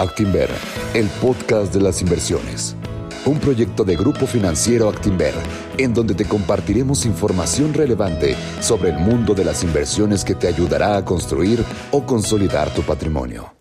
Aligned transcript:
Actinver, 0.00 0.48
el 0.94 1.08
podcast 1.20 1.74
de 1.74 1.82
las 1.82 2.00
inversiones. 2.00 2.74
Un 3.26 3.38
proyecto 3.38 3.84
de 3.84 3.96
Grupo 3.96 4.26
Financiero 4.26 4.88
Actinver, 4.88 5.34
en 5.76 5.92
donde 5.92 6.14
te 6.14 6.24
compartiremos 6.24 7.04
información 7.04 7.74
relevante 7.74 8.34
sobre 8.62 8.88
el 8.88 8.98
mundo 8.98 9.34
de 9.34 9.44
las 9.44 9.62
inversiones 9.62 10.24
que 10.24 10.34
te 10.34 10.48
ayudará 10.48 10.96
a 10.96 11.04
construir 11.04 11.62
o 11.90 12.06
consolidar 12.06 12.72
tu 12.72 12.80
patrimonio. 12.80 13.52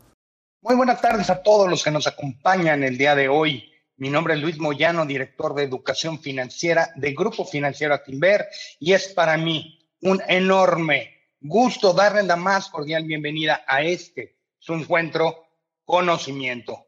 Muy 0.62 0.76
buenas 0.76 1.02
tardes 1.02 1.30
a 1.30 1.44
todos 1.44 1.70
los 1.70 1.84
que 1.84 1.92
nos 1.92 2.08
acompañan 2.08 2.84
el 2.84 2.98
día 2.98 3.16
de 3.16 3.28
hoy. 3.28 3.70
Mi 3.98 4.10
nombre 4.10 4.36
es 4.36 4.40
Luis 4.40 4.58
Moyano, 4.60 5.06
director 5.06 5.54
de 5.54 5.64
Educación 5.64 6.20
Financiera 6.20 6.94
de 6.96 7.12
Grupo 7.12 7.44
Financiero 7.44 7.94
Actinver, 7.94 8.48
y 8.80 8.94
es 8.94 9.10
para 9.10 9.36
mí 9.36 9.78
un 10.04 10.22
enorme 10.26 11.18
gusto 11.42 11.92
darle 11.92 12.24
la 12.24 12.38
más 12.38 12.70
cordial 12.70 13.04
bienvenida 13.04 13.66
a 13.68 13.82
este, 13.82 14.38
su 14.58 14.74
encuentro 14.74 15.49
conocimiento. 15.90 16.86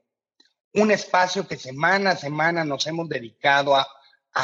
Un 0.75 0.91
espacio 0.91 1.47
que 1.47 1.57
semana 1.57 2.11
a 2.11 2.15
semana 2.15 2.63
nos 2.63 2.85
hemos 2.85 3.09
dedicado 3.09 3.75
a, 3.75 3.87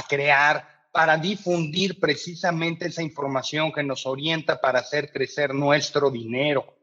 crear 0.09 0.68
para 0.91 1.16
difundir 1.16 1.99
precisamente 1.99 2.88
esa 2.88 3.04
información 3.04 3.72
que 3.72 3.84
nos 3.84 4.08
orienta 4.08 4.59
para 4.59 4.80
hacer 4.80 5.12
crecer 5.12 5.54
nuestro 5.54 6.09
dinero. 6.09 6.76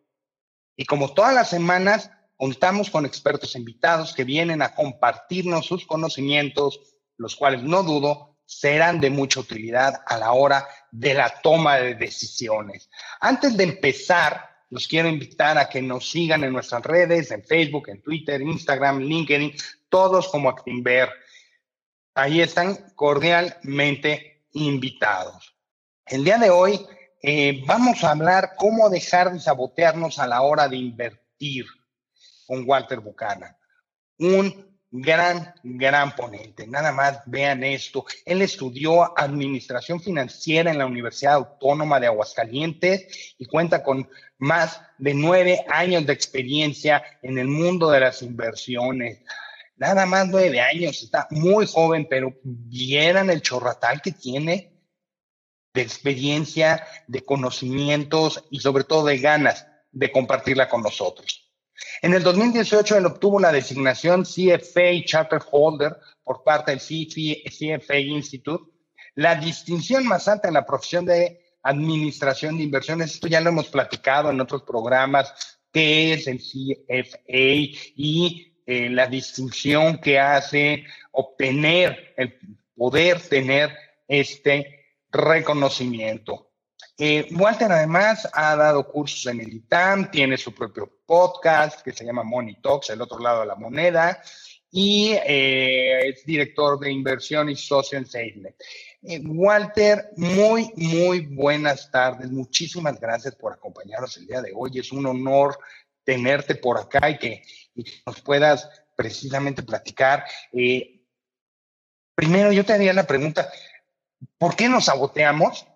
Y 0.76 0.84
como 0.84 1.12
todas 1.14 1.34
las 1.34 1.50
semanas, 1.50 2.12
contamos 2.36 2.90
con 2.90 3.06
expertos 3.06 3.56
invitados 3.56 4.14
que 4.14 4.22
vienen 4.22 4.62
a 4.62 4.72
compartirnos 4.72 5.66
sus 5.66 5.84
conocimientos, 5.84 6.78
los 7.16 7.34
cuales 7.34 7.64
no 7.64 7.82
dudo 7.82 8.38
serán 8.44 9.00
de 9.00 9.10
mucha 9.10 9.40
utilidad 9.40 10.00
a 10.06 10.16
la 10.16 10.32
hora 10.32 10.68
de 10.92 11.12
la 11.12 11.40
toma 11.42 11.78
de 11.78 11.96
decisiones. 11.96 12.88
Antes 13.20 13.56
de 13.56 13.64
empezar, 13.64 14.53
los 14.74 14.88
quiero 14.88 15.08
invitar 15.08 15.56
a 15.56 15.68
que 15.68 15.80
nos 15.80 16.10
sigan 16.10 16.42
en 16.42 16.52
nuestras 16.52 16.82
redes, 16.82 17.30
en 17.30 17.44
Facebook, 17.44 17.90
en 17.90 18.02
Twitter, 18.02 18.42
Instagram, 18.42 18.98
LinkedIn, 18.98 19.54
todos 19.88 20.26
como 20.26 20.48
Actinver. 20.50 21.10
Ahí 22.12 22.40
están 22.40 22.74
cordialmente 22.96 24.46
invitados. 24.50 25.54
El 26.04 26.24
día 26.24 26.38
de 26.38 26.50
hoy 26.50 26.84
eh, 27.22 27.62
vamos 27.64 28.02
a 28.02 28.10
hablar 28.10 28.54
cómo 28.56 28.90
dejar 28.90 29.32
de 29.32 29.38
sabotearnos 29.38 30.18
a 30.18 30.26
la 30.26 30.42
hora 30.42 30.66
de 30.66 30.76
invertir 30.76 31.66
con 32.44 32.68
Walter 32.68 32.98
Buchanan. 32.98 33.56
Un 34.18 34.73
gran, 34.96 35.52
gran 35.64 36.14
ponente. 36.14 36.68
Nada 36.68 36.92
más 36.92 37.20
vean 37.26 37.64
esto. 37.64 38.06
Él 38.24 38.42
estudió 38.42 39.18
administración 39.18 40.00
financiera 40.00 40.70
en 40.70 40.78
la 40.78 40.86
Universidad 40.86 41.34
Autónoma 41.34 41.98
de 41.98 42.06
Aguascalientes 42.06 43.34
y 43.36 43.44
cuenta 43.46 43.82
con 43.82 44.08
más 44.38 44.80
de 44.98 45.14
nueve 45.14 45.64
años 45.68 46.06
de 46.06 46.12
experiencia 46.12 47.02
en 47.22 47.38
el 47.38 47.48
mundo 47.48 47.90
de 47.90 48.00
las 48.00 48.22
inversiones. 48.22 49.18
Nada 49.76 50.06
más 50.06 50.28
nueve 50.28 50.60
años, 50.60 51.02
está 51.02 51.26
muy 51.30 51.66
joven, 51.66 52.06
pero 52.08 52.32
vieran 52.44 53.30
el 53.30 53.42
chorratal 53.42 54.00
que 54.00 54.12
tiene 54.12 54.78
de 55.74 55.82
experiencia, 55.82 56.86
de 57.08 57.24
conocimientos 57.24 58.44
y 58.48 58.60
sobre 58.60 58.84
todo 58.84 59.06
de 59.06 59.18
ganas 59.18 59.66
de 59.90 60.12
compartirla 60.12 60.68
con 60.68 60.82
nosotros. 60.82 61.43
En 62.02 62.14
el 62.14 62.22
2018 62.22 62.96
él 62.96 63.06
obtuvo 63.06 63.40
la 63.40 63.52
designación 63.52 64.24
CFA 64.24 65.04
Charter 65.04 65.40
Holder 65.50 65.96
por 66.22 66.42
parte 66.42 66.70
del 66.70 66.80
CFA 66.80 67.98
Institute, 67.98 68.72
la 69.14 69.34
distinción 69.34 70.06
más 70.06 70.28
alta 70.28 70.48
en 70.48 70.54
la 70.54 70.66
profesión 70.66 71.04
de 71.04 71.40
administración 71.62 72.56
de 72.56 72.64
inversiones. 72.64 73.12
Esto 73.12 73.26
ya 73.26 73.40
lo 73.40 73.50
hemos 73.50 73.68
platicado 73.68 74.30
en 74.30 74.40
otros 74.40 74.62
programas, 74.62 75.58
qué 75.72 76.12
es 76.12 76.26
el 76.26 76.38
CFA 76.38 77.18
y 77.96 78.54
eh, 78.66 78.88
la 78.90 79.06
distinción 79.06 79.98
que 79.98 80.18
hace 80.18 80.84
obtener, 81.12 82.14
el 82.16 82.38
poder 82.76 83.20
tener 83.20 83.76
este 84.08 84.86
reconocimiento. 85.10 86.50
Eh, 86.96 87.28
Walter 87.32 87.72
además 87.72 88.28
ha 88.32 88.54
dado 88.54 88.86
cursos 88.86 89.26
en 89.26 89.40
el 89.40 89.52
ITAM, 89.52 90.10
tiene 90.12 90.36
su 90.36 90.54
propio 90.54 91.00
podcast 91.04 91.82
que 91.82 91.92
se 91.92 92.04
llama 92.04 92.22
Money 92.22 92.60
Talks, 92.62 92.90
el 92.90 93.02
otro 93.02 93.18
lado 93.18 93.40
de 93.40 93.46
la 93.46 93.56
moneda, 93.56 94.22
y 94.70 95.12
eh, 95.26 96.08
es 96.08 96.24
director 96.24 96.78
de 96.78 96.92
inversión 96.92 97.50
y 97.50 97.56
socio 97.56 97.98
en 97.98 98.06
SafeNet. 98.06 98.54
Eh, 99.02 99.20
Walter, 99.24 100.10
muy, 100.16 100.72
muy 100.76 101.26
buenas 101.26 101.90
tardes. 101.90 102.30
Muchísimas 102.30 103.00
gracias 103.00 103.34
por 103.34 103.52
acompañarnos 103.52 104.16
el 104.16 104.26
día 104.28 104.40
de 104.40 104.52
hoy. 104.54 104.78
Es 104.78 104.92
un 104.92 105.06
honor 105.06 105.58
tenerte 106.04 106.54
por 106.54 106.78
acá 106.78 107.10
y 107.10 107.18
que, 107.18 107.42
nos 108.06 108.20
puedas 108.20 108.70
precisamente 108.96 109.64
platicar. 109.64 110.24
primero, 112.14 112.52
yo 112.52 112.64
te 112.64 112.72
haría 112.72 112.92
la 112.92 113.04
pregunta, 113.04 113.50
¿por 114.38 114.54
qué 114.54 114.68
nos 114.68 114.84
saboteamos? 114.84 115.66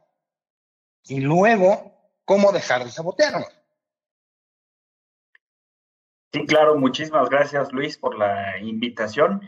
Y 1.09 1.21
luego 1.21 1.93
cómo 2.25 2.53
dejar 2.53 2.85
de 2.85 2.91
sabotearnos. 2.91 3.49
Sí, 6.33 6.45
claro, 6.47 6.77
muchísimas 6.77 7.31
gracias 7.31 7.73
Luis 7.73 7.97
por 7.97 8.17
la 8.19 8.59
invitación. 8.59 9.43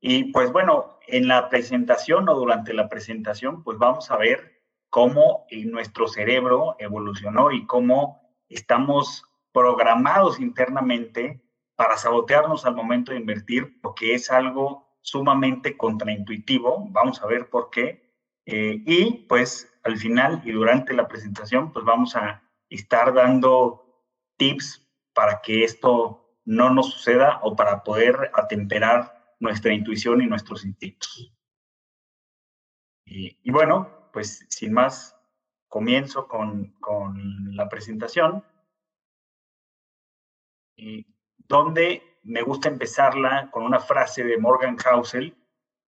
Y 0.00 0.24
pues 0.32 0.52
bueno, 0.52 0.98
en 1.06 1.28
la 1.28 1.48
presentación 1.48 2.28
o 2.28 2.34
durante 2.34 2.74
la 2.74 2.88
presentación, 2.88 3.62
pues 3.64 3.78
vamos 3.78 4.10
a 4.10 4.16
ver 4.16 4.62
cómo 4.90 5.46
nuestro 5.50 6.08
cerebro 6.08 6.76
evolucionó 6.78 7.50
y 7.50 7.66
cómo 7.66 8.20
estamos 8.48 9.24
programados 9.52 10.38
internamente 10.38 11.42
para 11.74 11.96
sabotearnos 11.96 12.66
al 12.66 12.74
momento 12.74 13.12
de 13.12 13.18
invertir, 13.18 13.80
porque 13.80 14.14
es 14.14 14.30
algo 14.30 14.86
sumamente 15.00 15.76
contraintuitivo. 15.76 16.86
Vamos 16.90 17.22
a 17.22 17.26
ver 17.26 17.48
por 17.48 17.70
qué. 17.70 18.14
Eh, 18.44 18.82
y 18.86 19.24
pues 19.28 19.72
al 19.86 19.96
final 19.96 20.42
y 20.44 20.52
durante 20.52 20.92
la 20.92 21.08
presentación, 21.08 21.72
pues 21.72 21.84
vamos 21.84 22.16
a 22.16 22.42
estar 22.68 23.14
dando 23.14 24.04
tips 24.36 24.86
para 25.14 25.40
que 25.40 25.64
esto 25.64 26.38
no 26.44 26.70
nos 26.70 26.92
suceda 26.92 27.40
o 27.42 27.56
para 27.56 27.82
poder 27.82 28.30
atemperar 28.34 29.34
nuestra 29.40 29.72
intuición 29.72 30.20
y 30.22 30.26
nuestros 30.26 30.64
instintos. 30.64 31.32
Y, 33.04 33.50
bueno, 33.50 34.10
pues 34.12 34.44
sin 34.48 34.72
más, 34.72 35.16
comienzo 35.68 36.26
con, 36.26 36.72
con 36.80 37.54
la 37.54 37.68
presentación, 37.68 38.44
y 40.76 41.06
donde 41.36 42.02
me 42.22 42.42
gusta 42.42 42.68
empezarla 42.68 43.50
con 43.52 43.62
una 43.62 43.78
frase 43.78 44.24
de 44.24 44.38
Morgan 44.38 44.76
Housel, 44.76 45.36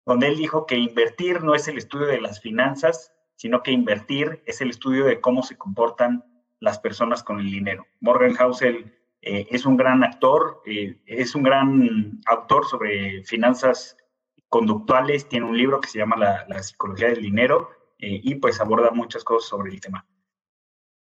donde 0.07 0.29
él 0.29 0.37
dijo 0.37 0.65
que 0.65 0.77
invertir 0.77 1.43
no 1.43 1.55
es 1.55 1.67
el 1.69 1.77
estudio 1.77 2.07
de 2.07 2.21
las 2.21 2.41
finanzas, 2.41 3.13
sino 3.39 3.63
que 3.63 3.71
invertir 3.71 4.43
es 4.47 4.61
el 4.61 4.71
estudio 4.71 5.05
de 5.05 5.21
cómo 5.21 5.45
se 5.45 5.57
comportan 5.57 6.25
las 6.59 6.81
personas 6.81 7.23
con 7.23 7.39
el 7.39 7.49
dinero. 7.49 7.87
Morgan 8.01 8.35
Housel 8.35 8.99
eh, 9.23 9.47
es 9.49 9.65
un 9.65 9.77
gran 9.77 10.03
actor, 10.03 10.61
eh, 10.67 11.01
es 11.07 11.37
un 11.37 11.45
gran 11.45 12.21
autor 12.27 12.67
sobre 12.67 13.23
finanzas 13.23 13.97
conductuales, 14.49 15.29
tiene 15.29 15.47
un 15.47 15.57
libro 15.57 15.81
que 15.81 15.89
se 15.89 15.99
llama 15.99 16.17
La, 16.17 16.63
psicología 16.65 17.11
del 17.11 17.23
dinero 17.23 17.71
eh, 18.01 18.21
y 18.25 18.35
pues 18.35 18.61
aborda 18.61 18.91
muchas 18.91 19.23
cosas 19.23 19.49
sobre 19.49 19.71
el 19.71 19.81
tema. 19.81 20.05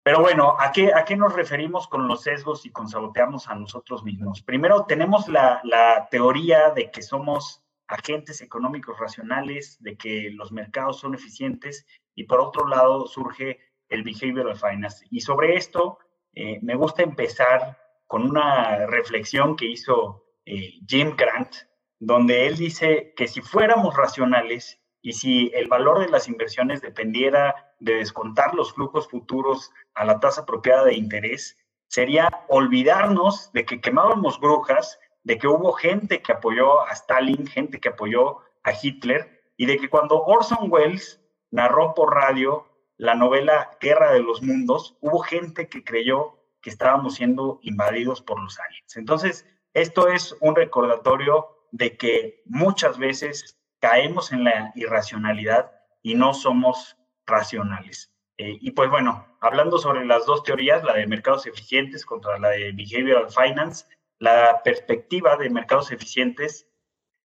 Pero 0.02 0.20
bueno, 0.20 0.56
¿a 0.58 0.72
qué, 0.72 0.94
¿a 0.94 1.04
qué 1.04 1.16
nos 1.16 1.34
referimos 1.34 1.88
con 1.88 2.08
los 2.08 2.22
sesgos 2.22 2.64
y 2.64 2.70
con 2.70 2.88
sabotearnos 2.88 3.48
a 3.48 3.54
nosotros 3.54 4.02
mismos? 4.02 4.40
Primero, 4.40 4.86
tenemos 4.86 5.28
la, 5.28 5.60
la 5.62 6.08
teoría 6.10 6.70
de 6.70 6.90
que 6.90 7.02
somos 7.02 7.63
agentes 7.88 8.40
económicos 8.40 8.98
racionales, 8.98 9.76
de 9.80 9.96
que 9.96 10.30
los 10.30 10.52
mercados 10.52 11.00
son 11.00 11.14
eficientes 11.14 11.86
y 12.14 12.24
por 12.24 12.40
otro 12.40 12.66
lado 12.66 13.06
surge 13.06 13.58
el 13.88 14.02
behavioral 14.02 14.56
finance. 14.56 15.06
Y 15.10 15.20
sobre 15.20 15.56
esto 15.56 15.98
eh, 16.34 16.58
me 16.62 16.74
gusta 16.74 17.02
empezar 17.02 17.78
con 18.06 18.22
una 18.22 18.86
reflexión 18.86 19.56
que 19.56 19.66
hizo 19.66 20.24
eh, 20.46 20.74
Jim 20.86 21.14
Grant, 21.16 21.54
donde 21.98 22.46
él 22.46 22.56
dice 22.56 23.12
que 23.16 23.26
si 23.26 23.40
fuéramos 23.40 23.96
racionales 23.96 24.80
y 25.00 25.12
si 25.12 25.50
el 25.54 25.68
valor 25.68 26.00
de 26.00 26.08
las 26.08 26.28
inversiones 26.28 26.80
dependiera 26.80 27.74
de 27.78 27.94
descontar 27.94 28.54
los 28.54 28.72
flujos 28.72 29.08
futuros 29.08 29.70
a 29.94 30.04
la 30.04 30.18
tasa 30.20 30.42
apropiada 30.42 30.84
de 30.84 30.94
interés, 30.94 31.58
sería 31.88 32.28
olvidarnos 32.48 33.52
de 33.52 33.64
que 33.64 33.80
quemábamos 33.80 34.40
brujas 34.40 34.98
de 35.24 35.38
que 35.38 35.48
hubo 35.48 35.72
gente 35.72 36.22
que 36.22 36.32
apoyó 36.32 36.86
a 36.86 36.92
Stalin, 36.92 37.46
gente 37.46 37.80
que 37.80 37.88
apoyó 37.88 38.38
a 38.62 38.72
Hitler, 38.80 39.42
y 39.56 39.66
de 39.66 39.78
que 39.78 39.88
cuando 39.88 40.22
Orson 40.22 40.70
Welles 40.70 41.20
narró 41.50 41.94
por 41.94 42.14
radio 42.14 42.66
la 42.96 43.14
novela 43.14 43.70
Guerra 43.80 44.12
de 44.12 44.20
los 44.20 44.42
Mundos, 44.42 44.96
hubo 45.00 45.20
gente 45.20 45.68
que 45.68 45.82
creyó 45.82 46.38
que 46.60 46.70
estábamos 46.70 47.16
siendo 47.16 47.58
invadidos 47.62 48.22
por 48.22 48.40
los 48.40 48.58
aliens. 48.58 48.96
Entonces, 48.96 49.46
esto 49.72 50.08
es 50.08 50.36
un 50.40 50.54
recordatorio 50.54 51.66
de 51.72 51.96
que 51.96 52.42
muchas 52.46 52.98
veces 52.98 53.58
caemos 53.80 54.32
en 54.32 54.44
la 54.44 54.72
irracionalidad 54.74 55.72
y 56.02 56.14
no 56.14 56.32
somos 56.32 56.96
racionales. 57.26 58.12
Eh, 58.36 58.56
y 58.60 58.70
pues 58.72 58.90
bueno, 58.90 59.26
hablando 59.40 59.78
sobre 59.78 60.04
las 60.04 60.26
dos 60.26 60.42
teorías, 60.42 60.82
la 60.84 60.94
de 60.94 61.06
mercados 61.06 61.46
eficientes 61.46 62.04
contra 62.04 62.38
la 62.38 62.50
de 62.50 62.72
behavioral 62.72 63.28
finance, 63.30 63.86
La 64.24 64.62
perspectiva 64.62 65.36
de 65.36 65.50
mercados 65.50 65.92
eficientes, 65.92 66.66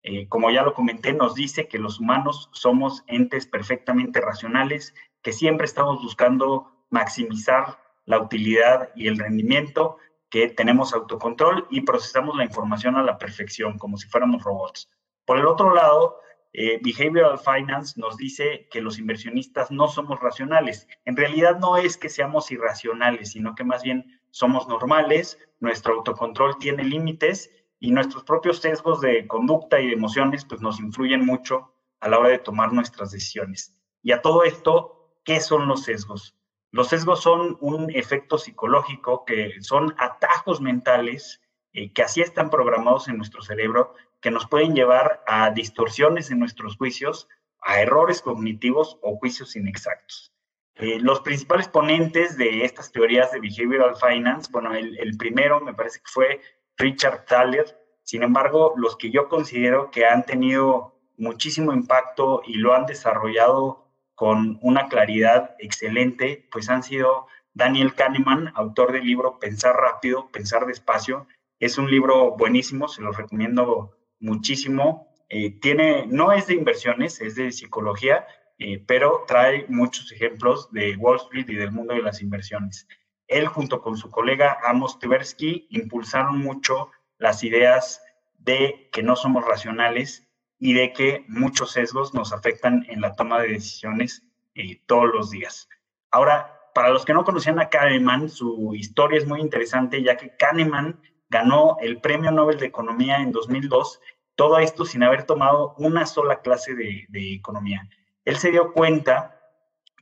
eh, 0.02 0.28
como 0.28 0.50
ya 0.50 0.62
lo 0.62 0.74
comenté, 0.74 1.14
nos 1.14 1.34
dice 1.34 1.66
que 1.66 1.78
los 1.78 1.98
humanos 1.98 2.50
somos 2.52 3.04
entes 3.06 3.46
perfectamente 3.46 4.20
racionales, 4.20 4.94
que 5.22 5.32
siempre 5.32 5.64
estamos 5.64 6.02
buscando 6.02 6.84
maximizar 6.90 7.78
la 8.04 8.18
utilidad 8.18 8.90
y 8.94 9.08
el 9.08 9.16
rendimiento, 9.16 9.96
que 10.28 10.50
tenemos 10.50 10.92
autocontrol 10.92 11.66
y 11.70 11.80
procesamos 11.80 12.36
la 12.36 12.44
información 12.44 12.96
a 12.96 13.02
la 13.02 13.16
perfección, 13.16 13.78
como 13.78 13.96
si 13.96 14.06
fuéramos 14.06 14.44
robots. 14.44 14.90
Por 15.24 15.38
el 15.38 15.46
otro 15.46 15.74
lado, 15.74 16.20
eh, 16.52 16.78
Behavioral 16.84 17.38
Finance 17.38 17.98
nos 17.98 18.18
dice 18.18 18.68
que 18.70 18.82
los 18.82 18.98
inversionistas 18.98 19.70
no 19.70 19.88
somos 19.88 20.20
racionales. 20.20 20.86
En 21.06 21.16
realidad 21.16 21.58
no 21.58 21.78
es 21.78 21.96
que 21.96 22.10
seamos 22.10 22.50
irracionales, 22.50 23.30
sino 23.32 23.54
que 23.54 23.64
más 23.64 23.82
bien 23.82 24.20
somos 24.30 24.68
normales, 24.68 25.38
nuestro 25.64 25.94
autocontrol 25.94 26.58
tiene 26.58 26.84
límites 26.84 27.50
y 27.80 27.90
nuestros 27.90 28.22
propios 28.24 28.58
sesgos 28.58 29.00
de 29.00 29.26
conducta 29.26 29.80
y 29.80 29.88
de 29.88 29.94
emociones 29.94 30.44
pues 30.44 30.60
nos 30.60 30.78
influyen 30.78 31.26
mucho 31.26 31.74
a 32.00 32.08
la 32.08 32.18
hora 32.18 32.28
de 32.28 32.38
tomar 32.38 32.72
nuestras 32.72 33.10
decisiones. 33.10 33.74
Y 34.02 34.12
a 34.12 34.22
todo 34.22 34.44
esto, 34.44 35.18
¿qué 35.24 35.40
son 35.40 35.66
los 35.66 35.82
sesgos? 35.82 36.36
Los 36.70 36.88
sesgos 36.88 37.22
son 37.22 37.56
un 37.60 37.90
efecto 37.90 38.36
psicológico 38.36 39.24
que 39.24 39.60
son 39.60 39.94
atajos 39.98 40.60
mentales 40.60 41.40
eh, 41.72 41.92
que 41.92 42.02
así 42.02 42.20
están 42.20 42.50
programados 42.50 43.08
en 43.08 43.16
nuestro 43.16 43.42
cerebro 43.42 43.94
que 44.20 44.30
nos 44.30 44.46
pueden 44.46 44.74
llevar 44.74 45.22
a 45.26 45.50
distorsiones 45.50 46.30
en 46.30 46.38
nuestros 46.38 46.76
juicios, 46.76 47.28
a 47.60 47.80
errores 47.80 48.22
cognitivos 48.22 48.98
o 49.02 49.16
juicios 49.16 49.56
inexactos. 49.56 50.33
Eh, 50.76 50.98
los 51.00 51.20
principales 51.20 51.68
ponentes 51.68 52.36
de 52.36 52.64
estas 52.64 52.90
teorías 52.90 53.30
de 53.30 53.40
behavioral 53.40 53.94
finance, 53.96 54.50
bueno, 54.50 54.74
el, 54.74 55.16
primero 55.16 55.60
me 55.60 55.74
parece 55.74 56.00
que 56.00 56.10
fue 56.10 56.40
Richard 56.76 57.26
Thaler, 57.26 57.78
sin 58.02 58.24
embargo, 58.24 58.74
los 58.76 58.96
que 58.96 59.10
yo 59.10 59.28
considero 59.28 59.90
que 59.90 60.04
han 60.04 60.26
tenido 60.26 60.98
muchísimo 61.16 61.72
impacto 61.72 62.42
y 62.44 62.54
lo 62.54 62.74
han 62.74 62.86
desarrollado 62.86 63.88
con 64.16 64.58
una 64.62 64.88
claridad 64.88 65.54
excelente, 65.58 66.48
pues 66.50 66.68
han 66.68 66.82
sido 66.82 67.28
Daniel 67.54 67.94
Kahneman, 67.94 68.52
autor 68.56 68.92
del 68.92 69.04
libro 69.04 69.38
Pensar 69.38 69.76
rápido, 69.76 70.30
pensar 70.32 70.66
despacio. 70.66 71.28
Es 71.60 71.78
un 71.78 71.88
libro 71.88 72.32
buenísimo, 72.36 72.88
se 72.88 73.00
lo 73.00 73.12
recomiendo 73.12 73.96
muchísimo. 74.18 75.08
Eh, 75.28 75.58
tiene, 75.60 76.06
no 76.08 76.32
es 76.32 76.48
de 76.48 76.54
inversiones, 76.54 77.20
es 77.20 77.36
de 77.36 77.52
psicología, 77.52 78.26
eh, 78.66 78.82
pero 78.86 79.24
trae 79.28 79.66
muchos 79.68 80.10
ejemplos 80.10 80.72
de 80.72 80.96
Wall 80.96 81.16
Street 81.16 81.50
y 81.50 81.54
del 81.54 81.70
mundo 81.70 81.92
de 81.92 82.00
las 82.00 82.22
inversiones. 82.22 82.88
Él 83.26 83.46
junto 83.46 83.82
con 83.82 83.98
su 83.98 84.10
colega 84.10 84.56
Amos 84.64 84.98
Tversky 84.98 85.66
impulsaron 85.68 86.38
mucho 86.38 86.90
las 87.18 87.44
ideas 87.44 88.02
de 88.38 88.88
que 88.90 89.02
no 89.02 89.16
somos 89.16 89.44
racionales 89.44 90.26
y 90.58 90.72
de 90.72 90.94
que 90.94 91.26
muchos 91.28 91.72
sesgos 91.72 92.14
nos 92.14 92.32
afectan 92.32 92.86
en 92.88 93.02
la 93.02 93.14
toma 93.14 93.38
de 93.38 93.48
decisiones 93.48 94.22
eh, 94.54 94.80
todos 94.86 95.10
los 95.12 95.30
días. 95.30 95.68
Ahora, 96.10 96.58
para 96.74 96.88
los 96.88 97.04
que 97.04 97.12
no 97.12 97.24
conocían 97.24 97.60
a 97.60 97.68
Kahneman, 97.68 98.30
su 98.30 98.74
historia 98.74 99.18
es 99.18 99.26
muy 99.26 99.42
interesante, 99.42 100.02
ya 100.02 100.16
que 100.16 100.36
Kahneman 100.38 101.02
ganó 101.28 101.76
el 101.82 102.00
Premio 102.00 102.30
Nobel 102.30 102.58
de 102.58 102.66
Economía 102.66 103.18
en 103.18 103.30
2002, 103.30 104.00
todo 104.36 104.58
esto 104.58 104.86
sin 104.86 105.02
haber 105.02 105.24
tomado 105.24 105.74
una 105.76 106.06
sola 106.06 106.40
clase 106.40 106.74
de, 106.74 107.34
economía. 107.34 107.86
Él 108.24 108.36
se 108.36 108.50
dio 108.50 108.72
cuenta, 108.72 109.40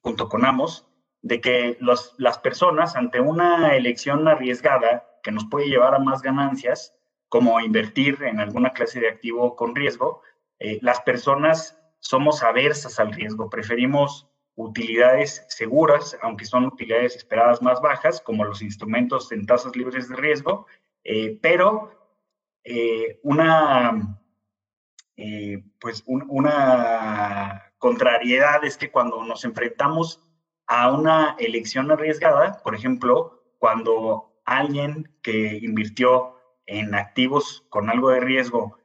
junto 0.02 0.28
con 0.28 0.44
Amos, 0.44 0.86
de 1.22 1.40
que 1.40 1.78
las 1.80 2.38
personas 2.38 2.96
ante 2.96 3.20
una 3.20 3.76
elección 3.76 4.26
arriesgada 4.26 5.06
que 5.22 5.30
nos 5.30 5.46
puede 5.46 5.68
llevar 5.68 5.94
a 5.94 6.00
más 6.00 6.20
ganancias, 6.20 6.94
como 7.28 7.58
invertir 7.60 8.22
en 8.24 8.40
alguna 8.40 8.70
clase 8.70 9.00
de 9.00 9.08
activo 9.08 9.56
con 9.56 9.74
riesgo, 9.74 10.20
eh, 10.58 10.78
las 10.82 11.00
personas 11.00 11.78
somos 12.00 12.42
aversas 12.42 13.00
al 13.00 13.12
riesgo, 13.12 13.48
preferimos 13.48 14.28
utilidades 14.54 15.44
seguras, 15.48 16.18
aunque 16.20 16.44
son 16.44 16.66
utilidades 16.66 17.16
esperadas 17.16 17.62
más 17.62 17.80
bajas, 17.80 18.20
como 18.20 18.44
los 18.44 18.60
instrumentos 18.60 19.32
en 19.32 19.46
tasas 19.46 19.74
libres 19.76 20.08
de 20.08 20.16
riesgo, 20.16 20.66
eh, 21.04 21.38
pero 21.40 22.18
eh, 22.64 23.18
una, 23.22 24.18
pues 25.80 26.04
una 26.06 27.71
contrariedad 27.82 28.64
es 28.64 28.76
que 28.76 28.92
cuando 28.92 29.24
nos 29.24 29.44
enfrentamos 29.44 30.22
a 30.68 30.92
una 30.92 31.34
elección 31.40 31.90
arriesgada, 31.90 32.62
por 32.62 32.76
ejemplo, 32.76 33.42
cuando 33.58 34.40
alguien 34.44 35.12
que 35.20 35.58
invirtió 35.60 36.36
en 36.66 36.94
activos 36.94 37.66
con 37.70 37.90
algo 37.90 38.10
de 38.10 38.20
riesgo 38.20 38.78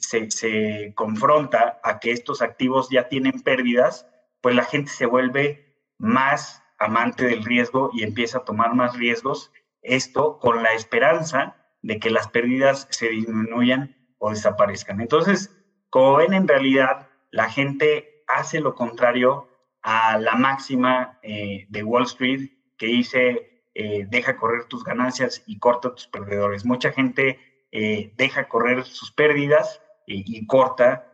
se, 0.00 0.30
se, 0.30 0.94
confronta 0.94 1.78
a 1.84 2.00
que 2.00 2.10
estos 2.10 2.40
activos 2.40 2.88
ya 2.88 3.10
tienen 3.10 3.42
pérdidas, 3.42 4.06
pues 4.40 4.54
la 4.54 4.64
gente 4.64 4.90
se 4.92 5.04
vuelve 5.04 5.76
más 5.98 6.62
amante 6.78 7.26
del 7.26 7.44
riesgo 7.44 7.90
y 7.92 8.02
empieza 8.02 8.38
a 8.38 8.44
tomar 8.44 8.74
más 8.74 8.96
riesgos. 8.96 9.52
Esto 9.82 10.38
con 10.38 10.62
la 10.62 10.72
esperanza 10.72 11.54
de 11.82 11.98
que 11.98 12.08
las 12.08 12.28
pérdidas 12.28 12.88
se 12.90 13.10
disminuyan 13.10 13.94
o 14.16 14.30
desaparezcan. 14.30 15.02
Entonces, 15.02 15.54
como 15.90 16.16
ven, 16.16 16.32
en 16.32 16.48
realidad 16.48 17.10
la 17.30 17.50
gente 17.50 18.17
hace 18.28 18.60
lo 18.60 18.74
contrario 18.74 19.48
a 19.82 20.18
la 20.18 20.34
máxima 20.34 21.18
eh, 21.22 21.66
de 21.68 21.82
Wall 21.82 22.04
Street 22.04 22.50
que 22.76 22.86
dice, 22.86 23.64
eh, 23.74 24.06
deja 24.08 24.36
correr 24.36 24.66
tus 24.66 24.84
ganancias 24.84 25.42
y 25.46 25.58
corta 25.58 25.94
tus 25.94 26.06
perdedores. 26.06 26.64
Mucha 26.64 26.92
gente 26.92 27.38
eh, 27.72 28.12
deja 28.16 28.48
correr 28.48 28.84
sus 28.84 29.10
pérdidas 29.12 29.82
y 30.10 30.46
corta 30.46 31.04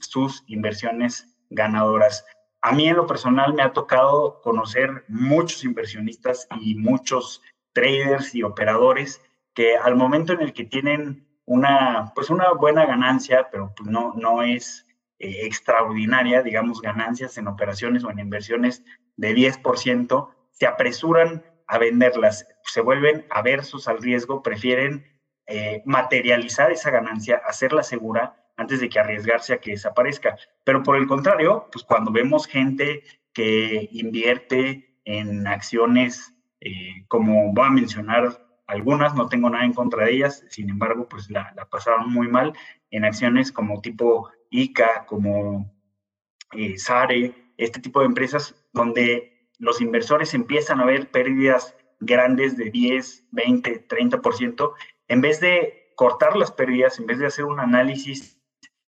sus 0.00 0.44
inversiones 0.46 1.36
ganadoras. 1.50 2.24
A 2.62 2.72
mí 2.72 2.88
en 2.88 2.96
lo 2.96 3.06
personal 3.06 3.52
me 3.52 3.62
ha 3.62 3.74
tocado 3.74 4.40
conocer 4.40 5.04
muchos 5.08 5.62
inversionistas 5.62 6.48
y 6.58 6.74
muchos 6.74 7.42
traders 7.74 8.34
y 8.34 8.42
operadores 8.42 9.22
que 9.54 9.76
al 9.76 9.96
momento 9.96 10.32
en 10.32 10.40
el 10.40 10.52
que 10.52 10.64
tienen 10.64 11.26
una, 11.44 12.12
pues 12.14 12.30
una 12.30 12.52
buena 12.52 12.86
ganancia, 12.86 13.48
pero 13.50 13.72
pues 13.76 13.90
no, 13.90 14.14
no 14.14 14.42
es 14.42 14.86
eh, 15.20 15.46
extraordinaria, 15.46 16.42
digamos, 16.42 16.80
ganancias 16.80 17.38
en 17.38 17.46
operaciones 17.46 18.02
o 18.04 18.10
en 18.10 18.18
inversiones 18.18 18.82
de 19.16 19.34
10%, 19.34 20.30
se 20.50 20.66
apresuran 20.66 21.44
a 21.66 21.78
venderlas, 21.78 22.46
se 22.64 22.80
vuelven 22.80 23.26
aversos 23.30 23.86
al 23.86 23.98
riesgo, 23.98 24.42
prefieren 24.42 25.04
eh, 25.46 25.82
materializar 25.84 26.72
esa 26.72 26.90
ganancia, 26.90 27.42
hacerla 27.46 27.82
segura 27.82 28.34
antes 28.56 28.80
de 28.80 28.88
que 28.88 28.98
arriesgarse 28.98 29.52
a 29.52 29.58
que 29.58 29.72
desaparezca. 29.72 30.36
Pero 30.64 30.82
por 30.82 30.96
el 30.96 31.06
contrario, 31.06 31.68
pues 31.70 31.84
cuando 31.84 32.10
vemos 32.10 32.46
gente 32.46 33.04
que 33.32 33.88
invierte 33.92 34.96
en 35.04 35.46
acciones, 35.46 36.34
eh, 36.60 37.04
como 37.08 37.52
voy 37.52 37.66
a 37.66 37.70
mencionar 37.70 38.46
algunas, 38.66 39.14
no 39.14 39.28
tengo 39.28 39.50
nada 39.50 39.64
en 39.64 39.74
contra 39.74 40.04
de 40.04 40.12
ellas, 40.12 40.44
sin 40.48 40.70
embargo, 40.70 41.08
pues 41.08 41.30
la, 41.30 41.54
pasaron 41.70 42.12
muy 42.12 42.28
mal 42.28 42.52
en 42.90 43.04
acciones 43.04 43.52
como 43.52 43.80
tipo 43.80 44.30
ICA, 44.50 45.06
como 45.06 45.72
eh, 46.56 46.78
SARE, 46.78 47.34
este 47.56 47.80
tipo 47.80 48.00
de 48.00 48.06
empresas 48.06 48.54
donde 48.72 49.48
los 49.58 49.80
inversores 49.80 50.34
empiezan 50.34 50.80
a 50.80 50.86
ver 50.86 51.10
pérdidas 51.10 51.76
grandes 52.00 52.56
de 52.56 52.70
10, 52.70 53.28
20, 53.30 53.88
30%, 53.88 54.72
en 55.08 55.20
vez 55.20 55.40
de 55.40 55.92
cortar 55.96 56.36
las 56.36 56.50
pérdidas, 56.50 56.98
en 56.98 57.06
vez 57.06 57.18
de 57.18 57.26
hacer 57.26 57.44
un 57.44 57.60
análisis 57.60 58.38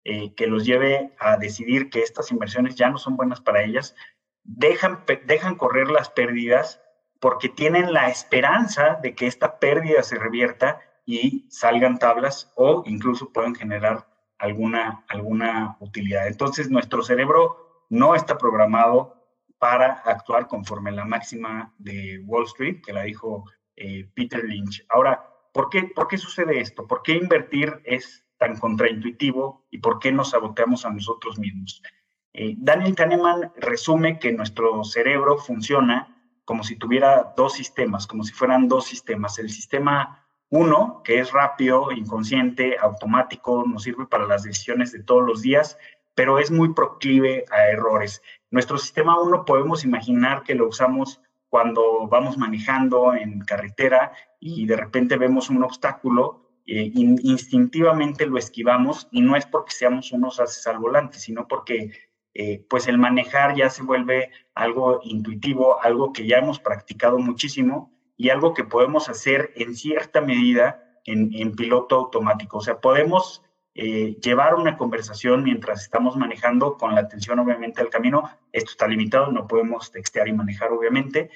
eh, 0.05 0.35
que 0.35 0.47
los 0.47 0.65
lleve 0.65 1.15
a 1.19 1.37
decidir 1.37 1.91
que 1.91 2.03
estas 2.03 2.31
inversiones 2.33 2.75
ya 2.75 2.89
no 2.89 2.99
son 2.99 3.17
buenas 3.17 3.41
para 3.41 3.63
ellas, 3.63 3.95
dejan, 4.43 5.05
dejan 5.27 5.57
correr 5.57 5.89
las 5.89 6.11
pérdidas 6.11 6.81
porque 7.21 7.49
tienen 7.49 7.93
la 7.93 8.09
esperanza 8.09 8.99
de 9.03 9.15
que 9.15 9.27
esta 9.27 9.59
pérdida 9.59 10.03
se 10.03 10.19
revierta 10.19 10.81
y 11.07 11.47
salgan 11.51 11.99
tablas 11.99 12.53
o 12.57 12.83
incluso 12.87 13.33
pueden 13.33 13.55
generar 13.55 14.07
alguna, 14.45 15.05
alguna 15.09 15.77
utilidad. 15.81 16.27
Entonces, 16.27 16.71
nuestro 16.71 17.03
cerebro 17.03 17.85
no 17.89 18.15
está 18.15 18.37
programado 18.39 19.15
para 19.59 19.93
actuar 19.93 20.47
conforme 20.47 20.93
la 20.93 21.05
máxima 21.05 21.73
de 21.79 22.23
Wall 22.27 22.45
Street, 22.45 22.83
que 22.85 22.93
la 22.93 23.03
dijo 23.03 23.45
eh, 23.77 24.09
Peter 24.15 24.45
Lynch. 24.45 24.85
Ahora, 24.91 25.25
¿por 25.53 25.71
qué, 25.71 25.91
¿por 25.95 26.09
qué 26.09 26.19
sucede 26.19 26.61
esto? 26.61 26.87
¿Por 26.87 27.03
qué 27.03 27.13
invertir 27.13 27.81
es 27.85 28.25
tan 28.39 28.59
contraintuitivo 28.59 29.67
y 29.71 29.79
por 29.79 29.99
qué 29.99 30.13
nos 30.13 30.31
saboteamos 30.31 30.85
a 30.85 30.91
nosotros 30.91 31.39
mismos? 31.39 31.83
Eh, 32.35 32.55
Daniel 32.59 32.95
Kahneman 32.95 33.53
resume 33.57 34.19
que 34.19 34.33
nuestro 34.33 34.85
cerebro 34.85 35.39
funciona 35.39 36.11
como 36.45 36.63
si 36.63 36.77
tuviera 36.77 37.33
dos 37.37 37.55
sistemas, 37.55 38.07
como 38.07 38.25
si 38.25 38.33
fueran 38.33 38.69
dos 38.69 38.85
sistemas. 38.85 39.39
El 39.39 39.49
sistema 39.49 40.24
uno, 40.51 41.03
que 41.05 41.19
es 41.19 41.33
rápido, 41.33 41.91
inconsciente, 41.91 42.77
automático, 42.81 43.65
nos 43.67 43.83
sirve 43.83 44.07
para 44.07 44.27
las 44.27 44.43
decisiones 44.43 44.93
de 44.93 45.03
todos 45.03 45.25
los 45.25 45.43
días, 45.43 45.79
pero 46.15 46.39
es 46.39 46.51
muy 46.51 46.75
proclive 46.75 47.45
a 47.51 47.69
errores. 47.69 48.23
Nuestro 48.51 48.79
sistema 48.79 49.21
uno 49.21 49.45
podemos 49.45 49.85
imaginar 49.85 50.43
que 50.43 50.55
lo 50.55 50.69
usamos 50.69 51.21
cuando 51.49 52.07
vamos 52.09 52.39
manejando 52.39 53.15
en 53.15 53.41
carretera 53.41 54.13
y 54.41 54.67
de 54.67 54.77
repente 54.77 55.17
vemos 55.17 55.51
un 55.51 55.63
obstáculo 55.65 56.45
eh, 56.67 56.91
instintivamente 56.95 58.25
lo 58.25 58.39
esquivamos 58.39 59.07
y 59.11 59.21
no 59.21 59.37
es 59.37 59.45
porque 59.45 59.73
seamos 59.73 60.13
unos 60.13 60.41
haces 60.41 60.67
al 60.67 60.79
volante, 60.79 61.19
sino 61.19 61.47
porque 61.47 61.93
eh, 62.33 62.65
pues 62.69 62.89
el 62.89 62.97
manejar 62.97 63.55
ya 63.55 63.69
se 63.69 63.83
vuelve 63.83 64.31
algo 64.55 65.01
intuitivo, 65.03 65.83
algo 65.83 66.13
que 66.13 66.27
ya 66.27 66.39
hemos 66.39 66.59
practicado 66.59 67.19
muchísimo 67.19 67.93
y 68.17 68.31
algo 68.31 68.55
que 68.55 68.65
podemos 68.65 69.09
hacer 69.09 69.53
en 69.57 69.75
cierta 69.75 70.21
medida 70.21 71.01
en, 71.05 71.53
piloto 71.53 71.97
automático. 71.97 72.59
O 72.59 72.61
sea, 72.61 72.81
podemos 72.81 73.43
eh, 73.75 74.17
llevar 74.23 74.55
una 74.55 74.79
conversación 74.79 75.43
mientras 75.43 75.83
estamos 75.83 76.17
manejando 76.17 76.77
con 76.77 76.95
la 76.95 77.03
atención 77.03 77.39
obviamente 77.39 77.83
al 77.83 77.91
camino. 77.91 78.31
Esto 78.53 78.71
está 78.71 78.89
limitado, 78.89 79.31
no 79.31 79.47
podemos 79.47 79.91
textear 79.91 80.29
y 80.29 80.33
manejar 80.33 80.73
obviamente, 80.73 81.31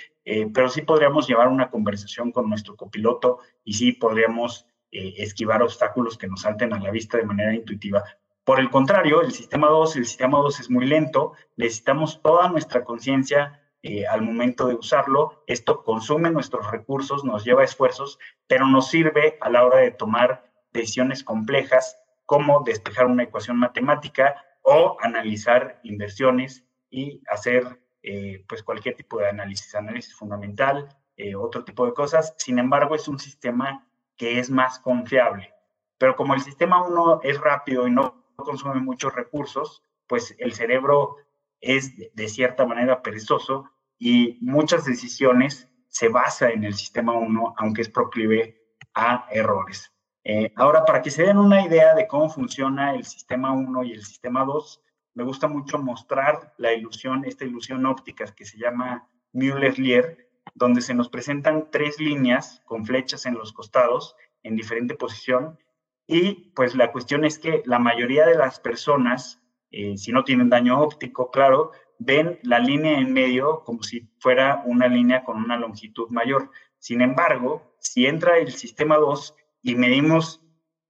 pero 0.55 0.69
sí 0.69 0.83
podríamos 0.83 1.27
llevar 1.27 1.49
una 1.49 1.71
conversación 1.71 2.33
con 2.33 2.49
nuestro 2.49 2.77
copiloto 2.77 3.41
y 3.65 3.75
sí 3.75 3.93
podríamos 3.93 4.67
eh, 4.91 5.17
esquivar 5.19 5.63
obstáculos 5.63 6.17
que 6.17 6.29
nos 6.29 6.41
salten 6.41 6.73
a 6.73 6.81
la 6.81 6.91
vista 6.91 7.19
de 7.19 7.25
manera 7.25 7.55
intuitiva. 7.55 8.03
Por 8.43 8.59
el 8.59 8.71
contrario, 8.71 9.21
el 9.21 9.33
sistema 9.33 9.69
2, 9.69 9.97
el 9.97 10.07
sistema 10.07 10.39
2 10.39 10.61
es 10.61 10.71
muy 10.71 10.87
lento, 10.87 11.35
necesitamos 11.59 12.23
toda 12.23 12.49
nuestra 12.49 12.85
conciencia 12.85 13.61
eh, 13.83 14.07
al 14.07 14.23
momento 14.23 14.67
de 14.67 14.75
usarlo. 14.75 15.45
Esto 15.47 15.83
consume 15.85 16.31
nuestros 16.31 16.71
recursos, 16.71 17.25
nos 17.25 17.45
lleva 17.45 17.65
esfuerzos, 17.65 18.19
pero 18.47 18.67
nos 18.67 18.89
sirve 18.89 19.39
a 19.41 19.51
la 19.51 19.65
hora 19.65 19.79
de 19.79 19.91
tomar 19.91 20.51
decisiones 20.73 21.25
complejas 21.25 21.99
como 22.27 22.63
despejar 22.63 23.07
una 23.07 23.23
ecuación 23.23 23.59
matemática 23.59 24.45
o 24.63 24.97
analizar 25.01 25.81
inversiones 25.83 26.65
y 26.91 27.23
hacer 27.29 27.81
eh, 28.03 28.45
pues 28.49 28.63
cualquier 28.63 28.97
tipo 28.97 29.19
de 29.19 29.29
análisis, 29.29 29.75
análisis 29.75 30.15
fundamental, 30.15 30.89
otro 31.37 31.65
tipo 31.65 31.85
de 31.85 31.95
cosas. 31.95 32.35
Sin 32.39 32.61
embargo, 32.61 32.95
es 32.95 33.09
un 33.09 33.19
sistema 33.19 33.89
que 34.17 34.39
es 34.39 34.51
más 34.51 34.79
confiable. 34.79 35.53
Pero 35.99 36.15
como 36.15 36.35
el 36.35 36.41
sistema 36.41 36.87
1 36.87 37.21
es 37.25 37.41
rápido 37.41 37.89
y 37.89 37.91
no 37.91 38.23
consume 38.37 38.81
muchos 38.81 39.13
recursos, 39.15 39.83
pues 40.07 40.35
el 40.39 40.53
cerebro 40.53 41.17
es 41.61 41.93
de 42.15 42.29
cierta 42.29 42.67
manera 42.67 43.03
perezoso 43.03 43.71
y 43.99 44.39
muchas 44.41 44.85
decisiones 44.85 45.69
se 45.89 46.09
basan 46.09 46.53
en 46.53 46.65
el 46.65 46.75
sistema 46.75 47.13
1, 47.15 47.55
aunque 47.57 47.83
es 47.83 47.89
proclive 47.89 48.63
a 48.95 49.27
errores. 49.31 49.93
Eh, 50.25 50.53
ahora, 50.57 50.85
para 50.85 51.01
que 51.01 51.11
se 51.11 51.23
den 51.23 51.39
una 51.39 51.65
idea 51.65 51.95
de 51.95 52.07
cómo 52.07 52.29
funciona 52.29 52.95
el 52.95 53.05
sistema 53.05 53.53
1 53.53 53.85
y 53.85 53.93
el 53.93 54.05
sistema 54.05 54.45
2, 54.45 54.83
me 55.15 55.25
gusta 55.25 55.49
mucho 55.49 55.79
mostrar 55.79 56.55
la 56.59 56.73
ilusión, 56.73 57.25
esta 57.25 57.45
ilusión 57.45 57.87
óptica 57.87 58.27
que 58.27 58.45
se 58.45 58.59
llama 58.59 59.09
Müller-Lyer, 59.33 60.29
donde 60.55 60.81
se 60.81 60.95
nos 60.95 61.09
presentan 61.09 61.71
tres 61.71 61.99
líneas 61.99 62.63
con 62.67 62.85
flechas 62.85 63.27
en 63.27 63.35
los 63.35 63.53
costados 63.53 64.17
en 64.43 64.57
diferente 64.57 64.95
posición. 64.95 65.59
Y 66.07 66.53
pues 66.55 66.75
la 66.75 66.93
cuestión 66.93 67.25
es 67.25 67.39
que 67.39 67.63
la 67.67 67.79
mayoría 67.79 68.27
de 68.27 68.37
las 68.37 68.61
personas, 68.61 69.41
eh, 69.71 69.97
si 69.97 70.13
no 70.13 70.25
tienen 70.25 70.49
daño 70.49 70.81
óptico, 70.81 71.31
claro, 71.31 71.73
ven 71.99 72.39
la 72.43 72.59
línea 72.59 72.99
en 72.99 73.13
medio 73.13 73.63
como 73.65 73.83
si 73.83 74.09
fuera 74.19 74.63
una 74.65 74.89
línea 74.89 75.25
con 75.25 75.37
una 75.37 75.57
longitud 75.57 76.09
mayor. 76.11 76.51
Sin 76.79 77.01
embargo, 77.01 77.77
si 77.81 78.07
entra 78.07 78.39
el 78.39 78.53
sistema 78.53 78.97
2 78.97 79.35
y 79.63 79.75
medimos 79.75 80.43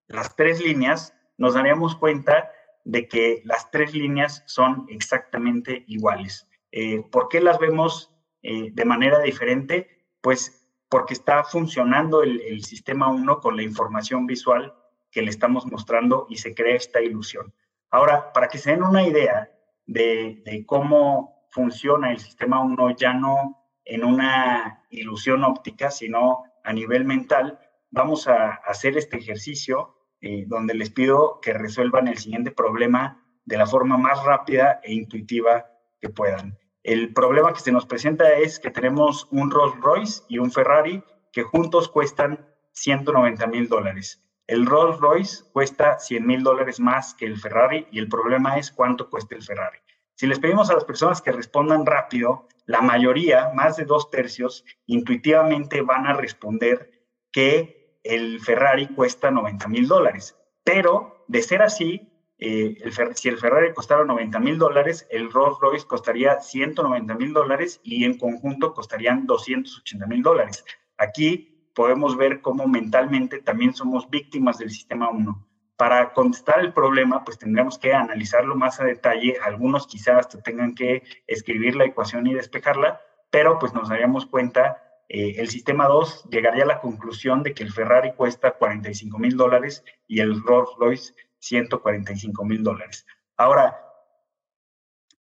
las 0.06 0.36
tres 0.36 0.62
líneas, 0.62 1.14
nos 1.36 1.54
daríamos 1.54 1.96
cuenta 1.96 2.50
de 2.84 3.08
que 3.08 3.42
las 3.44 3.70
tres 3.70 3.94
líneas 3.94 4.42
son 4.46 4.86
exactamente 4.88 5.84
iguales. 5.86 6.48
Eh, 6.72 7.02
¿Por 7.10 7.28
qué 7.28 7.40
las 7.40 7.58
vemos 7.58 8.12
eh, 8.42 8.70
de 8.72 8.84
manera 8.84 9.20
diferente, 9.20 10.06
pues 10.20 10.64
porque 10.88 11.12
está 11.12 11.42
funcionando 11.42 12.22
el, 12.22 12.64
sistema 12.64 13.10
1 13.10 13.40
con 13.40 13.56
la 13.56 13.62
información 13.62 14.26
visual 14.26 14.74
que 15.10 15.22
le 15.22 15.30
estamos 15.30 15.66
mostrando 15.66 16.26
y 16.30 16.36
se 16.36 16.54
crea 16.54 16.76
esta 16.76 17.02
ilusión. 17.02 17.52
Ahora, 17.90 18.32
para 18.32 18.48
que 18.48 18.58
se 18.58 18.70
den 18.70 18.82
una 18.82 19.06
idea 19.06 19.50
de, 19.86 20.64
cómo 20.66 21.46
funciona 21.50 22.10
el 22.10 22.18
sistema 22.18 22.60
1 22.60 22.96
ya 22.96 23.14
no 23.14 23.64
en 23.84 24.04
una 24.04 24.84
ilusión 24.90 25.44
óptica, 25.44 25.90
sino 25.90 26.44
a 26.62 26.72
nivel 26.72 27.04
mental, 27.04 27.58
vamos 27.90 28.28
a 28.28 28.50
hacer 28.66 28.98
este 28.98 29.16
ejercicio 29.16 29.96
eh, 30.20 30.44
donde 30.46 30.74
les 30.74 30.90
pido 30.90 31.40
que 31.40 31.54
resuelvan 31.54 32.08
el 32.08 32.18
siguiente 32.18 32.50
problema 32.50 33.24
de 33.46 33.56
la 33.56 33.66
forma 33.66 33.96
más 33.96 34.22
rápida 34.24 34.80
e 34.82 34.92
intuitiva 34.92 35.66
que 36.00 36.10
puedan. 36.10 36.58
El 36.82 37.14
problema 37.14 37.52
que 37.54 37.60
se 37.60 37.72
nos 37.72 37.86
presenta 37.86 38.30
es 38.32 38.58
que 38.58 38.70
tenemos 38.70 39.26
un 39.30 39.50
Rolls 39.50 39.80
Royce 39.80 40.22
y 40.28 40.38
un 40.38 40.50
Ferrari 40.50 41.02
que 41.32 41.42
juntos 41.42 41.88
cuestan 41.88 42.46
190 42.72 43.46
mil 43.46 43.68
dólares. 43.68 44.22
El 44.48 44.64
Rolls 44.64 44.98
Royce 44.98 45.44
cuesta 45.52 45.98
100 45.98 46.26
mil 46.26 46.42
dólares 46.42 46.80
más 46.80 47.12
que 47.12 47.26
el 47.26 47.38
Ferrari 47.38 47.86
y 47.92 47.98
el 47.98 48.08
problema 48.08 48.56
es 48.56 48.72
cuánto 48.72 49.10
cuesta 49.10 49.36
el 49.36 49.42
Ferrari. 49.42 49.78
Si 50.14 50.26
les 50.26 50.38
pedimos 50.38 50.70
a 50.70 50.74
las 50.74 50.86
personas 50.86 51.20
que 51.20 51.32
respondan 51.32 51.84
rápido, 51.84 52.48
la 52.64 52.80
mayoría, 52.80 53.50
más 53.54 53.76
de 53.76 53.84
dos 53.84 54.10
tercios, 54.10 54.64
intuitivamente 54.86 55.82
van 55.82 56.06
a 56.06 56.14
responder 56.14 56.90
que 57.30 58.00
el 58.02 58.40
Ferrari 58.40 58.86
cuesta 58.88 59.30
90 59.30 59.68
mil 59.68 59.86
dólares. 59.86 60.34
Pero 60.64 61.24
de 61.28 61.42
ser 61.42 61.60
así, 61.60 62.10
eh, 62.38 62.90
si 63.16 63.28
el 63.28 63.36
Ferrari 63.36 63.74
costara 63.74 64.06
90 64.06 64.40
mil 64.40 64.56
dólares, 64.56 65.06
el 65.10 65.30
Rolls 65.30 65.58
Royce 65.60 65.86
costaría 65.86 66.40
190 66.40 67.14
mil 67.16 67.34
dólares 67.34 67.80
y 67.82 68.04
en 68.04 68.16
conjunto 68.16 68.72
costarían 68.72 69.26
280 69.26 70.06
mil 70.06 70.22
dólares. 70.22 70.64
Aquí 70.96 71.57
podemos 71.78 72.16
ver 72.16 72.40
cómo 72.40 72.66
mentalmente 72.66 73.38
también 73.38 73.72
somos 73.72 74.10
víctimas 74.10 74.58
del 74.58 74.68
sistema 74.68 75.10
1. 75.10 75.46
Para 75.76 76.12
contestar 76.12 76.58
el 76.58 76.72
problema, 76.72 77.22
pues 77.24 77.38
tendríamos 77.38 77.78
que 77.78 77.94
analizarlo 77.94 78.56
más 78.56 78.80
a 78.80 78.84
detalle. 78.84 79.36
Algunos 79.44 79.86
quizás 79.86 80.18
hasta 80.18 80.42
tengan 80.42 80.74
que 80.74 81.04
escribir 81.28 81.76
la 81.76 81.84
ecuación 81.84 82.26
y 82.26 82.34
despejarla, 82.34 83.00
pero 83.30 83.60
pues 83.60 83.74
nos 83.74 83.90
daríamos 83.90 84.26
cuenta 84.26 84.82
eh, 85.08 85.36
el 85.38 85.48
sistema 85.50 85.86
2 85.86 86.30
llegaría 86.32 86.64
a 86.64 86.66
la 86.66 86.80
conclusión 86.80 87.44
de 87.44 87.54
que 87.54 87.62
el 87.62 87.72
Ferrari 87.72 88.12
cuesta 88.14 88.58
45 88.58 89.16
mil 89.16 89.36
dólares 89.36 89.84
y 90.08 90.18
el 90.18 90.42
Rolls 90.42 90.70
Royce 90.80 91.14
145 91.38 92.44
mil 92.44 92.64
dólares. 92.64 93.06
Ahora, 93.36 93.78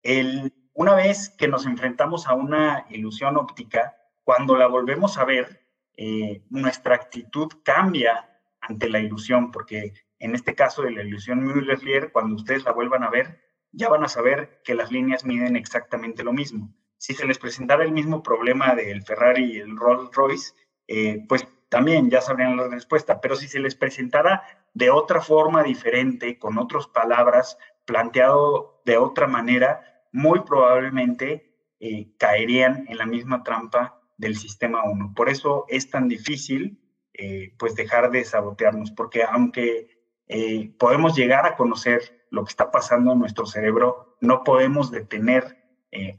el, 0.02 0.52
una 0.74 0.96
vez 0.96 1.30
que 1.30 1.48
nos 1.48 1.68
enfrentamos 1.68 2.28
a 2.28 2.34
una 2.34 2.88
ilusión 2.90 3.38
óptica, 3.38 3.98
cuando 4.24 4.58
la 4.58 4.66
volvemos 4.66 5.20
a 5.20 5.26
ver, 5.26 5.69
eh, 5.98 6.44
nuestra 6.50 6.96
actitud 6.96 7.48
cambia 7.64 8.30
ante 8.62 8.90
la 8.90 9.00
ilusión, 9.00 9.52
porque 9.52 9.94
en 10.20 10.36
este 10.36 10.56
caso 10.56 10.84
de 10.84 10.92
la 10.92 11.04
ilusión 11.04 11.44
Müller-Lyer, 11.44 12.12
cuando 12.12 12.36
ustedes 12.36 12.64
la 12.64 12.74
vuelvan 12.74 13.04
a 13.04 13.10
ver, 13.10 13.42
ya 13.72 13.90
van 13.90 14.04
a 14.04 14.10
saber 14.10 14.62
que 14.64 14.76
las 14.76 14.92
líneas 14.92 15.26
miden 15.26 15.56
exactamente 15.56 16.24
lo 16.24 16.34
mismo. 16.34 16.74
Si 16.98 17.14
se 17.14 17.26
les 17.26 17.38
presentara 17.38 17.84
el 17.84 17.92
mismo 17.92 18.22
problema 18.22 18.76
del 18.76 19.04
Ferrari 19.04 19.54
y 19.54 19.58
el 19.58 19.78
Rolls 19.78 20.12
Royce, 20.14 20.54
eh, 20.88 21.24
pues 21.28 21.48
también 21.70 22.10
ya 22.10 22.22
sabrían 22.22 22.58
la 22.58 22.68
respuesta, 22.68 23.22
pero 23.22 23.36
si 23.36 23.48
se 23.48 23.60
les 23.60 23.76
presentara 23.76 24.44
de 24.74 24.90
otra 24.90 25.22
forma 25.22 25.64
diferente, 25.64 26.38
con 26.38 26.58
otras 26.58 26.88
palabras, 26.88 27.58
planteado 27.86 28.82
de 28.86 28.98
otra 28.98 29.28
manera, 29.28 30.04
muy 30.12 30.42
probablemente 30.42 31.56
eh, 31.80 32.12
caerían 32.18 32.86
en 32.90 32.98
la 32.98 33.06
misma 33.06 33.44
trampa 33.44 33.99
del 34.20 34.36
sistema 34.38 34.84
1. 34.84 35.14
Por 35.16 35.30
eso 35.30 35.66
es 35.68 35.90
tan 35.90 36.08
difícil 36.08 36.80
eh, 37.14 37.56
pues 37.58 37.74
dejar 37.74 38.12
de 38.12 38.24
sabotearnos, 38.24 38.92
porque 38.92 39.24
aunque 39.24 39.88
eh, 40.28 40.72
podemos 40.78 41.16
llegar 41.16 41.48
a 41.48 41.56
conocer 41.56 42.28
lo 42.30 42.44
que 42.44 42.52
está 42.52 42.70
pasando 42.70 43.14
en 43.14 43.20
nuestro 43.20 43.48
cerebro, 43.48 44.18
no 44.22 44.44
podemos 44.44 44.92
detener 44.92 45.58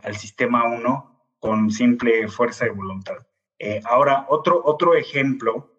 al 0.02 0.16
sistema 0.16 0.64
1 0.64 1.36
con 1.38 1.70
simple 1.70 2.26
fuerza 2.26 2.64
de 2.64 2.72
voluntad. 2.72 3.18
ahora, 3.84 4.26
otro, 4.28 4.60
otro 4.64 4.96
ejemplo 4.96 5.70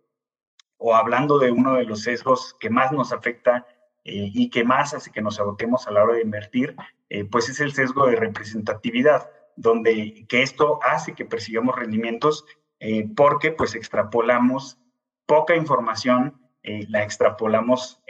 o 0.84 0.96
hablando 0.96 1.38
de 1.38 1.52
uno 1.52 1.76
de 1.76 1.84
los 1.84 2.02
sesgos 2.02 2.56
que 2.60 2.70
más 2.70 2.92
nos 2.92 3.14
afecta 3.14 3.68
eh, 4.04 4.32
y 4.34 4.50
que 4.50 4.64
más 4.64 4.96
hace 4.96 5.12
que 5.12 5.22
nos 5.22 5.40
agotemos 5.40 5.88
a 5.88 5.92
la 5.92 6.04
hora 6.04 6.16
de 6.16 6.24
invertir, 6.24 6.76
eh, 7.10 7.24
pues 7.24 7.50
es 7.50 7.60
el 7.60 7.72
sesgo 7.72 8.08
de 8.08 8.16
representatividad, 8.16 9.30
donde 9.56 10.26
que 10.28 10.42
esto 10.42 10.80
hace 10.84 11.14
que 11.14 11.26
persigamos 11.26 11.76
rendimientos 11.76 12.46
eh, 12.80 13.08
porque 13.16 13.52
pues 13.52 13.76
extrapolamos 13.76 14.80
poca 15.26 15.56
información, 15.56 16.38
la 16.64 17.02
extrapolamos 17.02 18.04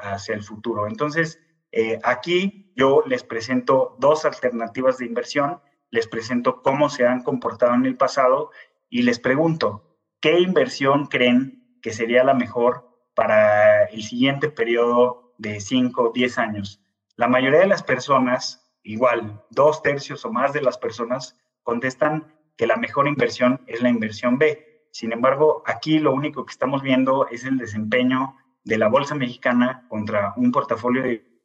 hacia 0.00 0.34
el 0.36 0.44
futuro. 0.44 0.86
Entonces, 0.86 1.40
aquí 2.04 2.72
yo 2.76 3.02
les 3.06 3.24
presento 3.24 3.96
dos 3.98 4.24
alternativas 4.24 4.98
de 4.98 5.06
inversión, 5.06 5.60
les 5.90 6.06
presento 6.06 6.62
cómo 6.62 6.90
se 6.90 7.06
han 7.06 7.24
comportado 7.24 7.74
en 7.74 7.86
el 7.86 7.96
pasado 7.96 8.50
y 8.88 9.02
les 9.02 9.18
pregunto, 9.18 9.98
¿qué 10.20 10.38
inversión 10.38 11.06
creen 11.06 11.78
que 11.82 11.92
sería 11.92 12.22
la 12.22 12.34
mejor 12.34 12.88
para 13.14 13.86
el 13.86 14.02
siguiente 14.04 14.48
periodo 14.48 15.34
de 15.38 15.60
5 15.60 16.02
o 16.02 16.12
10 16.12 16.38
años. 16.38 16.80
La 17.16 17.26
mayoría 17.26 17.58
de 17.60 17.66
las 17.66 17.82
personas, 17.82 18.67
igual, 18.88 19.42
dos 19.50 19.82
tercios 19.82 20.24
o 20.24 20.32
más 20.32 20.54
de 20.54 20.62
las 20.62 20.78
personas, 20.78 21.36
contestan 21.62 22.34
que 22.56 22.66
la 22.66 22.76
mejor 22.76 23.06
inversión 23.06 23.60
es 23.66 23.82
la 23.82 23.90
inversión 23.90 24.38
B. 24.38 24.88
Sin 24.92 25.12
embargo, 25.12 25.62
aquí 25.66 25.98
lo 25.98 26.14
único 26.14 26.46
que 26.46 26.52
estamos 26.52 26.82
viendo 26.82 27.28
es 27.28 27.44
el 27.44 27.58
desempeño 27.58 28.36
de 28.64 28.78
la 28.78 28.88
Bolsa 28.88 29.14
Mexicana 29.14 29.86
contra 29.88 30.32
un 30.36 30.52
portafolio 30.52 31.02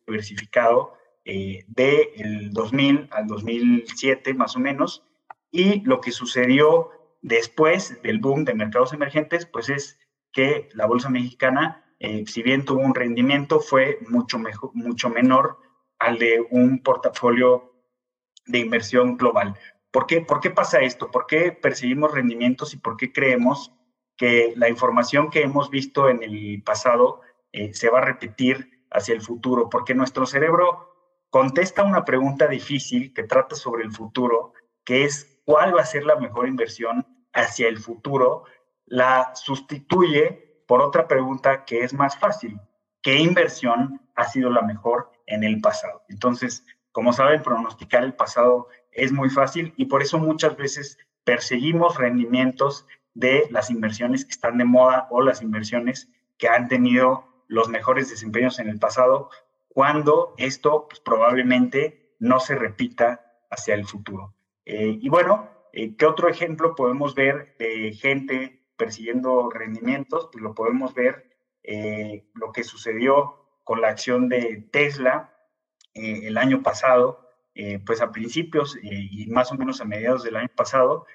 diversificado 0.08 0.94
eh, 1.26 1.66
del 1.68 2.52
2000 2.52 3.10
al 3.12 3.28
2007 3.28 4.34
más 4.34 4.56
o 4.56 4.60
menos. 4.60 5.04
Y 5.52 5.82
lo 5.82 6.00
que 6.00 6.12
sucedió 6.12 6.92
después 7.22 8.02
del 8.04 8.20
boom 8.20 8.46
de 8.46 8.54
mercados 8.54 8.94
emergentes, 8.94 9.46
pues 9.46 9.68
es 9.70 10.00
que 10.32 10.70
la 10.74 10.86
Bolsa 10.86 11.10
Mexicana, 11.10 11.84
eh, 12.00 12.24
si 12.26 12.42
bien 12.42 12.64
tuvo 12.64 12.80
un 12.80 12.96
rendimiento, 12.96 13.60
fue 13.60 14.00
mucho, 14.08 14.40
mejor, 14.40 14.72
mucho 14.74 15.10
menor 15.10 15.58
al 16.04 16.20
de 16.20 16.46
un 16.52 16.84
portafolio 16.84 17.74
de 18.46 18.60
inversión 18.60 19.16
global. 19.16 19.58
¿Por 19.90 20.06
qué, 20.06 20.22
¿Por 20.22 20.42
qué 20.42 20.50
pasa 20.50 20.82
esto? 20.82 21.10
¿Por 21.12 21.28
qué 21.28 21.52
perseguimos 21.52 22.12
rendimientos 22.12 22.74
y 22.74 22.78
por 22.78 22.98
qué 22.98 23.14
creemos 23.14 23.72
que 24.18 24.54
la 24.58 24.70
información 24.70 25.30
que 25.30 25.44
hemos 25.44 25.70
visto 25.70 26.10
en 26.10 26.22
el 26.22 26.62
pasado 26.64 27.22
eh, 27.52 27.74
se 27.74 27.90
va 27.90 28.00
a 28.00 28.06
repetir 28.06 28.86
hacia 28.92 29.16
el 29.16 29.22
futuro? 29.22 29.70
Porque 29.70 29.96
nuestro 29.96 30.26
cerebro 30.26 30.90
contesta 31.30 31.84
una 31.84 32.04
pregunta 32.04 32.48
difícil 32.48 33.14
que 33.14 33.24
trata 33.24 33.56
sobre 33.56 33.84
el 33.84 33.92
futuro, 33.92 34.54
que 34.84 35.06
es 35.06 35.42
cuál 35.46 35.76
va 35.76 35.82
a 35.82 35.86
ser 35.86 36.04
la 36.04 36.18
mejor 36.18 36.48
inversión 36.48 37.08
hacia 37.32 37.70
el 37.70 37.78
futuro, 37.78 38.44
la 38.86 39.34
sustituye 39.36 40.64
por 40.68 40.82
otra 40.82 41.08
pregunta 41.08 41.64
que 41.64 41.84
es 41.84 41.94
más 41.94 42.18
fácil. 42.20 42.60
¿Qué 43.02 43.16
inversión 43.16 44.02
ha 44.16 44.26
sido 44.26 44.50
la 44.50 44.62
mejor 44.62 45.12
en 45.26 45.44
el 45.44 45.62
pasado? 45.62 46.04
Entonces, 46.10 46.66
como 46.92 47.14
saben, 47.14 47.42
pronosticar 47.42 48.04
el 48.04 48.14
pasado 48.14 48.68
es 48.92 49.12
muy 49.12 49.30
fácil 49.30 49.74
y 49.78 49.86
por 49.86 50.02
eso 50.02 50.20
muchas 50.20 50.56
veces 50.56 50.98
perseguimos 51.24 51.98
rendimientos 51.98 52.86
de 53.14 53.48
las 53.50 53.70
inversiones 53.70 54.26
que 54.26 54.32
están 54.32 54.58
de 54.58 54.66
moda 54.66 55.08
o 55.10 55.22
las 55.22 55.42
inversiones 55.42 56.10
que 56.38 56.48
han 56.48 56.68
tenido 56.68 57.26
los 57.48 57.70
mejores 57.70 58.10
desempeños 58.10 58.60
en 58.60 58.70
el 58.70 58.80
pasado, 58.80 59.30
cuando 59.68 60.34
esto 60.38 60.88
pues, 60.88 61.00
probablemente 61.00 62.16
no 62.20 62.40
se 62.40 62.56
repita 62.56 63.22
hacia 63.50 63.76
el 63.76 63.86
futuro. 63.86 64.34
Eh, 64.66 64.98
y 65.02 65.10
bueno, 65.10 65.50
eh, 65.72 65.96
¿qué 65.96 66.06
otro 66.06 66.30
ejemplo 66.30 66.76
podemos 66.76 67.16
ver 67.16 67.56
de 67.60 67.94
gente 67.94 68.66
persiguiendo 68.78 69.50
rendimientos? 69.50 70.30
Pues 70.32 70.44
lo 70.44 70.54
podemos 70.54 70.94
ver 70.94 71.38
eh, 71.64 72.26
lo 72.34 72.52
que 72.52 72.64
sucedió 72.64 73.43
con 73.64 73.82
la 73.82 73.90
acción 73.90 74.30
de 74.30 74.68
Tesla 74.72 75.34
eh, 75.94 76.22
el 76.28 76.38
año 76.38 76.62
pasado, 76.62 77.30
eh, 77.56 77.80
pues 77.86 78.02
a 78.02 78.12
principios 78.12 78.76
eh, 78.78 79.08
y 79.12 79.28
más 79.28 79.52
o 79.52 79.56
menos 79.56 79.80
a 79.80 79.86
mediados 79.86 80.24
del 80.24 80.38
año 80.38 80.52
pasado, 80.56 81.06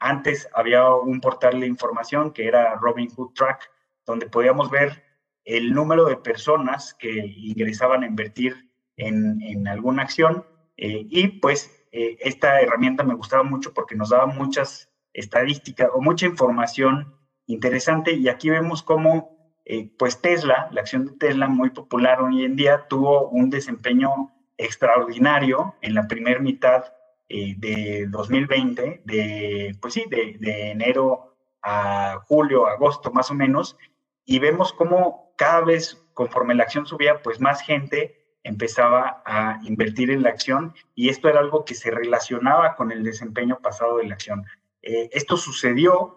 antes 0.00 0.48
había 0.52 0.90
un 0.90 1.20
portal 1.20 1.60
de 1.60 1.68
información 1.68 2.32
que 2.32 2.48
era 2.48 2.74
Robinhood 2.74 3.34
Track, 3.34 3.70
donde 4.04 4.26
podíamos 4.26 4.68
ver 4.68 5.04
el 5.44 5.72
número 5.72 6.06
de 6.06 6.16
personas 6.16 6.92
que 6.94 7.08
ingresaban 7.08 8.02
a 8.02 8.08
invertir 8.08 8.68
en, 8.96 9.40
en 9.40 9.68
alguna 9.68 10.02
acción 10.02 10.44
y 10.76 11.28
pues 11.38 11.86
esta 11.92 12.60
herramienta 12.60 13.04
me 13.04 13.14
gustaba 13.14 13.44
mucho 13.44 13.72
porque 13.72 13.94
nos 13.94 14.08
daba 14.08 14.26
muchas 14.26 14.90
estadísticas 15.12 15.88
o 15.94 16.00
mucha 16.00 16.26
información 16.26 17.14
interesante 17.46 18.14
y 18.14 18.28
aquí 18.28 18.50
vemos 18.50 18.82
cómo 18.82 19.37
eh, 19.70 19.90
pues 19.98 20.22
Tesla, 20.22 20.70
la 20.72 20.80
acción 20.80 21.04
de 21.04 21.12
Tesla 21.12 21.46
muy 21.46 21.68
popular 21.68 22.22
hoy 22.22 22.42
en 22.42 22.56
día, 22.56 22.86
tuvo 22.88 23.28
un 23.28 23.50
desempeño 23.50 24.32
extraordinario 24.56 25.74
en 25.82 25.92
la 25.92 26.08
primera 26.08 26.40
mitad 26.40 26.86
eh, 27.28 27.54
de 27.58 28.06
2020, 28.08 29.02
de, 29.04 29.76
pues 29.78 29.92
sí, 29.92 30.06
de, 30.08 30.70
enero 30.70 31.36
a 31.62 32.24
julio, 32.26 32.66
agosto 32.66 33.12
más 33.12 33.30
o 33.30 33.34
menos, 33.34 33.76
y 34.24 34.38
vemos 34.38 34.72
cómo 34.72 35.34
cada 35.36 35.60
vez 35.60 36.02
conforme 36.14 36.54
la 36.54 36.62
acción 36.62 36.86
subía, 36.86 37.20
pues 37.20 37.38
más 37.38 37.60
gente 37.60 38.38
empezaba 38.44 39.22
a 39.26 39.60
invertir 39.64 40.10
en 40.10 40.22
la 40.22 40.30
acción 40.30 40.72
y 40.94 41.10
esto 41.10 41.28
era 41.28 41.40
algo 41.40 41.66
que 41.66 41.74
se 41.74 41.90
relacionaba 41.90 42.74
con 42.74 42.90
el 42.90 43.04
desempeño 43.04 43.58
pasado 43.60 43.98
de 43.98 44.06
la 44.06 44.14
acción. 44.14 44.46
Eh, 44.80 45.10
esto 45.12 45.36
sucedió 45.36 46.14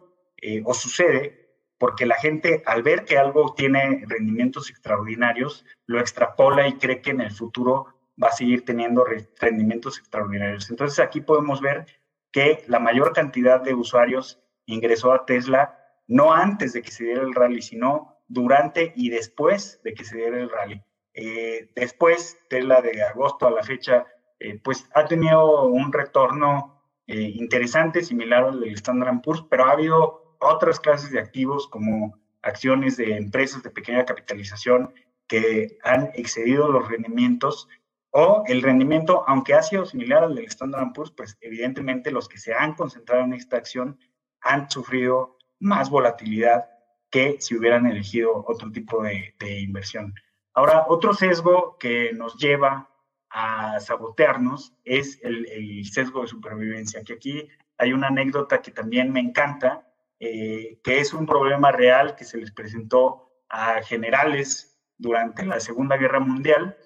o 0.65 0.73
sucede 0.73 1.40
porque 1.81 2.05
la 2.05 2.13
gente 2.13 2.61
al 2.67 2.83
ver 2.83 3.05
que 3.05 3.17
algo 3.17 3.55
tiene 3.55 4.03
rendimientos 4.05 4.69
extraordinarios, 4.69 5.65
lo 5.87 5.99
extrapola 5.99 6.67
y 6.67 6.73
cree 6.73 7.01
que 7.01 7.09
en 7.09 7.21
el 7.21 7.31
futuro 7.31 7.87
va 8.23 8.27
a 8.27 8.33
seguir 8.33 8.63
teniendo 8.63 9.03
rendimientos 9.39 9.97
extraordinarios. 9.97 10.69
Entonces 10.69 10.99
aquí 10.99 11.21
podemos 11.21 11.59
ver 11.59 11.87
que 12.31 12.63
la 12.67 12.77
mayor 12.77 13.13
cantidad 13.13 13.59
de 13.59 13.73
usuarios 13.73 14.39
ingresó 14.67 15.11
a 15.11 15.25
Tesla 15.25 15.75
no 16.05 16.31
antes 16.31 16.73
de 16.73 16.83
que 16.83 16.91
se 16.91 17.05
diera 17.05 17.23
el 17.23 17.33
rally, 17.33 17.63
sino 17.63 18.15
durante 18.27 18.93
y 18.95 19.09
después 19.09 19.81
de 19.83 19.95
que 19.95 20.05
se 20.05 20.17
diera 20.17 20.37
el 20.37 20.51
rally. 20.51 20.83
Eh, 21.15 21.71
después, 21.75 22.37
Tesla 22.47 22.83
de 22.83 23.01
agosto 23.01 23.47
a 23.47 23.51
la 23.51 23.63
fecha, 23.63 24.05
eh, 24.39 24.59
pues 24.63 24.87
ha 24.93 25.05
tenido 25.05 25.63
un 25.65 25.91
retorno 25.91 26.79
eh, 27.07 27.21
interesante, 27.21 28.03
similar 28.03 28.43
al 28.43 28.59
del 28.59 28.75
Standard 28.75 29.19
Poor's, 29.23 29.43
pero 29.49 29.65
ha 29.65 29.71
habido 29.71 30.20
otras 30.41 30.79
clases 30.79 31.11
de 31.11 31.19
activos 31.19 31.67
como 31.67 32.17
acciones 32.41 32.97
de 32.97 33.15
empresas 33.15 33.63
de 33.63 33.69
pequeña 33.69 34.05
capitalización 34.05 34.93
que 35.27 35.77
han 35.83 36.11
excedido 36.15 36.67
los 36.67 36.89
rendimientos 36.89 37.69
o 38.09 38.43
el 38.47 38.61
rendimiento, 38.61 39.23
aunque 39.27 39.53
ha 39.53 39.63
sido 39.63 39.85
similar 39.85 40.23
al 40.23 40.35
del 40.35 40.45
Standard 40.45 40.91
Poor's, 40.93 41.11
pues 41.11 41.37
evidentemente 41.39 42.11
los 42.11 42.27
que 42.27 42.37
se 42.37 42.53
han 42.53 42.73
concentrado 42.73 43.23
en 43.23 43.33
esta 43.33 43.57
acción 43.57 43.97
han 44.41 44.69
sufrido 44.69 45.37
más 45.59 45.89
volatilidad 45.89 46.65
que 47.09 47.37
si 47.39 47.55
hubieran 47.55 47.85
elegido 47.85 48.43
otro 48.47 48.71
tipo 48.71 49.03
de, 49.03 49.33
inversión. 49.61 50.13
Ahora, 50.53 50.85
otro 50.87 51.13
sesgo 51.13 51.77
que 51.77 52.11
nos 52.13 52.35
lleva 52.37 52.89
a 53.29 53.79
sabotearnos 53.79 54.73
es 54.83 55.19
el, 55.23 55.45
el, 55.49 55.85
sesgo 55.85 56.21
de 56.21 56.27
supervivencia, 56.27 57.03
que 57.03 57.13
aquí 57.13 57.47
hay 57.77 57.93
una 57.93 58.07
anécdota 58.07 58.61
que 58.61 58.71
también 58.71 59.11
me 59.13 59.19
encanta, 59.19 59.87
eh, 60.23 60.79
que 60.83 60.99
es 60.99 61.15
un 61.15 61.25
problema 61.25 61.71
real 61.71 62.15
que 62.15 62.25
se 62.25 62.37
les 62.37 62.51
presentó 62.51 63.31
a 63.49 63.81
generales 63.81 64.79
durante 64.99 65.43
la 65.43 65.59
Segunda 65.59 65.97
Guerra 65.97 66.19
Mundial, 66.19 66.77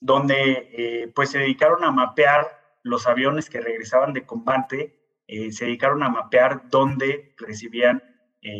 donde 0.00 0.70
eh, 0.72 1.12
pues 1.14 1.28
se 1.28 1.38
dedicaron 1.38 1.84
a 1.84 1.90
mapear 1.90 2.78
los 2.82 3.06
aviones 3.06 3.50
que 3.50 3.60
regresaban 3.60 4.14
de 4.14 4.24
combate, 4.24 4.98
eh, 5.26 5.52
se 5.52 5.66
dedicaron 5.66 6.02
a 6.02 6.08
mapear 6.08 6.70
dónde 6.70 7.34
recibían 7.36 8.02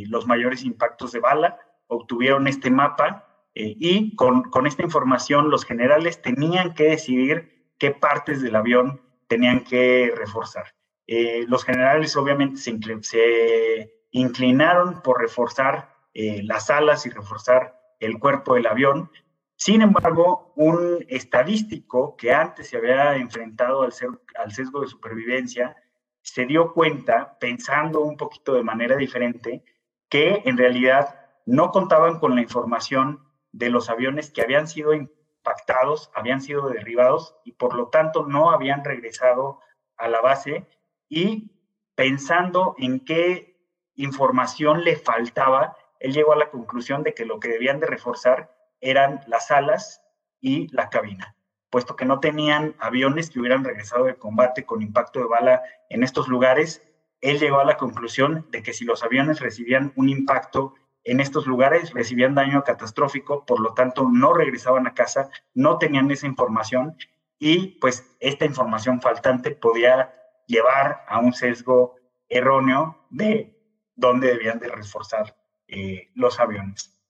los 0.08 0.26
mayores 0.26 0.62
impactos 0.62 1.12
de 1.12 1.20
bala, 1.20 1.58
obtuvieron 1.86 2.46
este 2.48 2.70
mapa 2.70 3.46
y 3.54 4.14
con 4.14 4.66
esta 4.66 4.82
información 4.82 5.48
los 5.48 5.64
generales 5.64 6.20
tenían 6.20 6.74
que 6.74 6.84
decidir 6.84 7.72
qué 7.78 7.92
partes 7.92 8.42
del 8.42 8.56
avión 8.56 9.00
tenían 9.26 9.64
que 9.64 10.12
reforzar. 10.14 10.66
Eh, 11.12 11.44
los 11.48 11.64
generales 11.64 12.16
obviamente 12.16 12.60
se, 12.60 13.92
inclinaron 14.12 15.02
por 15.02 15.20
reforzar 15.20 15.92
eh, 16.14 16.40
las 16.44 16.70
alas 16.70 17.04
y 17.04 17.10
reforzar 17.10 17.80
el 17.98 18.20
cuerpo 18.20 18.54
del 18.54 18.68
avión. 18.68 19.10
Sin 19.56 19.82
embargo, 19.82 20.52
un 20.54 21.04
estadístico 21.08 22.16
que 22.16 22.32
antes 22.32 22.68
se 22.68 22.76
había 22.76 23.16
enfrentado 23.16 23.82
al, 23.82 23.92
al 24.36 24.52
sesgo 24.52 24.82
de 24.82 24.86
supervivencia 24.86 25.74
se 26.22 26.46
dio 26.46 26.72
cuenta, 26.74 27.36
pensando 27.40 28.02
un 28.02 28.16
poquito 28.16 28.54
de 28.54 28.62
manera 28.62 28.94
diferente, 28.94 29.64
que 30.08 30.42
en 30.44 30.56
realidad 30.56 31.26
no 31.44 31.72
contaban 31.72 32.20
con 32.20 32.36
la 32.36 32.42
información 32.42 33.28
de 33.50 33.68
los 33.68 33.90
aviones 33.90 34.30
que 34.30 34.42
habían 34.42 34.68
sido 34.68 34.94
impactados, 34.94 36.12
habían 36.14 36.40
sido 36.40 36.68
derribados 36.68 37.34
y 37.44 37.50
por 37.50 37.74
lo 37.74 37.88
tanto 37.88 38.26
no 38.26 38.52
habían 38.52 38.84
regresado 38.84 39.58
a 39.96 40.06
la 40.06 40.20
base 40.20 40.68
y 41.10 41.50
pensando 41.94 42.74
en 42.78 43.00
qué 43.00 43.60
información 43.96 44.84
le 44.84 44.96
faltaba, 44.96 45.76
él 45.98 46.14
llegó 46.14 46.32
a 46.32 46.36
la 46.36 46.48
conclusión 46.48 47.02
de 47.02 47.12
que 47.12 47.26
lo 47.26 47.38
que 47.38 47.48
debían 47.48 47.80
de 47.80 47.86
reforzar 47.86 48.56
eran 48.80 49.20
las 49.26 49.50
alas 49.50 50.00
y 50.40 50.68
la 50.74 50.88
cabina, 50.88 51.36
puesto 51.68 51.96
que 51.96 52.06
no 52.06 52.20
tenían 52.20 52.74
aviones 52.78 53.28
que 53.28 53.40
hubieran 53.40 53.64
regresado 53.64 54.04
de 54.04 54.14
combate 54.14 54.64
con 54.64 54.80
impacto 54.80 55.18
de 55.18 55.26
bala 55.26 55.62
en 55.90 56.02
estos 56.02 56.28
lugares. 56.28 56.82
Él 57.20 57.38
llegó 57.38 57.60
a 57.60 57.66
la 57.66 57.76
conclusión 57.76 58.46
de 58.50 58.62
que 58.62 58.72
si 58.72 58.86
los 58.86 59.02
aviones 59.02 59.40
recibían 59.40 59.92
un 59.96 60.08
impacto 60.08 60.74
en 61.04 61.20
estos 61.20 61.46
lugares, 61.46 61.92
recibían 61.92 62.34
daño 62.34 62.62
catastrófico, 62.62 63.44
por 63.44 63.60
lo 63.60 63.74
tanto 63.74 64.08
no 64.10 64.32
regresaban 64.32 64.86
a 64.86 64.94
casa, 64.94 65.28
no 65.54 65.76
tenían 65.76 66.10
esa 66.10 66.26
información 66.26 66.96
y 67.38 67.78
pues 67.80 68.16
esta 68.20 68.44
información 68.44 69.00
faltante 69.00 69.50
podía 69.50 70.14
llevar 70.50 71.04
a 71.06 71.20
un 71.20 71.32
sesgo 71.32 71.94
erróneo 72.28 73.06
de 73.08 73.56
dónde 73.94 74.28
debían 74.28 74.58
de 74.58 74.68
reforzar 74.68 75.36
eh, 75.68 76.10
los 76.14 76.40
aviones. 76.40 77.00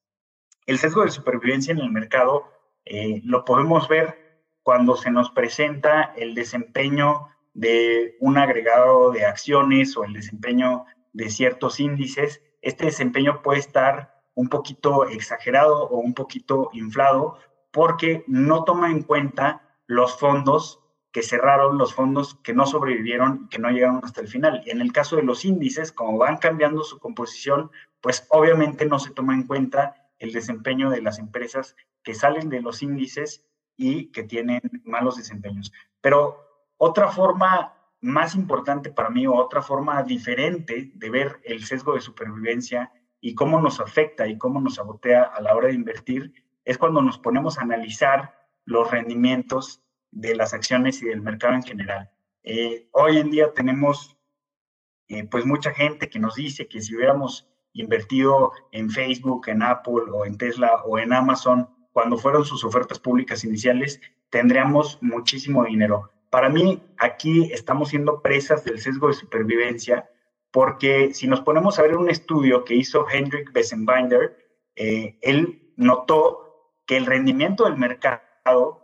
El 0.67 0.79
sesgo 0.79 1.03
de 1.03 1.11
supervivencia 1.11 1.73
en 1.73 1.79
el 1.79 1.91
mercado 1.91 2.53
eh, 2.85 3.23
lo 3.25 3.45
podemos 3.45 3.89
ver 3.89 4.45
cuando 4.63 4.97
se 4.97 5.11
nos 5.11 5.31
presenta 5.31 6.13
el 6.17 6.35
desempeño 6.35 7.29
de 7.55 8.17
un 8.21 8.37
agregado 8.37 9.11
de 9.11 9.25
acciones 9.25 9.97
o 9.97 10.05
el 10.05 10.13
desempeño 10.13 10.85
de 11.13 11.31
ciertos 11.31 11.81
índices, 11.81 12.43
este 12.61 12.85
desempeño 12.85 13.43
puede 13.43 13.59
estar 13.59 14.23
un 14.35 14.49
poquito 14.49 15.09
exagerado 15.09 15.89
o 15.89 15.99
un 15.99 16.15
poquito 16.15 16.71
inflado 16.73 17.39
porque 17.73 18.23
no 18.27 18.65
toma 18.65 18.91
en 18.91 19.03
cuenta 19.03 19.77
los 19.87 20.19
fondos 20.19 20.80
que 21.13 21.23
cerraron, 21.23 21.79
los 21.79 21.95
fondos 21.95 22.37
que 22.37 22.55
no 22.55 22.67
sobrevivieron 22.67 23.43
y 23.45 23.49
que 23.49 23.59
no 23.59 23.71
llegaron 23.71 24.01
hasta 24.05 24.21
el 24.21 24.29
final. 24.29 24.63
Y 24.65 24.71
en 24.71 24.81
el 24.81 24.93
caso 24.93 25.17
de 25.17 25.23
los 25.23 25.45
índices, 25.45 25.93
como 25.93 26.19
van 26.19 26.37
cambiando 26.37 26.85
su 26.85 26.99
composición, 26.99 27.71
pues 28.01 28.27
obviamente 28.31 28.87
no 28.87 28.99
se 28.99 29.11
toma 29.11 29.35
en 29.35 29.47
cuenta 29.47 30.11
el 30.19 30.33
desempeño 30.33 30.91
de 30.91 31.03
las 31.03 31.19
empresas 31.19 31.75
que 32.03 32.15
salen 32.15 32.49
de 32.49 32.61
los 32.61 32.83
índices 32.83 33.45
y 33.77 34.13
que 34.13 34.23
tienen 34.23 34.61
malos 34.85 35.17
desempeños. 35.17 35.73
Pero 36.01 36.47
otra 36.77 37.09
forma 37.09 37.75
más 38.01 38.35
importante 38.35 38.91
para 38.91 39.11
mí 39.11 39.27
o 39.27 39.35
otra 39.35 39.63
forma 39.63 40.03
diferente 40.03 40.93
de 40.95 41.11
ver 41.11 41.41
el 41.45 41.65
sesgo 41.65 41.95
de 41.95 42.01
supervivencia 42.01 42.93
y 43.21 43.35
cómo 43.35 43.61
nos 43.61 43.81
afecta 43.81 44.27
y 44.27 44.39
cómo 44.39 44.61
nos 44.61 44.77
sabotea 44.77 45.25
a 45.25 45.41
la 45.41 45.55
hora 45.55 45.69
de 45.69 45.75
invertir 45.75 46.33
es 46.65 46.79
cuando 46.79 47.03
nos 47.03 47.19
ponemos 47.19 47.59
a 47.59 47.63
analizar 47.63 48.35
los 48.65 48.91
rendimientos 48.91 49.83
de 50.11 50.35
las 50.35 50.55
acciones 50.55 51.03
y 51.03 51.07
del 51.07 51.21
mercado 51.21 51.55
en 51.55 51.63
general. 51.63 52.11
Eh, 52.43 52.89
hoy 52.93 53.19
en 53.19 53.31
día 53.31 53.53
tenemos 53.55 54.17
eh, 55.09 55.25
pues 55.25 55.45
mucha 55.45 55.73
gente 55.73 56.09
que 56.09 56.19
nos 56.19 56.37
dice 56.37 56.69
que 56.69 56.81
si 56.81 56.95
hubiéramos 56.95 57.49
invertido 57.73 58.53
en 58.73 58.91
Facebook, 58.91 59.49
en 59.49 59.63
Apple 59.63 60.05
o 60.13 60.25
en 60.25 60.39
Tesla 60.39 60.83
o 60.85 60.99
en 60.99 61.13
Amazon 61.13 61.69
cuando 61.93 62.17
fueron 62.17 62.45
sus 62.45 62.65
ofertas 62.65 62.99
públicas 62.99 63.45
iniciales, 63.45 64.01
tendríamos 64.31 64.99
muchísimo 65.01 65.65
dinero. 65.65 66.11
Para 66.31 66.49
mí, 66.49 66.81
aquí 66.99 67.53
estamos 67.53 67.89
siendo 67.89 68.23
presas 68.23 68.65
del 68.65 68.81
sesgo 68.81 69.09
de 69.09 69.15
supervivencia, 69.15 70.09
porque 70.53 71.13
si 71.13 71.27
nos 71.27 71.41
ponemos 71.41 71.79
a 71.79 71.83
ver 71.83 71.97
un 71.97 72.09
estudio 72.09 72.65
que 72.65 72.77
hizo 72.77 73.07
Hendrik 73.09 73.53
Bessenbinder, 73.53 74.37
eh, 74.77 75.19
él 75.23 75.73
notó 75.77 76.73
que 76.87 76.97
el 76.97 77.07
rendimiento 77.07 77.65
del 77.65 77.77
mercado 77.77 78.81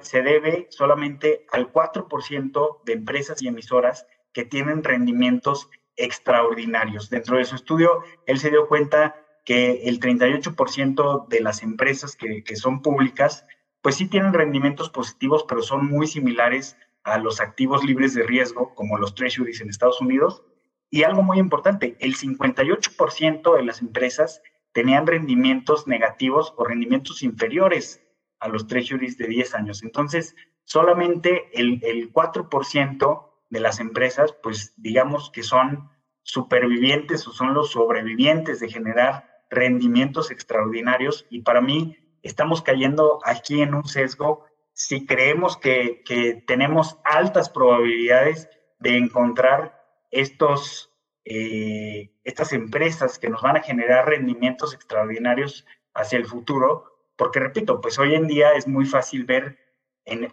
se 0.00 0.22
debe 0.22 0.66
solamente 0.70 1.46
al 1.52 1.72
4% 1.72 2.82
de 2.84 2.92
empresas 2.92 3.42
y 3.42 3.48
emisoras 3.48 4.06
que 4.32 4.44
tienen 4.44 4.82
rendimientos 4.82 5.70
extraordinarios. 5.96 7.08
Dentro 7.08 7.38
de 7.38 7.44
su 7.44 7.54
estudio, 7.54 8.02
él 8.26 8.38
se 8.38 8.50
dio 8.50 8.66
cuenta 8.68 9.16
que 9.44 9.82
el 9.84 10.00
38% 10.00 11.28
de 11.28 11.40
las 11.40 11.62
empresas 11.62 12.16
que, 12.16 12.42
que, 12.42 12.56
son 12.56 12.82
públicas, 12.82 13.46
pues 13.82 13.96
sí 13.96 14.08
tienen 14.08 14.32
rendimientos 14.32 14.90
positivos, 14.90 15.44
pero 15.46 15.62
son 15.62 15.86
muy 15.86 16.06
similares 16.06 16.76
a 17.04 17.18
los 17.18 17.40
activos 17.40 17.84
libres 17.84 18.14
de 18.14 18.22
riesgo, 18.22 18.74
como 18.74 18.98
los 18.98 19.14
treasuries 19.14 19.60
en 19.60 19.68
Estados 19.68 20.00
Unidos. 20.00 20.42
Y 20.90 21.02
algo 21.02 21.22
muy 21.22 21.38
importante, 21.38 21.96
el 22.00 22.16
58% 22.16 23.56
de 23.56 23.64
las 23.64 23.80
empresas 23.80 24.42
tenían 24.72 25.06
rendimientos 25.06 25.86
negativos 25.86 26.54
o 26.56 26.64
rendimientos 26.64 27.22
inferiores 27.22 28.03
a 28.40 28.48
los 28.48 28.66
treasuries 28.66 29.16
de 29.18 29.26
10 29.26 29.54
años. 29.54 29.82
Entonces, 29.82 30.34
solamente 30.64 31.50
el, 31.52 31.80
el 31.84 32.12
4% 32.12 33.30
de 33.50 33.60
las 33.60 33.80
empresas, 33.80 34.34
pues 34.42 34.74
digamos 34.76 35.30
que 35.30 35.42
son 35.42 35.90
supervivientes 36.22 37.26
o 37.28 37.32
son 37.32 37.54
los 37.54 37.70
sobrevivientes 37.72 38.60
de 38.60 38.68
generar 38.68 39.30
rendimientos 39.50 40.30
extraordinarios 40.30 41.26
y 41.30 41.42
para 41.42 41.60
mí 41.60 41.96
estamos 42.22 42.62
cayendo 42.62 43.20
aquí 43.24 43.60
en 43.60 43.74
un 43.74 43.84
sesgo 43.84 44.46
si 44.72 45.06
creemos 45.06 45.56
que, 45.56 46.02
que 46.04 46.42
tenemos 46.46 46.98
altas 47.04 47.48
probabilidades 47.48 48.48
de 48.80 48.96
encontrar 48.96 49.80
estos, 50.10 50.92
eh, 51.24 52.12
estas 52.24 52.52
empresas 52.52 53.18
que 53.18 53.30
nos 53.30 53.42
van 53.42 53.56
a 53.56 53.62
generar 53.62 54.06
rendimientos 54.08 54.74
extraordinarios 54.74 55.64
hacia 55.94 56.18
el 56.18 56.26
futuro, 56.26 56.93
porque 57.16 57.40
repito, 57.40 57.80
pues 57.80 57.98
hoy 57.98 58.14
en 58.14 58.26
día 58.26 58.52
es 58.52 58.66
muy 58.66 58.86
fácil 58.86 59.24
ver 59.24 59.58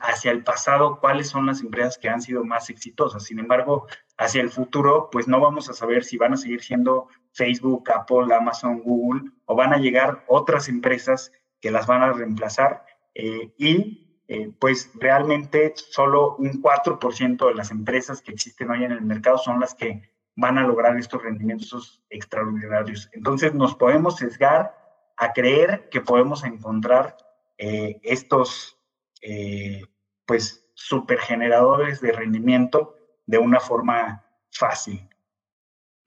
hacia 0.02 0.32
el 0.32 0.44
pasado 0.44 1.00
cuáles 1.00 1.30
son 1.30 1.46
las 1.46 1.62
empresas 1.62 1.98
que 1.98 2.10
han 2.10 2.22
sido 2.22 2.44
más 2.44 2.70
exitosas. 2.70 3.24
Sin 3.24 3.40
embargo, 3.40 3.88
hacia 4.18 4.42
el 4.42 4.50
futuro, 4.50 5.10
pues 5.12 5.28
no 5.28 5.40
vamos 5.40 5.70
a 5.70 5.74
saber 5.74 6.04
si 6.04 6.18
van 6.18 6.34
a 6.34 6.38
seguir 6.38 6.62
siendo 6.62 7.08
Facebook, 7.32 7.90
Apple, 7.90 8.34
Amazon, 8.36 8.82
Google, 8.82 9.32
o 9.46 9.56
van 9.56 9.74
a 9.74 9.78
llegar 9.78 10.26
otras 10.28 10.68
empresas 10.68 11.32
que 11.62 11.72
las 11.72 11.88
van 11.88 12.02
a 12.02 12.12
reemplazar. 12.12 12.84
Eh, 13.16 13.54
y 13.58 14.24
eh, 14.28 14.52
pues 14.60 14.92
realmente 14.96 15.74
solo 15.76 16.36
un 16.38 16.62
4% 16.62 17.48
de 17.48 17.56
las 17.56 17.72
empresas 17.72 18.22
que 18.22 18.32
existen 18.32 18.72
hoy 18.72 18.84
en 18.84 18.92
el 18.92 19.02
mercado 19.02 19.38
son 19.38 19.60
las 19.60 19.74
que 19.74 20.10
van 20.36 20.58
a 20.58 20.66
lograr 20.66 20.98
estos 20.98 21.22
rendimientos 21.22 22.04
extraordinarios. 22.10 23.10
Entonces 23.14 23.54
nos 23.54 23.76
podemos 23.76 24.18
sesgar 24.18 24.81
a 25.22 25.34
creer 25.34 25.88
que 25.90 26.02
podemos 26.02 26.44
encontrar 26.44 27.16
eh, 27.60 28.00
estos 28.02 28.80
eh, 29.22 29.84
pues 30.26 30.68
supergeneradores 30.74 32.02
de 32.02 32.12
rendimiento 32.12 32.96
de 33.28 33.38
una 33.38 33.60
forma 33.60 34.26
fácil. 34.50 35.08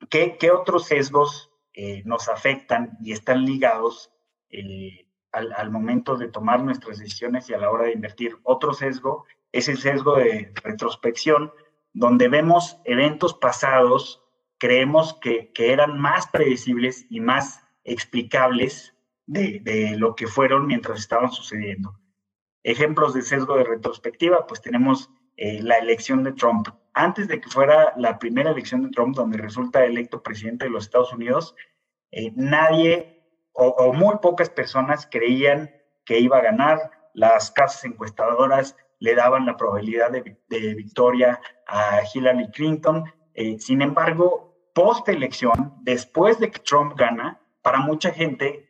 ¿Qué, 0.09 0.37
qué 0.37 0.51
otros 0.51 0.87
sesgos 0.87 1.49
eh, 1.73 2.01
nos 2.03 2.27
afectan 2.27 2.97
y 3.01 3.13
están 3.13 3.45
ligados 3.45 4.11
eh, 4.49 5.07
al, 5.31 5.53
al, 5.53 5.71
momento 5.71 6.17
de 6.17 6.27
tomar 6.27 6.61
nuestras 6.61 6.99
decisiones 6.99 7.49
y 7.49 7.53
a 7.53 7.57
la 7.57 7.71
hora 7.71 7.85
de 7.85 7.93
invertir? 7.93 8.37
Otro 8.43 8.73
sesgo 8.73 9.23
es 9.53 9.69
el 9.69 9.77
sesgo 9.77 10.17
de 10.17 10.51
retrospección, 10.61 11.53
donde 11.93 12.27
vemos 12.27 12.81
eventos 12.83 13.33
pasados, 13.33 14.21
creemos 14.57 15.13
que, 15.21 15.53
que 15.53 15.71
eran 15.71 15.97
más 15.97 16.27
predecibles 16.27 17.05
y 17.09 17.21
más 17.21 17.63
explicables 17.85 18.94
de, 19.27 19.95
lo 19.97 20.15
que 20.15 20.27
fueron 20.27 20.67
mientras 20.67 20.99
estaban 20.99 21.31
sucediendo. 21.31 21.99
Ejemplos 22.63 23.13
de 23.13 23.21
sesgo 23.21 23.57
de 23.57 23.63
retrospectiva, 23.63 24.47
pues 24.47 24.61
tenemos 24.61 25.09
eh, 25.37 25.61
la 25.61 25.75
elección 25.75 26.23
de 26.23 26.33
Trump. 26.33 26.67
Antes 26.93 27.27
de 27.27 27.41
que 27.41 27.49
fuera 27.49 27.93
la 27.97 28.17
primera 28.19 28.51
elección 28.51 28.83
de 28.83 28.89
Trump, 28.89 29.15
donde 29.15 29.37
resulta 29.37 29.85
electo 29.85 30.23
presidente 30.23 30.65
de 30.65 30.71
los 30.71 30.85
Estados 30.85 31.13
Unidos, 31.13 31.55
eh, 32.11 32.31
nadie 32.35 33.11
o, 33.53 33.93
muy 33.93 34.17
pocas 34.21 34.49
personas 34.49 35.07
creían 35.09 35.71
que 36.05 36.19
iba 36.19 36.37
a 36.37 36.41
ganar. 36.41 36.91
Las 37.13 37.51
casas 37.51 37.85
encuestadoras 37.85 38.75
le 38.99 39.15
daban 39.15 39.45
la 39.45 39.55
probabilidad 39.55 40.11
de, 40.11 40.37
de 40.49 40.75
victoria 40.75 41.39
a 41.67 42.01
Hillary 42.13 42.49
Clinton. 42.51 43.05
Eh, 43.33 43.57
sin 43.59 43.81
embargo, 43.81 44.55
post 44.73 45.07
elección, 45.07 45.75
después 45.81 46.39
de 46.39 46.51
que 46.51 46.59
Trump 46.59 46.95
gana, 46.97 47.41
para 47.61 47.79
mucha 47.79 48.11
gente 48.11 48.64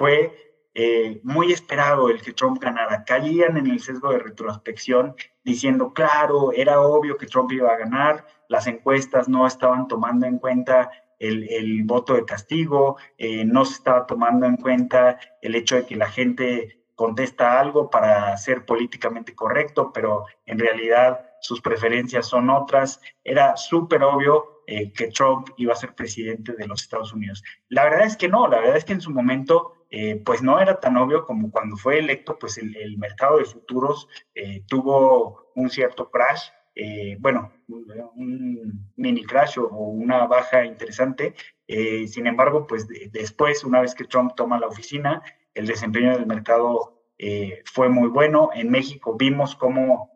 fue 0.00 0.62
eh, 0.72 1.20
muy 1.24 1.52
esperado 1.52 2.08
el 2.08 2.22
que 2.22 2.32
Trump 2.32 2.58
ganara. 2.58 3.04
Caían 3.04 3.58
en 3.58 3.66
el 3.66 3.80
sesgo 3.80 4.10
de 4.12 4.18
retrospección 4.18 5.14
diciendo, 5.44 5.92
claro, 5.92 6.52
era 6.52 6.80
obvio 6.80 7.18
que 7.18 7.26
Trump 7.26 7.52
iba 7.52 7.70
a 7.70 7.76
ganar, 7.76 8.26
las 8.48 8.66
encuestas 8.66 9.28
no 9.28 9.46
estaban 9.46 9.88
tomando 9.88 10.24
en 10.24 10.38
cuenta 10.38 10.90
el, 11.18 11.46
el 11.50 11.84
voto 11.84 12.14
de 12.14 12.24
castigo, 12.24 12.96
eh, 13.18 13.44
no 13.44 13.66
se 13.66 13.74
estaba 13.74 14.06
tomando 14.06 14.46
en 14.46 14.56
cuenta 14.56 15.18
el 15.42 15.54
hecho 15.54 15.76
de 15.76 15.84
que 15.84 15.96
la 15.96 16.08
gente 16.08 16.86
contesta 16.94 17.60
algo 17.60 17.90
para 17.90 18.34
ser 18.38 18.64
políticamente 18.64 19.34
correcto, 19.34 19.90
pero 19.92 20.24
en 20.46 20.58
realidad 20.58 21.26
sus 21.42 21.60
preferencias 21.60 22.26
son 22.26 22.48
otras. 22.48 23.02
Era 23.22 23.54
súper 23.58 24.02
obvio 24.02 24.62
eh, 24.66 24.92
que 24.92 25.08
Trump 25.08 25.48
iba 25.56 25.72
a 25.72 25.76
ser 25.76 25.94
presidente 25.94 26.52
de 26.52 26.66
los 26.66 26.82
Estados 26.82 27.12
Unidos. 27.12 27.42
La 27.68 27.84
verdad 27.84 28.06
es 28.06 28.16
que 28.16 28.28
no, 28.28 28.46
la 28.46 28.60
verdad 28.60 28.76
es 28.76 28.84
que 28.84 28.92
en 28.92 29.00
su 29.00 29.10
momento 29.10 29.79
eh, 29.90 30.22
pues 30.24 30.42
no 30.42 30.60
era 30.60 30.78
tan 30.80 30.96
obvio 30.96 31.24
como 31.24 31.50
cuando 31.50 31.76
fue 31.76 31.98
electo, 31.98 32.38
pues 32.38 32.58
el, 32.58 32.96
mercado 32.98 33.38
de 33.38 33.44
futuros 33.44 34.08
eh, 34.34 34.62
tuvo 34.68 35.50
un 35.54 35.68
cierto 35.70 36.10
crash, 36.10 36.50
eh, 36.74 37.16
bueno, 37.18 37.52
un, 37.68 38.90
mini 38.96 39.24
crash 39.24 39.58
o, 39.58 39.68
una 39.68 40.26
baja 40.26 40.64
interesante. 40.64 41.34
Eh, 41.66 42.06
sin 42.08 42.26
embargo, 42.26 42.66
pues 42.66 42.88
de, 42.88 43.10
después, 43.12 43.64
una 43.64 43.80
vez 43.80 43.94
que 43.94 44.04
Trump 44.04 44.32
toma 44.36 44.60
la 44.60 44.68
oficina, 44.68 45.22
el 45.54 45.66
desempeño 45.66 46.12
del 46.12 46.26
mercado 46.26 47.02
eh, 47.18 47.62
fue 47.66 47.88
muy 47.88 48.08
bueno. 48.08 48.50
En 48.54 48.70
México 48.70 49.16
vimos 49.16 49.56
cómo 49.56 50.10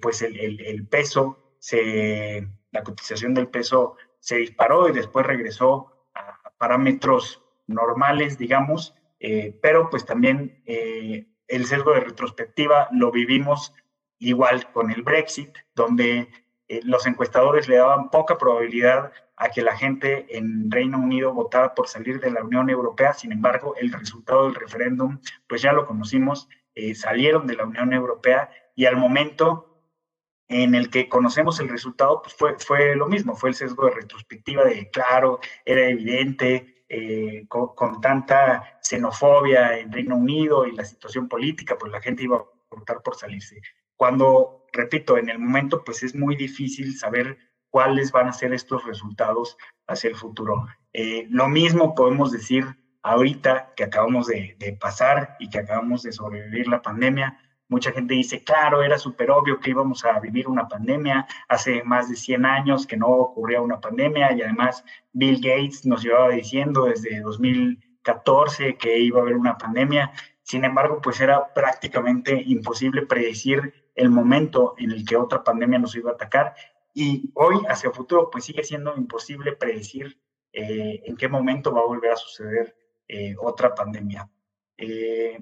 pues 0.00 0.22
el, 0.22 0.40
el, 0.40 0.60
el 0.62 0.86
peso, 0.88 1.54
se, 1.58 2.48
la 2.70 2.82
cotización 2.82 3.34
del 3.34 3.48
peso 3.48 3.96
se 4.18 4.36
disparó 4.36 4.88
y 4.88 4.92
después 4.92 5.26
regresó 5.26 5.92
a 6.14 6.54
parámetros 6.56 7.42
normales, 7.66 8.38
digamos, 8.38 8.94
eh, 9.20 9.58
pero 9.60 9.90
pues 9.90 10.04
también 10.04 10.62
eh, 10.66 11.26
el 11.46 11.66
sesgo 11.66 11.92
de 11.92 12.00
retrospectiva 12.00 12.88
lo 12.92 13.10
vivimos 13.10 13.74
igual 14.18 14.70
con 14.72 14.90
el 14.90 15.02
Brexit, 15.02 15.56
donde 15.74 16.28
eh, 16.68 16.80
los 16.84 17.06
encuestadores 17.06 17.68
le 17.68 17.76
daban 17.76 18.10
poca 18.10 18.38
probabilidad 18.38 19.12
a 19.36 19.50
que 19.50 19.62
la 19.62 19.76
gente 19.76 20.36
en 20.36 20.70
Reino 20.70 20.98
Unido 20.98 21.32
votara 21.32 21.74
por 21.74 21.88
salir 21.88 22.20
de 22.20 22.30
la 22.30 22.42
Unión 22.42 22.70
Europea. 22.70 23.12
Sin 23.12 23.30
embargo, 23.30 23.74
el 23.76 23.92
resultado 23.92 24.44
del 24.44 24.56
referéndum, 24.56 25.20
pues 25.48 25.62
ya 25.62 25.72
lo 25.72 25.86
conocimos, 25.86 26.48
salieron 26.94 27.46
de 27.46 27.54
la 27.54 27.64
Unión 27.64 27.92
Europea 27.92 28.50
y 28.74 28.86
al 28.86 28.96
momento 28.96 29.68
en 30.48 30.74
el 30.74 30.90
que 30.90 31.08
conocemos 31.08 31.60
el 31.60 31.68
resultado, 31.68 32.22
pues 32.22 32.34
fue, 32.34 32.58
fue 32.58 32.96
lo 32.96 33.06
mismo, 33.06 33.36
fue 33.36 33.50
el 33.50 33.54
sesgo 33.54 33.84
de 33.84 33.92
retrospectiva 33.92 34.64
de, 34.64 34.90
claro, 34.90 35.40
era 35.64 35.88
evidente, 35.88 36.77
eh, 36.88 37.46
con, 37.48 38.00
tanta 38.00 38.78
xenofobia 38.80 39.78
en 39.78 39.92
Reino 39.92 40.16
Unido 40.16 40.66
y 40.66 40.74
la 40.74 40.84
situación 40.84 41.28
política, 41.28 41.76
pues 41.78 41.92
la 41.92 42.00
gente 42.00 42.22
iba 42.22 42.36
a 42.36 42.44
optar 42.70 43.02
por 43.02 43.16
salirse. 43.16 43.60
Cuando, 43.96 44.66
repito, 44.72 45.18
en 45.18 45.28
el 45.28 45.38
momento, 45.38 45.84
pues 45.84 46.02
es 46.02 46.14
muy 46.14 46.36
difícil 46.36 46.96
saber 46.96 47.36
cuáles 47.70 48.12
van 48.12 48.28
a 48.28 48.32
ser 48.32 48.54
estos 48.54 48.84
resultados 48.84 49.58
hacia 49.86 50.10
el 50.10 50.16
futuro. 50.16 50.66
Eh, 50.92 51.26
lo 51.30 51.48
mismo 51.48 51.94
podemos 51.94 52.32
decir 52.32 52.64
ahorita 53.02 53.74
que 53.76 53.84
acabamos 53.84 54.26
de 54.26 54.78
pasar 54.80 55.36
y 55.38 55.50
que 55.50 55.58
acabamos 55.58 56.02
de 56.02 56.12
sobrevivir 56.12 56.68
la 56.68 56.82
pandemia, 56.82 57.38
Mucha 57.68 57.92
gente 57.92 58.14
dice, 58.14 58.42
claro, 58.42 58.82
era 58.82 58.98
súper 58.98 59.30
obvio 59.30 59.60
que 59.60 59.70
íbamos 59.70 60.04
a 60.04 60.18
vivir 60.20 60.48
una 60.48 60.66
pandemia, 60.68 61.26
hace 61.48 61.82
más 61.84 62.08
de 62.08 62.16
100 62.16 62.46
años 62.46 62.86
que 62.86 62.96
no 62.96 63.08
ocurría 63.08 63.60
una 63.60 63.78
pandemia 63.78 64.32
y 64.32 64.40
además 64.40 64.84
Bill 65.12 65.36
Gates 65.36 65.84
nos 65.84 66.02
llevaba 66.02 66.30
diciendo 66.30 66.84
desde 66.84 67.20
2014 67.20 68.76
que 68.76 68.98
iba 68.98 69.18
a 69.18 69.22
haber 69.22 69.36
una 69.36 69.58
pandemia. 69.58 70.12
Sin 70.42 70.64
embargo, 70.64 71.00
pues 71.02 71.20
era 71.20 71.52
prácticamente 71.52 72.42
imposible 72.46 73.04
predecir 73.04 73.74
el 73.94 74.08
momento 74.08 74.74
en 74.78 74.92
el 74.92 75.04
que 75.04 75.16
otra 75.16 75.44
pandemia 75.44 75.78
nos 75.78 75.94
iba 75.94 76.10
a 76.10 76.14
atacar 76.14 76.54
y 76.94 77.30
hoy 77.34 77.56
hacia 77.68 77.88
el 77.88 77.94
futuro 77.94 78.30
pues 78.30 78.44
sigue 78.44 78.64
siendo 78.64 78.96
imposible 78.96 79.52
predecir 79.52 80.18
eh, 80.52 81.02
en 81.04 81.16
qué 81.16 81.28
momento 81.28 81.72
va 81.72 81.80
a 81.80 81.86
volver 81.86 82.12
a 82.12 82.16
suceder 82.16 82.74
eh, 83.06 83.34
otra 83.38 83.74
pandemia. 83.74 84.28
Eh, 84.76 85.40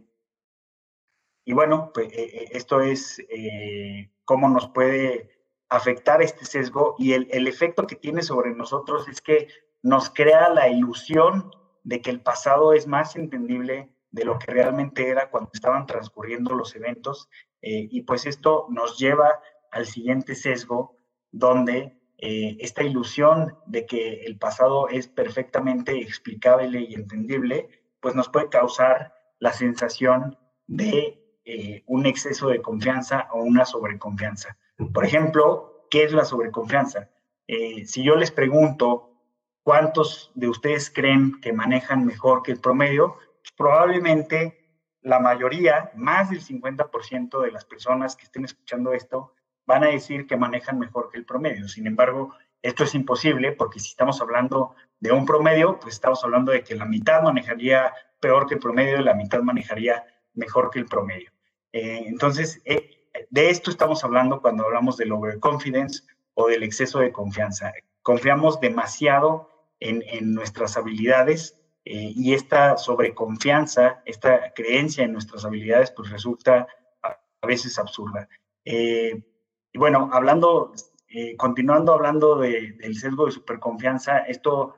y 1.46 1.52
bueno, 1.52 1.92
pues 1.94 2.08
eh, 2.08 2.24
eh, 2.24 2.48
esto 2.50 2.80
es 2.80 3.20
eh, 3.30 4.10
cómo 4.24 4.48
nos 4.48 4.68
puede 4.68 5.30
afectar 5.68 6.20
este 6.20 6.44
sesgo 6.44 6.96
y 6.98 7.12
el, 7.12 7.28
el, 7.30 7.46
efecto 7.46 7.86
que 7.86 7.94
tiene 7.94 8.22
sobre 8.22 8.52
nosotros 8.52 9.08
es 9.08 9.20
que 9.20 9.46
nos 9.80 10.10
crea 10.10 10.48
la 10.48 10.68
ilusión 10.68 11.52
de 11.84 12.00
que 12.02 12.10
el 12.10 12.20
pasado 12.20 12.72
es 12.72 12.88
más 12.88 13.14
entendible 13.14 13.94
de 14.10 14.24
lo 14.24 14.40
que 14.40 14.50
realmente 14.50 15.08
era 15.08 15.30
cuando 15.30 15.50
estaban 15.54 15.86
transcurriendo 15.86 16.54
los 16.54 16.74
eventos. 16.74 17.28
y 17.60 18.02
pues 18.02 18.26
esto 18.26 18.66
nos 18.70 18.98
lleva 18.98 19.40
al 19.70 19.86
siguiente 19.86 20.34
sesgo, 20.34 20.98
donde 21.30 21.98
esta 22.18 22.82
ilusión 22.82 23.56
de 23.66 23.86
que 23.86 24.24
el 24.24 24.38
pasado 24.38 24.88
es 24.88 25.08
perfectamente 25.08 25.98
explicable 25.98 26.80
y 26.80 26.94
entendible, 26.94 27.68
pues 28.00 28.14
nos 28.14 28.28
puede 28.28 28.48
causar 28.48 29.12
la 29.38 29.52
sensación 29.52 30.38
de 30.66 31.25
eh, 31.48 31.84
un 31.86 32.06
exceso 32.06 32.48
de 32.48 32.60
confianza 32.60 33.28
o 33.32 33.40
una 33.40 33.64
sobreconfianza. 33.64 34.58
Por 34.92 35.04
ejemplo, 35.04 35.86
¿qué 35.90 36.02
es 36.02 36.12
la 36.12 36.24
sobreconfianza? 36.24 37.08
Eh, 37.46 37.86
si 37.86 38.02
yo 38.02 38.16
les 38.16 38.32
pregunto 38.32 39.12
cuántos 39.62 40.32
de 40.34 40.48
ustedes 40.48 40.90
creen 40.90 41.40
que 41.40 41.52
manejan 41.52 42.04
mejor 42.04 42.42
que 42.42 42.50
el 42.50 42.60
promedio, 42.60 43.16
probablemente 43.56 44.58
la 45.02 45.20
mayoría, 45.20 45.92
más 45.94 46.30
del 46.30 46.40
50% 46.40 47.40
de 47.40 47.52
las 47.52 47.64
personas 47.64 48.16
que 48.16 48.24
estén 48.24 48.44
escuchando 48.44 48.92
esto, 48.92 49.32
van 49.66 49.84
a 49.84 49.88
decir 49.88 50.26
que 50.26 50.36
manejan 50.36 50.80
mejor 50.80 51.10
que 51.10 51.18
el 51.18 51.24
promedio. 51.24 51.68
Sin 51.68 51.86
embargo, 51.86 52.34
esto 52.60 52.82
es 52.82 52.92
imposible 52.96 53.52
porque 53.52 53.78
si 53.78 53.90
estamos 53.90 54.20
hablando 54.20 54.74
de 54.98 55.12
un 55.12 55.24
promedio, 55.24 55.78
pues 55.78 55.94
estamos 55.94 56.24
hablando 56.24 56.50
de 56.50 56.64
que 56.64 56.74
la 56.74 56.86
mitad 56.86 57.22
manejaría 57.22 57.94
peor 58.18 58.48
que 58.48 58.54
el 58.54 58.60
promedio 58.60 58.98
y 58.98 59.04
la 59.04 59.14
mitad 59.14 59.42
manejaría 59.42 60.04
mejor 60.34 60.70
que 60.70 60.80
el 60.80 60.86
promedio. 60.86 61.35
Eh, 61.76 62.04
entonces, 62.06 62.62
eh, 62.64 63.06
de 63.28 63.50
esto 63.50 63.70
estamos 63.70 64.02
hablando 64.02 64.40
cuando 64.40 64.64
hablamos 64.64 64.96
del 64.96 65.12
overconfidence 65.12 66.04
o 66.32 66.46
del 66.46 66.62
exceso 66.62 67.00
de 67.00 67.12
confianza. 67.12 67.70
Confiamos 68.00 68.58
demasiado 68.60 69.50
en, 69.78 70.00
nuestras 70.32 70.78
habilidades 70.78 71.60
eh, 71.84 72.12
y 72.16 72.32
esta 72.32 72.78
sobreconfianza, 72.78 74.00
esta 74.06 74.54
creencia 74.54 75.04
en 75.04 75.12
nuestras 75.12 75.44
habilidades, 75.44 75.90
pues 75.90 76.08
resulta 76.08 76.66
a, 77.02 77.18
veces 77.46 77.78
absurda. 77.78 78.26
y 78.64 79.78
bueno, 79.78 80.08
hablando, 80.12 80.72
continuando 81.36 81.92
hablando 81.92 82.38
del 82.38 82.96
sesgo 82.96 83.26
de 83.26 83.32
superconfianza, 83.32 84.20
esto 84.20 84.74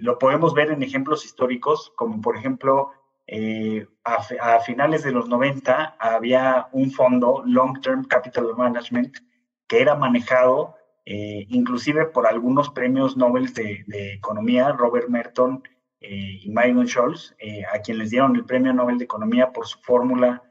lo 0.00 0.18
podemos 0.18 0.52
ver 0.52 0.72
en 0.72 0.82
ejemplos 0.82 1.24
históricos, 1.24 1.92
como 1.96 2.20
por 2.20 2.36
ejemplo 2.36 2.90
eh, 3.26 3.86
a, 4.04 4.60
finales 4.60 5.04
de 5.04 5.12
los 5.12 5.28
90 5.28 5.96
había 5.98 6.68
un 6.72 6.90
fondo, 6.90 7.42
Long 7.46 7.80
Term 7.80 8.04
Capital 8.04 8.54
Management, 8.56 9.16
que 9.68 9.80
era 9.80 9.94
manejado 9.94 10.76
eh, 11.04 11.46
inclusive 11.48 12.06
por 12.06 12.26
algunos 12.26 12.70
premios 12.70 13.16
Nobel 13.16 13.52
de, 13.54 13.84
Economía, 14.14 14.72
Robert 14.72 15.08
Merton 15.08 15.62
eh, 16.00 16.40
y 16.42 16.50
Myron 16.50 16.86
Scholes, 16.86 17.34
a 17.72 17.78
quien 17.78 17.98
les 17.98 18.10
dieron 18.10 18.36
el 18.36 18.44
premio 18.44 18.72
Nobel 18.72 18.98
de 18.98 19.04
Economía 19.04 19.52
por 19.52 19.66
su 19.66 19.78
fórmula 19.80 20.42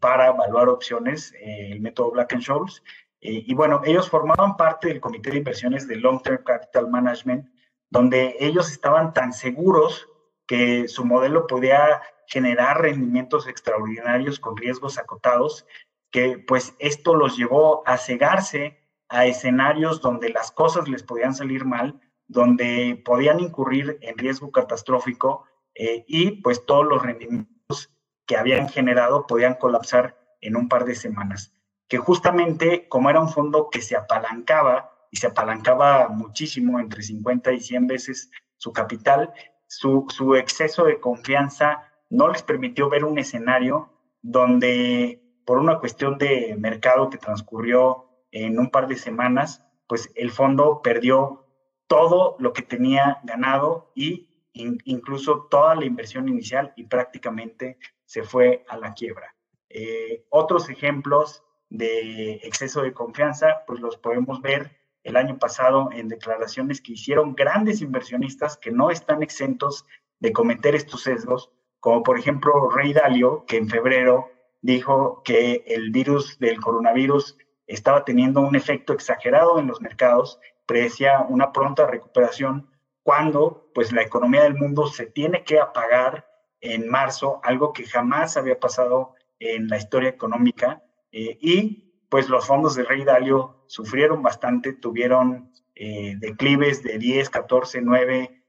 para 0.00 0.26
evaluar 0.26 0.68
opciones, 0.68 1.32
el 1.40 1.80
método 1.80 2.10
Black 2.10 2.32
and 2.32 2.42
Scholes. 2.42 2.82
y 3.20 3.54
bueno, 3.54 3.80
ellos 3.84 4.10
formaban 4.10 4.56
parte 4.56 4.88
del 4.88 5.00
comité 5.00 5.30
de 5.30 5.38
inversiones 5.38 5.86
de 5.86 5.94
Long 5.94 6.20
Term 6.22 6.42
Capital 6.42 6.90
Management, 6.90 7.48
donde 7.88 8.36
ellos 8.40 8.72
estaban 8.72 9.12
tan 9.12 9.32
seguros 9.32 10.08
que 10.46 10.88
su 10.88 11.04
modelo 11.04 11.46
podía 11.46 12.02
generar 12.26 12.80
rendimientos 12.80 13.46
extraordinarios 13.46 14.40
con 14.40 14.56
riesgos 14.56 14.98
acotados, 14.98 15.66
que 16.10 16.38
pues 16.38 16.74
esto 16.78 17.14
los 17.14 17.36
llevó 17.36 17.86
a 17.86 17.98
cegarse 17.98 18.78
a 19.08 19.26
escenarios 19.26 20.00
donde 20.00 20.30
las 20.30 20.50
cosas 20.50 20.88
les 20.88 21.02
podían 21.02 21.34
salir 21.34 21.64
mal, 21.64 22.00
donde 22.26 23.00
podían 23.04 23.40
incurrir 23.40 23.98
en 24.00 24.16
riesgo 24.16 24.50
catastrófico 24.50 25.44
eh, 25.74 26.04
y 26.06 26.42
pues 26.42 26.64
todos 26.64 26.86
los 26.86 27.02
rendimientos 27.02 27.90
que 28.26 28.36
habían 28.36 28.68
generado 28.68 29.26
podían 29.26 29.54
colapsar 29.54 30.16
en 30.40 30.56
un 30.56 30.68
par 30.68 30.84
de 30.84 30.94
semanas. 30.94 31.52
Que 31.88 31.98
justamente 31.98 32.88
como 32.88 33.10
era 33.10 33.20
un 33.20 33.28
fondo 33.28 33.68
que 33.70 33.82
se 33.82 33.96
apalancaba 33.96 34.90
y 35.10 35.18
se 35.18 35.26
apalancaba 35.26 36.08
muchísimo, 36.08 36.80
entre 36.80 37.02
50 37.02 37.52
y 37.52 37.60
100 37.60 37.86
veces 37.86 38.30
su 38.56 38.72
capital, 38.72 39.32
su, 39.78 40.34
exceso 40.36 40.84
de 40.84 41.00
confianza 41.00 41.90
no 42.10 42.28
les 42.28 42.42
permitió 42.42 42.88
ver 42.88 43.04
un 43.04 43.18
escenario 43.18 43.90
donde 44.22 45.20
por 45.44 45.58
una 45.58 45.78
cuestión 45.78 46.16
de 46.18 46.56
mercado 46.58 47.10
que 47.10 47.18
transcurrió 47.18 48.06
en 48.30 48.58
un 48.58 48.70
par 48.70 48.88
de 48.88 48.96
semanas, 48.96 49.62
pues 49.86 50.10
el 50.14 50.30
fondo 50.30 50.80
perdió 50.82 51.46
todo 51.86 52.36
lo 52.38 52.52
que 52.52 52.62
tenía 52.62 53.20
ganado 53.24 53.92
y 53.94 54.30
incluso 54.52 55.48
toda 55.50 55.74
la 55.74 55.84
inversión 55.84 56.28
inicial 56.28 56.72
y 56.76 56.84
prácticamente 56.84 57.78
se 58.04 58.22
fue 58.22 58.64
a 58.68 58.76
la 58.76 58.94
quiebra. 58.94 59.34
Eh, 59.68 60.24
otros 60.30 60.70
ejemplos 60.70 61.42
de 61.68 62.34
exceso 62.44 62.82
de 62.82 62.94
confianza, 62.94 63.64
pues 63.66 63.80
los 63.80 63.96
podemos 63.96 64.40
ver 64.40 64.83
el 65.04 65.16
año 65.16 65.38
pasado 65.38 65.90
en 65.92 66.08
declaraciones 66.08 66.80
que 66.80 66.92
hicieron 66.92 67.34
grandes 67.34 67.80
inversionistas 67.82 68.56
que 68.56 68.72
no 68.72 68.90
están 68.90 69.22
exentos 69.22 69.86
de 70.18 70.32
cometer 70.32 70.74
estos 70.74 71.02
sesgos, 71.02 71.50
como 71.78 72.02
por 72.02 72.18
ejemplo 72.18 72.70
Rey 72.70 72.92
Dalio, 72.92 73.44
que 73.46 73.58
en 73.58 73.68
febrero 73.68 74.30
dijo 74.62 75.22
que 75.22 75.62
el 75.66 75.90
virus 75.90 76.38
del 76.38 76.58
coronavirus 76.58 77.36
estaba 77.66 78.04
teniendo 78.04 78.40
un 78.40 78.56
efecto 78.56 78.94
exagerado 78.94 79.58
en 79.58 79.66
los 79.66 79.82
mercados, 79.82 80.40
predecía 80.66 81.20
una 81.28 81.52
pronta 81.52 81.86
recuperación 81.86 82.70
cuando 83.02 83.70
pues 83.74 83.92
la 83.92 84.02
economía 84.02 84.42
del 84.42 84.54
mundo 84.54 84.86
se 84.86 85.06
tiene 85.06 85.44
que 85.44 85.60
apagar 85.60 86.26
en 86.62 86.88
marzo, 86.88 87.40
algo 87.42 87.74
que 87.74 87.84
jamás 87.84 88.38
había 88.38 88.58
pasado 88.58 89.14
en 89.38 89.68
la 89.68 89.76
historia 89.76 90.08
económica, 90.08 90.82
eh, 91.12 91.36
y 91.40 91.84
pues 92.08 92.28
los 92.30 92.46
fondos 92.46 92.74
de 92.74 92.84
Rey 92.84 93.04
Dalio 93.04 93.63
sufrieron 93.66 94.22
bastante, 94.22 94.72
tuvieron 94.72 95.52
eh, 95.74 96.16
declives 96.18 96.82
de 96.82 96.98
10, 96.98 97.30
14, 97.30 97.80
9, 97.82 98.40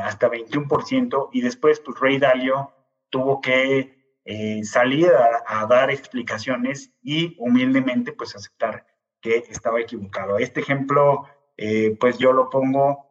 hasta 0.00 0.30
21%, 0.30 1.30
y 1.32 1.40
después 1.40 1.80
pues 1.80 1.98
Rey 1.98 2.18
Dalio 2.18 2.72
tuvo 3.10 3.40
que 3.40 3.94
eh, 4.26 4.64
salir 4.64 5.10
a, 5.46 5.66
dar 5.66 5.90
explicaciones 5.90 6.90
y 7.02 7.36
humildemente 7.38 8.12
pues 8.12 8.34
aceptar 8.34 8.86
que 9.20 9.44
estaba 9.50 9.80
equivocado. 9.80 10.38
Este 10.38 10.60
ejemplo 10.60 11.26
eh, 11.58 11.94
pues 12.00 12.16
yo 12.16 12.32
lo 12.32 12.48
pongo 12.48 13.06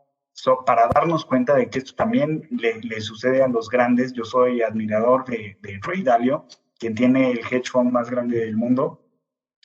para 0.65 0.87
darnos 0.87 1.23
cuenta 1.25 1.53
de 1.55 1.69
que 1.69 1.77
esto 1.77 1.93
también 1.93 2.47
le, 2.49 2.99
sucede 3.01 3.43
a 3.43 3.47
los 3.47 3.69
grandes. 3.69 4.13
Yo 4.13 4.25
soy 4.25 4.63
admirador 4.63 5.25
de, 5.25 5.59
de 5.61 5.79
Ray 5.83 6.01
Dalio, 6.01 6.47
quien 6.79 6.95
tiene 6.95 7.29
el 7.29 7.39
hedge 7.39 7.69
fund 7.69 7.91
más 7.91 8.09
grande 8.09 8.39
del 8.39 8.57
mundo, 8.57 9.02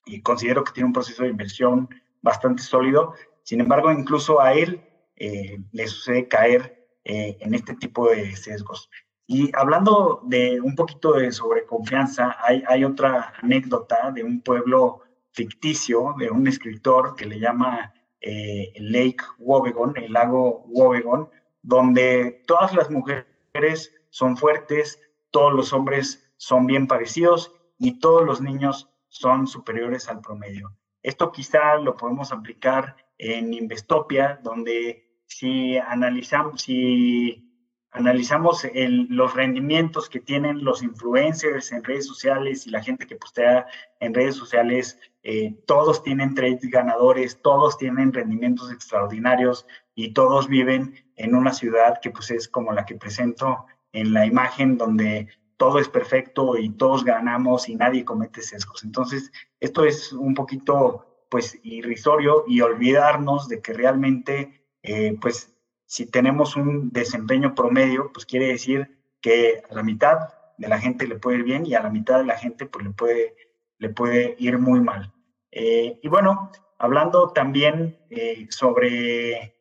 y 0.08 0.22
considero 0.22 0.64
que 0.64 0.72
tiene 0.72 0.86
un 0.86 0.92
proceso 0.92 1.22
de 1.22 1.30
inversión 1.30 1.88
bastante 2.22 2.62
sólido. 2.62 3.14
Sin 3.42 3.60
embargo, 3.60 3.92
incluso 3.92 4.40
a 4.40 4.54
él 4.54 4.82
eh, 5.16 5.58
le 5.72 5.86
sucede 5.86 6.28
caer 6.28 6.88
eh, 7.04 7.36
en 7.40 7.54
este 7.54 7.74
tipo 7.74 8.10
de 8.10 8.34
sesgos. 8.36 8.90
Y 9.26 9.50
hablando 9.54 10.22
de 10.24 10.60
un 10.60 10.74
poquito 10.74 11.12
de 11.12 11.30
sobreconfianza, 11.32 12.36
hay, 12.40 12.62
hay 12.66 12.84
otra 12.84 13.34
anécdota 13.42 14.10
de 14.10 14.24
un 14.24 14.40
pueblo 14.40 15.02
ficticio 15.32 16.14
de 16.18 16.30
un 16.30 16.46
escritor 16.46 17.14
que 17.14 17.26
le 17.26 17.38
llama 17.38 17.92
eh, 18.20 18.72
Lake 18.80 19.24
Wobegon, 19.38 19.96
el 19.96 20.12
lago 20.12 20.64
Wobegon, 20.68 21.28
donde 21.62 22.42
todas 22.46 22.74
las 22.74 22.90
mujeres 22.90 23.94
son 24.10 24.36
fuertes, 24.36 25.00
todos 25.30 25.52
los 25.52 25.72
hombres 25.72 26.28
son 26.36 26.66
bien 26.66 26.86
parecidos 26.86 27.52
y 27.78 27.98
todos 28.00 28.24
los 28.24 28.40
niños 28.40 28.90
son 29.08 29.46
superiores 29.46 30.08
al 30.08 30.20
promedio. 30.20 30.76
Esto 31.02 31.32
quizá 31.32 31.76
lo 31.76 31.96
podemos 31.96 32.32
aplicar 32.32 32.96
en 33.18 33.54
Investopia, 33.54 34.40
donde 34.42 35.08
si 35.26 35.76
analizamos, 35.76 36.62
si 36.62 37.44
analizamos 37.90 38.66
los 38.74 39.34
rendimientos 39.34 40.08
que 40.08 40.20
tienen 40.20 40.64
los 40.64 40.82
influencers 40.82 41.72
en 41.72 41.84
redes 41.84 42.06
sociales 42.06 42.66
y 42.66 42.70
la 42.70 42.82
gente 42.82 43.06
que 43.06 43.16
postea 43.16 43.66
en 44.00 44.14
redes 44.14 44.36
sociales, 44.36 44.98
eh, 45.22 45.54
todos 45.66 46.02
tienen 46.02 46.34
trades 46.34 46.60
ganadores, 46.70 47.40
todos 47.42 47.78
tienen 47.78 48.12
rendimientos 48.12 48.70
extraordinarios 48.70 49.66
y 49.94 50.12
todos 50.12 50.48
viven 50.48 50.94
en 51.16 51.34
una 51.34 51.52
ciudad 51.52 52.00
que 52.00 52.10
pues 52.10 52.30
es 52.30 52.48
como 52.48 52.72
la 52.72 52.86
que 52.86 52.96
presento 52.96 53.66
en 53.92 54.12
la 54.12 54.26
imagen 54.26 54.76
donde 54.76 55.28
todo 55.58 55.80
es 55.80 55.88
perfecto 55.88 56.56
y 56.56 56.70
todos 56.70 57.04
ganamos 57.04 57.68
y 57.68 57.74
nadie 57.74 58.04
comete 58.04 58.42
sesgos. 58.42 58.84
Entonces, 58.84 59.30
esto 59.60 59.84
es 59.84 60.12
un 60.12 60.32
poquito 60.34 61.26
pues 61.28 61.58
irrisorio 61.62 62.44
y 62.46 62.62
olvidarnos 62.62 63.48
de 63.48 63.60
que 63.60 63.74
realmente 63.74 64.64
eh, 64.82 65.18
pues 65.20 65.54
si 65.84 66.06
tenemos 66.06 66.56
un 66.56 66.90
desempeño 66.90 67.54
promedio, 67.54 68.10
pues 68.12 68.24
quiere 68.24 68.46
decir 68.46 68.98
que 69.20 69.62
a 69.68 69.74
la 69.74 69.82
mitad 69.82 70.28
de 70.56 70.68
la 70.68 70.78
gente 70.78 71.06
le 71.06 71.16
puede 71.16 71.38
ir 71.38 71.44
bien 71.44 71.66
y 71.66 71.74
a 71.74 71.82
la 71.82 71.90
mitad 71.90 72.18
de 72.18 72.24
la 72.24 72.38
gente 72.38 72.66
pues 72.66 72.84
le 72.84 72.92
puede, 72.92 73.36
le 73.78 73.88
puede 73.90 74.36
ir 74.38 74.58
muy 74.58 74.80
mal. 74.80 75.12
Eh, 75.50 75.98
y 76.02 76.08
bueno, 76.08 76.52
hablando 76.78 77.30
también 77.32 77.98
eh, 78.10 78.46
sobre 78.50 79.56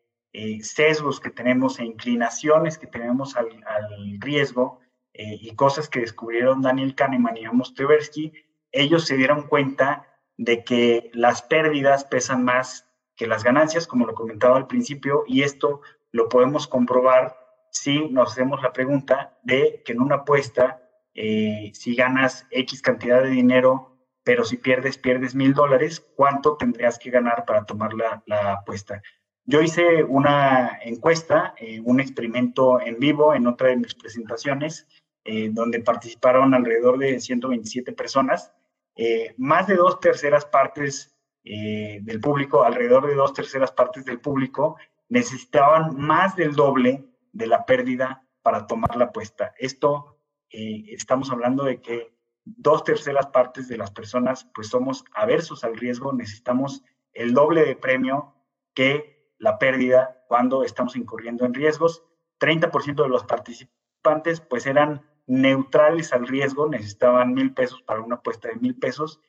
sesgos 0.62 1.20
que 1.20 1.32
tenemos 1.32 1.80
e 1.80 1.86
inclinaciones 1.86 2.78
que 2.78 2.86
tenemos 2.86 3.36
al, 3.36 3.50
riesgo 4.20 4.80
y 5.18 5.56
cosas 5.56 5.90
que 5.90 6.02
descubrieron 6.02 6.62
Daniel 6.62 6.96
Kahneman 6.96 7.38
y 7.38 7.46
Amos 7.46 7.74
Tversky, 7.74 8.34
ellos 8.72 9.06
se 9.06 9.18
dieron 9.18 9.48
cuenta 9.48 10.08
de 10.38 10.64
que 10.64 11.10
las 11.14 11.42
pérdidas 11.42 12.04
pesan 12.06 12.44
más 12.44 12.88
que 13.16 13.28
las 13.28 13.44
ganancias, 13.44 13.88
como 13.88 14.06
lo 14.06 14.14
comentaba 14.14 14.58
al 14.58 14.68
principio, 14.68 15.24
y 15.28 15.42
esto 15.42 15.82
lo 16.12 16.30
podemos 16.30 16.68
comprobar 16.68 17.36
si 17.72 18.08
nos 18.10 18.32
hacemos 18.32 18.62
la 18.62 18.72
pregunta 18.72 19.38
de 19.44 19.82
que 19.84 19.94
en 19.94 20.02
una 20.02 20.18
apuesta, 20.18 20.82
eh, 21.14 21.72
si 21.74 21.96
ganas 21.96 22.46
X 22.52 22.82
cantidad 22.82 23.22
de 23.22 23.30
dinero, 23.30 23.98
pero 24.24 24.46
si 24.46 24.58
pierdes, 24.58 24.98
pierdes 24.98 25.36
mil 25.36 25.54
dólares, 25.54 26.06
¿cuánto 26.16 26.58
tendrías 26.58 27.00
que 27.00 27.10
ganar 27.10 27.46
para 27.46 27.66
tomar 27.66 27.92
la, 27.94 28.54
apuesta? 28.54 29.02
Yo 29.46 29.62
hice 29.62 30.04
una 30.04 30.80
encuesta, 30.84 31.54
eh, 31.58 31.82
un 31.84 32.00
experimento 32.00 32.82
en 32.82 33.00
vivo 33.00 33.34
en 33.34 33.48
otra 33.48 33.70
de 33.70 33.78
mis 33.78 33.96
presentaciones, 33.96 34.88
eh, 35.28 35.50
donde 35.52 35.82
participaron 35.82 36.56
alrededor 36.56 36.98
de 36.98 37.20
127 37.20 37.94
personas. 37.94 38.52
más 39.38 39.68
de 39.68 39.76
dos 39.76 40.00
terceras 40.00 40.46
partes 40.46 41.14
del 41.44 42.20
público, 42.20 42.64
alrededor 42.64 43.06
de 43.06 43.14
dos 43.14 43.32
terceras 43.32 43.72
partes 43.72 44.04
del 44.06 44.20
público, 44.20 44.76
necesitaban 45.10 45.96
más 45.96 46.36
del 46.36 46.56
doble 46.56 47.06
de 47.32 47.48
la 47.48 47.66
pérdida 47.66 48.28
para 48.42 48.68
tomar 48.68 48.96
la 48.96 49.06
apuesta. 49.06 49.54
Esto, 49.58 50.20
eh, 50.50 50.86
estamos 50.90 51.32
hablando 51.32 51.64
de 51.64 51.82
que 51.82 52.14
dos 52.44 52.84
terceras 52.84 53.28
partes 53.28 53.68
de 53.68 53.78
las 53.78 53.92
personas 53.92 54.50
pues 54.54 54.70
somos 54.70 55.04
aversos 55.14 55.64
al 55.64 55.78
riesgo, 55.78 56.14
necesitamos 56.14 56.84
el 57.14 57.34
doble 57.34 57.66
de 57.66 57.76
premio 57.76 58.36
que 58.74 59.34
la 59.38 59.60
pérdida 59.60 60.24
cuando 60.28 60.64
estamos 60.64 60.96
incurriendo 60.96 61.46
en 61.46 61.54
riesgos. 61.54 62.04
30% 62.40 63.04
de 63.04 63.10
los 63.10 63.24
participantes 63.24 64.42
pues 64.42 64.66
eran 64.66 65.02
neutrales 65.28 66.14
al 66.14 66.28
riesgo, 66.28 66.68
necesitaban 66.68 67.34
mil 67.34 67.54
pesos 67.54 67.82
para 67.84 68.02
una 68.02 68.16
apuesta 68.16 68.48
de 68.48 68.56
mil 68.56 68.76
pesos 68.76 69.22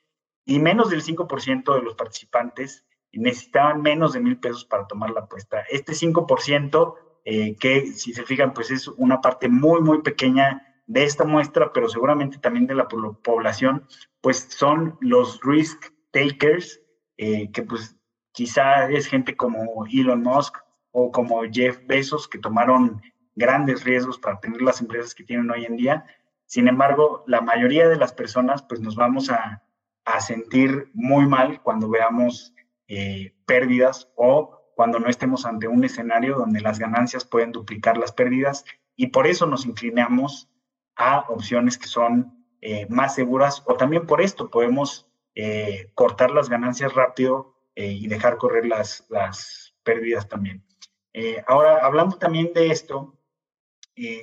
y 0.45 0.59
menos 0.59 0.89
del 0.91 1.03
5% 1.03 1.75
de 1.75 1.83
los 1.83 1.95
participantes 1.95 2.87
necesitaban 3.19 3.83
menos 3.83 4.13
de 4.13 4.21
mil 4.21 4.39
pesos 4.39 4.65
para 4.65 4.87
tomar 4.87 5.11
la 5.11 5.21
apuesta. 5.21 5.65
Este 5.71 5.93
5%, 5.93 6.95
eh, 7.25 7.57
que 7.57 7.93
si 7.93 8.13
se 8.15 8.25
fijan, 8.25 8.55
pues 8.55 8.71
es 8.71 8.89
una 8.89 9.21
parte 9.21 9.49
muy, 9.49 9.81
muy 9.81 10.03
pequeña 10.03 10.63
de 10.87 11.05
esta 11.05 11.25
muestra, 11.25 11.73
pero 11.73 11.89
seguramente 11.89 12.39
también 12.39 12.67
de 12.67 12.75
la 12.75 12.89
población, 12.89 13.87
pues 14.21 14.49
son 14.51 14.97
los 15.01 15.41
risk 15.43 15.93
takers, 16.11 16.81
eh, 17.19 17.51
que 17.53 17.63
pues 17.63 17.97
quizá 18.33 18.89
es 18.91 19.07
gente 19.07 19.37
como 19.37 19.85
Elon 19.87 20.23
Musk 20.23 20.57
o 20.93 21.11
como 21.11 21.43
Jeff 21.51 21.81
Bezos, 21.87 22.29
que 22.29 22.39
tomaron 22.39 23.03
grandes 23.39 23.85
riesgos 23.85 24.19
para 24.19 24.41
tener 24.41 24.61
las 24.61 24.81
empresas 24.81 25.15
que 25.15 25.25
tienen 25.25 25.51
hoy 25.51 25.65
en 25.65 25.77
día. 25.77 26.07
Sin 26.45 26.69
embargo, 26.69 27.25
la 27.27 27.41
mayoría 27.41 27.89
de 27.89 27.97
las 27.97 28.13
personas, 28.13 28.63
pues 28.63 28.81
nos 28.81 28.97
vamos 28.97 29.31
a, 29.31 29.63
a 30.09 30.21
sentir 30.21 30.91
muy 30.95 31.27
mal 31.27 31.63
cuando 31.63 31.89
veamos 31.89 32.55
eh, 32.89 33.35
pérdidas 33.45 34.11
o 34.17 34.73
cuando 34.75 34.99
no 34.99 35.09
estemos 35.09 35.45
ante 35.45 35.69
un 35.69 35.85
escenario 35.85 36.37
donde 36.37 36.61
las 36.61 36.79
ganancias 36.79 37.27
pueden 37.27 37.53
duplicar 37.53 37.99
las 37.99 38.13
pérdidas 38.13 38.65
y 38.97 39.09
por 39.09 39.27
eso 39.27 39.47
nos 39.47 39.67
inclinamos 39.67 40.49
a 40.97 41.27
opciones 41.29 41.77
que 41.77 41.87
son 41.87 42.47
eh, 42.63 42.87
más 42.89 43.15
seguras 43.15 43.63
o 43.67 43.75
también 43.75 44.07
por 44.07 44.23
esto 44.23 44.51
podemos 44.51 45.11
eh, 45.35 45.93
cortar 45.95 46.31
las 46.31 46.49
ganancias 46.49 46.95
rápido 46.95 47.55
y 47.81 48.09
dejar 48.09 48.39
correr 48.39 48.67
las, 48.67 49.07
las 49.09 49.73
pérdidas 49.85 50.27
también. 50.27 50.65
ahora, 51.47 51.79
hablando 51.87 52.19
también 52.19 52.53
de 52.53 52.73
esto, 52.73 53.17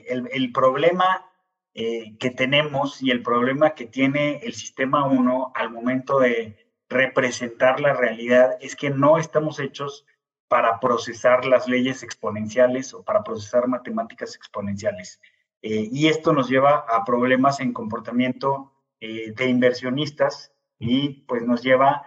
el, 0.07 0.29
el, 0.31 0.51
problema 0.51 1.29
que 1.73 2.31
tenemos 2.31 3.01
y 3.01 3.11
el 3.11 3.21
problema 3.21 3.75
que 3.75 3.85
tiene 3.85 4.37
el 4.43 4.53
sistema 4.53 5.05
1 5.05 5.51
al 5.53 5.69
momento 5.71 6.19
de 6.19 6.57
representar 6.87 7.79
la 7.81 7.93
realidad 7.93 8.57
es 8.61 8.75
que 8.75 8.89
no 8.89 9.17
estamos 9.17 9.59
hechos 9.59 10.05
para 10.47 10.79
procesar 10.79 11.45
las 11.45 11.67
leyes 11.67 12.03
exponenciales 12.03 12.93
o 12.93 13.03
para 13.03 13.23
procesar 13.23 13.67
matemáticas 13.67 14.35
exponenciales. 14.35 15.19
Eh, 15.61 15.89
y 15.91 16.07
esto 16.07 16.33
nos 16.33 16.47
lleva 16.47 16.85
a 16.87 17.03
problemas 17.03 17.59
en 17.59 17.73
comportamiento 17.73 18.71
eh, 18.99 19.33
de 19.35 19.47
inversionistas 19.47 20.53
y 20.77 21.25
pues 21.27 21.43
nos 21.43 21.63
lleva 21.63 22.05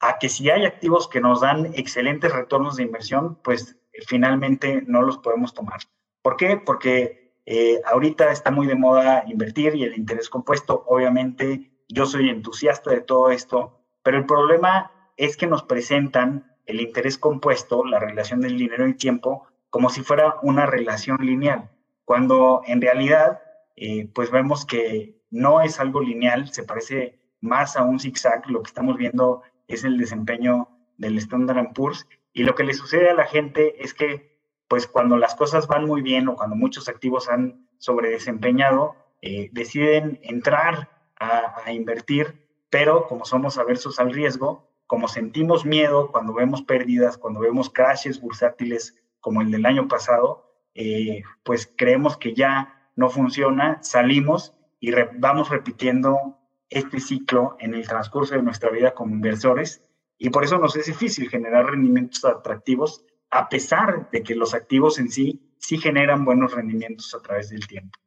a 0.00 0.18
que 0.18 0.28
si 0.28 0.50
hay 0.50 0.64
activos 0.64 1.08
que 1.08 1.20
nos 1.20 1.42
dan 1.42 1.72
excelentes 1.74 2.32
retornos 2.32 2.76
de 2.76 2.84
inversión, 2.84 3.40
pues 3.42 3.76
finalmente 4.06 4.82
no 4.86 5.02
los 5.02 5.18
podemos 5.18 5.52
tomar. 5.52 5.80
¿Por 6.26 6.36
qué? 6.36 6.56
Porque 6.56 7.32
eh, 7.46 7.80
ahorita 7.84 8.32
está 8.32 8.50
muy 8.50 8.66
de 8.66 8.74
moda 8.74 9.22
invertir 9.28 9.76
y 9.76 9.84
el 9.84 9.96
interés 9.96 10.28
compuesto. 10.28 10.82
Obviamente 10.88 11.70
yo 11.88 12.04
soy 12.04 12.30
entusiasta 12.30 12.90
de 12.90 13.00
todo 13.00 13.30
esto 13.30 13.76
pero 14.06 14.18
el 14.18 14.26
problema 14.26 14.92
es 15.16 15.36
que 15.36 15.48
nos 15.48 15.64
presentan 15.64 16.56
el 16.64 16.80
interés 16.80 17.18
compuesto, 17.18 17.84
la 17.84 17.98
relación 17.98 18.40
del 18.40 18.56
dinero 18.56 18.86
y 18.86 18.94
tiempo, 18.94 19.48
como 19.68 19.90
si 19.90 20.02
fuera 20.02 20.36
una 20.42 20.64
relación 20.64 21.18
lineal, 21.26 21.72
cuando 22.04 22.62
en 22.68 22.80
realidad, 22.80 23.40
eh, 23.74 24.08
pues 24.14 24.30
vemos 24.30 24.64
que 24.64 25.20
no 25.28 25.60
es 25.60 25.80
algo 25.80 26.00
lineal, 26.02 26.52
se 26.52 26.62
parece 26.62 27.18
más 27.40 27.76
a 27.76 27.82
un 27.82 27.98
zigzag, 27.98 28.48
lo 28.48 28.62
que 28.62 28.68
estamos 28.68 28.96
viendo 28.96 29.42
es 29.66 29.82
el 29.82 29.98
desempeño 29.98 30.68
del 30.98 31.18
Standard 31.18 31.72
Poor's, 31.72 32.06
y 32.32 32.44
lo 32.44 32.54
que 32.54 32.62
le 32.62 32.74
sucede 32.74 33.10
a 33.10 33.14
la 33.14 33.26
gente 33.26 33.82
es 33.82 33.92
que, 33.92 34.35
pues 34.68 34.86
cuando 34.86 35.16
las 35.16 35.34
cosas 35.34 35.66
van 35.66 35.86
muy 35.86 36.02
bien 36.02 36.28
o 36.28 36.36
cuando 36.36 36.56
muchos 36.56 36.88
activos 36.88 37.28
han 37.28 37.68
sobredesempeñado, 37.78 38.96
eh, 39.22 39.48
deciden 39.52 40.18
entrar 40.22 40.90
a, 41.18 41.72
invertir 41.72 42.46
pero 42.68 43.06
como 43.06 43.24
somos 43.24 43.56
aversos 43.58 43.98
al 44.00 44.12
riesgo, 44.12 44.70
como 44.86 45.08
sentimos 45.08 45.64
miedo 45.64 46.10
cuando 46.12 46.34
vemos 46.34 46.62
pérdidas, 46.62 47.16
cuando 47.16 47.40
vemos 47.40 47.70
crashes 47.70 48.20
bursátiles 48.20 49.02
como 49.20 49.40
el 49.40 49.50
del 49.50 49.64
año 49.64 49.88
pasado, 49.88 50.52
eh, 50.74 51.22
pues 51.42 51.72
creemos 51.74 52.18
que 52.18 52.34
ya 52.34 52.90
no 52.94 53.08
funciona, 53.08 53.82
salimos 53.82 54.52
y 54.78 54.92
vamos 55.18 55.48
repitiendo 55.48 56.38
este 56.68 57.00
ciclo 57.00 57.56
en 57.60 57.72
el 57.72 57.86
transcurso 57.86 58.34
de 58.34 58.42
nuestra 58.42 58.70
vida 58.70 58.92
como 58.92 59.14
inversores. 59.14 59.82
Y 60.18 60.30
por 60.30 60.44
eso 60.44 60.58
nos 60.58 60.76
es 60.76 60.86
difícil 60.86 61.30
generar 61.30 61.66
rendimientos 61.66 62.24
atractivos 62.24 63.05
a 63.30 63.48
pesar 63.48 64.08
de 64.10 64.22
que 64.22 64.34
los 64.34 64.54
activos 64.54 64.98
en 64.98 65.10
sí 65.10 65.42
sí 65.58 65.78
generan 65.78 66.24
buenos 66.24 66.52
rendimientos 66.52 67.14
a 67.14 67.20
través 67.20 67.50
del 67.50 67.66
tiempo. 67.66 67.98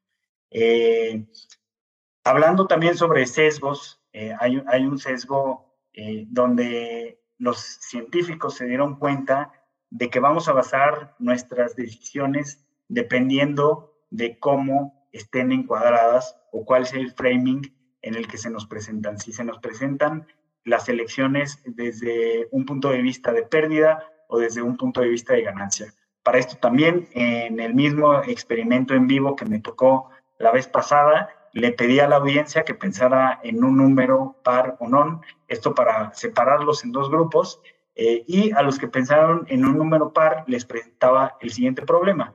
Eh, 0.51 1.25
hablando 2.23 2.67
también 2.67 2.95
sobre 2.95 3.25
sesgos, 3.25 4.01
eh, 4.13 4.33
hay, 4.39 4.85
un 4.85 4.97
sesgo 4.97 5.77
eh, 5.93 6.25
donde 6.29 7.21
los 7.37 7.59
científicos 7.59 8.55
se 8.55 8.65
dieron 8.65 8.97
cuenta 8.97 9.51
de 9.89 10.09
que 10.09 10.19
vamos 10.19 10.47
a 10.47 10.53
basar 10.53 11.15
nuestras 11.19 11.75
decisiones 11.75 12.65
dependiendo 12.87 13.97
de 14.09 14.39
cómo 14.39 15.07
estén 15.11 15.51
encuadradas 15.51 16.35
o 16.51 16.65
cuál 16.65 16.85
sea 16.85 16.99
el 16.99 17.13
framing 17.13 17.75
en 18.01 18.15
el 18.15 18.27
que 18.27 18.37
se 18.37 18.49
nos 18.49 18.65
presentan. 18.65 19.19
Si 19.19 19.31
se 19.31 19.43
nos 19.43 19.59
presentan 19.59 20.27
las 20.63 20.89
elecciones 20.89 21.61
desde 21.65 22.47
un 22.51 22.65
punto 22.65 22.89
de 22.89 23.01
vista 23.01 23.31
de 23.31 23.43
pérdida 23.43 24.03
o 24.29 24.37
desde 24.37 24.61
un 24.61 24.77
punto 24.77 25.01
de 25.01 25.09
vista 25.09 25.33
de 25.33 25.41
ganancia. 25.41 25.93
Para 26.23 26.37
esto 26.37 26.55
también, 26.57 27.09
en 27.13 27.59
el 27.59 27.73
mismo 27.73 28.21
experimento 28.23 28.93
en 28.93 29.07
vivo 29.07 29.35
que 29.35 29.45
me 29.45 29.59
tocó 29.59 30.09
la 30.37 30.51
vez 30.51 30.67
pasada, 30.67 31.29
le 31.53 31.71
pedí 31.71 31.99
a 31.99 32.07
la 32.07 32.17
audiencia 32.17 32.63
que 32.63 32.75
pensara 32.75 33.39
en 33.43 33.63
un 33.63 33.77
número 33.77 34.37
par 34.43 34.77
o 34.79 34.87
non, 34.87 35.21
esto 35.47 35.73
para 35.73 36.13
separarlos 36.13 36.83
en 36.83 36.91
dos 36.91 37.09
grupos, 37.09 37.61
eh, 37.95 38.23
y 38.27 38.51
a 38.51 38.61
los 38.61 38.77
que 38.77 38.87
pensaron 38.87 39.45
en 39.49 39.65
un 39.65 39.77
número 39.77 40.13
par 40.13 40.43
les 40.47 40.63
presentaba 40.63 41.37
el 41.41 41.49
siguiente 41.49 41.81
problema, 41.81 42.33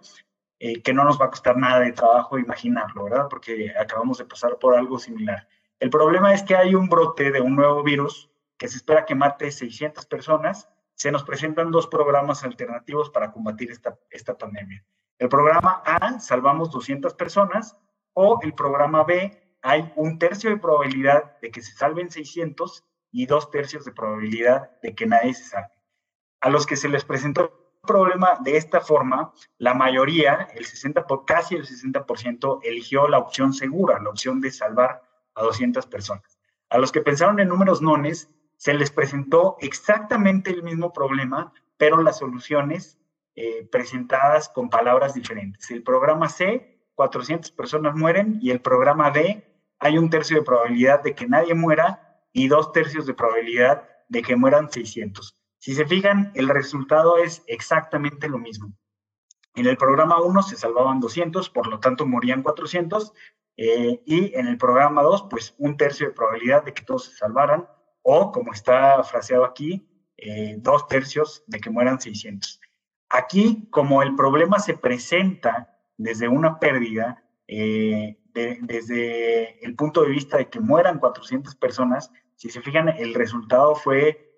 eh, 0.59 0.83
que 0.83 0.93
no 0.93 1.05
nos 1.05 1.21
va 1.21 1.27
a 1.27 1.31
costar 1.31 1.57
nada 1.57 1.81
de 1.81 1.93
trabajo 1.93 2.39
imaginarlo, 2.39 3.05
¿verdad? 3.05 3.29
Porque 3.31 3.73
acabamos 3.79 4.19
de 4.19 4.25
pasar 4.25 4.59
por 4.59 4.77
algo 4.77 4.99
similar. 4.99 5.47
El 5.79 5.91
problema 5.91 6.35
es 6.35 6.43
que 6.43 6.57
hay 6.57 6.75
un 6.75 6.89
brote 6.89 7.31
de 7.31 7.41
un 7.41 7.55
nuevo 7.55 7.83
virus 7.83 8.31
que 8.59 8.69
se 8.69 8.77
espera 8.77 9.07
que 9.07 9.15
mate 9.15 9.51
600 9.51 10.07
personas. 10.07 10.69
Se 10.95 11.11
nos 11.11 11.25
presentan 11.25 11.71
dos 11.71 11.87
programas 11.87 12.45
alternativos 12.45 13.11
para 13.11 13.33
combatir 13.33 13.71
esta, 13.71 13.99
esta 14.11 14.37
pandemia. 14.37 14.85
El 15.19 15.29
programa 15.29 15.83
A, 15.85 16.21
salvamos 16.21 16.71
200 16.71 17.15
personas, 17.15 17.77
o 18.15 18.39
el 18.43 18.55
programa 18.55 19.05
B, 19.05 19.57
hay 19.63 19.93
un 19.97 20.19
tercio 20.19 20.51
de 20.51 20.57
probabilidad 20.57 21.39
de 21.41 21.51
que 21.51 21.63
se 21.63 21.73
salven 21.73 22.11
600 22.11 22.85
y 23.11 23.27
dos 23.27 23.51
tercios 23.51 23.85
de 23.85 23.93
probabilidad 23.93 24.71
de 24.83 24.95
que 24.95 25.07
nadie 25.07 25.35
se 25.35 25.45
salve. 25.45 25.71
A 26.41 26.51
los 26.51 26.67
que 26.67 26.77
se 26.77 26.89
les 26.89 27.05
presentó 27.05 27.43
el 27.43 27.51
problema 27.87 28.39
de 28.43 28.57
esta 28.57 28.81
forma, 28.81 29.33
la 29.59 29.73
mayoría, 29.73 30.49
el 30.55 30.65
60, 30.65 31.07
casi 31.27 31.55
el 31.55 31.67
60%, 31.67 32.61
eligió 32.63 33.09
la 33.09 33.19
opción 33.19 33.53
segura, 33.53 34.01
la 34.03 34.11
opción 34.11 34.41
de 34.41 34.51
salvar 34.51 35.03
a 35.35 35.43
200 35.43 35.87
personas. 35.87 36.39
A 36.69 36.79
los 36.79 36.93
que 36.93 37.01
pensaron 37.01 37.41
en 37.41 37.49
números 37.49 37.81
nones, 37.81 38.29
se 38.57 38.75
les 38.75 38.91
presentó 38.91 39.57
exactamente 39.61 40.51
el 40.51 40.63
mismo 40.63 40.93
problema, 40.93 41.53
pero 41.77 42.03
las 42.03 42.19
soluciones 42.19 42.99
eh, 43.37 43.69
presentadas 43.71 44.49
con 44.49 44.71
palabras 44.71 45.15
diferentes. 45.15 45.71
El 45.71 45.83
programa 45.83 46.29
C, 46.29 46.81
400 46.95 47.51
personas 47.51 47.97
mueren, 47.97 48.39
y 48.41 48.51
el 48.51 48.61
programa 48.61 49.11
D, 49.11 49.45
hay 49.79 49.99
un 49.99 50.09
tercio 50.09 50.37
de 50.37 50.45
probabilidad 50.45 51.03
de 51.03 51.15
que 51.15 51.27
nadie 51.27 51.55
muera 51.55 52.23
y 52.33 52.49
dos 52.49 52.73
tercios 52.73 53.07
de 53.07 53.15
probabilidad 53.15 53.89
de 54.09 54.23
que 54.23 54.37
mueran 54.37 54.71
600. 54.71 55.37
Si 55.59 55.75
se 55.75 55.87
fijan, 55.87 56.31
el 56.35 56.49
resultado 56.49 57.19
es 57.19 57.43
exactamente 57.47 58.29
lo 58.29 58.39
mismo. 58.39 58.73
En 59.55 59.67
el 59.67 59.77
programa 59.77 60.21
1 60.21 60.43
se 60.43 60.57
salvaban 60.57 61.01
200, 61.01 61.49
por 61.51 61.69
lo 61.69 61.81
tanto 61.81 62.07
morían 62.07 62.43
400, 62.43 63.13
eh, 63.57 64.03
y 64.05 64.35
en 64.35 64.47
el 64.47 64.59
programa 64.59 65.03
2, 65.03 65.29
pues 65.31 65.55
un 65.59 65.77
tercio 65.77 66.09
de 66.09 66.13
probabilidad 66.13 66.65
de 66.65 66.75
que 66.75 66.83
todos 66.83 67.07
se 67.07 67.17
salvaran, 67.17 67.69
o 68.05 68.31
como 68.31 68.53
está 68.53 69.03
fraseado 69.03 69.45
aquí, 69.45 69.89
eh, 70.17 70.55
dos 70.59 70.87
tercios 70.87 71.43
de 71.49 71.59
que 71.59 71.71
mueran 71.71 72.01
600. 72.01 72.61
Aquí, 73.09 73.67
como 73.71 74.03
el 74.03 74.15
problema 74.15 74.61
se 74.61 74.75
presenta 74.75 75.77
desde 75.97 76.29
una 76.29 76.61
pérdida, 76.61 77.25
eh, 77.49 78.19
desde 78.33 79.65
el 79.65 79.75
punto 79.75 80.03
de 80.03 80.11
vista 80.11 80.37
de 80.37 80.49
que 80.49 80.61
mueran 80.61 80.99
400 80.99 81.55
personas, 81.57 82.13
si 82.37 82.51
se 82.51 82.61
fijan, 82.61 82.89
el 82.89 83.15
resultado 83.15 83.75
fue 83.75 84.31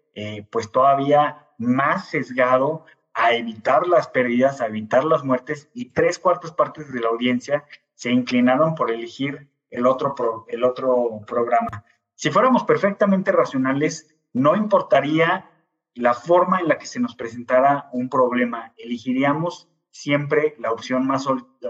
pues 0.50 0.72
todavía 0.72 1.46
más 1.58 2.08
sesgado 2.08 2.86
a 3.16 3.34
evitar 3.34 3.86
las 3.86 4.08
pérdidas, 4.08 4.60
a 4.60 4.66
evitar 4.66 5.04
las 5.04 5.24
muertes, 5.24 5.70
y 5.72 5.86
tres 5.86 6.18
cuartas 6.18 6.52
partes 6.52 6.92
de 6.92 7.00
la 7.00 7.08
audiencia 7.08 7.64
se 7.94 8.10
inclinaron 8.10 8.74
por 8.74 8.90
elegir 8.90 9.48
el 9.70 9.86
otro, 9.86 10.44
el 10.48 10.64
otro 10.64 11.22
programa. 11.26 11.84
Si 12.16 12.30
fuéramos 12.30 12.64
perfectamente 12.64 13.30
racionales, 13.30 14.08
no 14.32 14.56
importaría 14.56 15.50
la 15.94 16.14
forma 16.14 16.60
en 16.60 16.68
la 16.68 16.78
que 16.78 16.86
se 16.86 16.98
nos 16.98 17.14
presentara 17.14 17.88
un 17.92 18.08
problema, 18.08 18.72
elegiríamos 18.78 19.68
siempre 19.90 20.54
la 20.58 20.72
opción 20.72 21.06
más, 21.06 21.26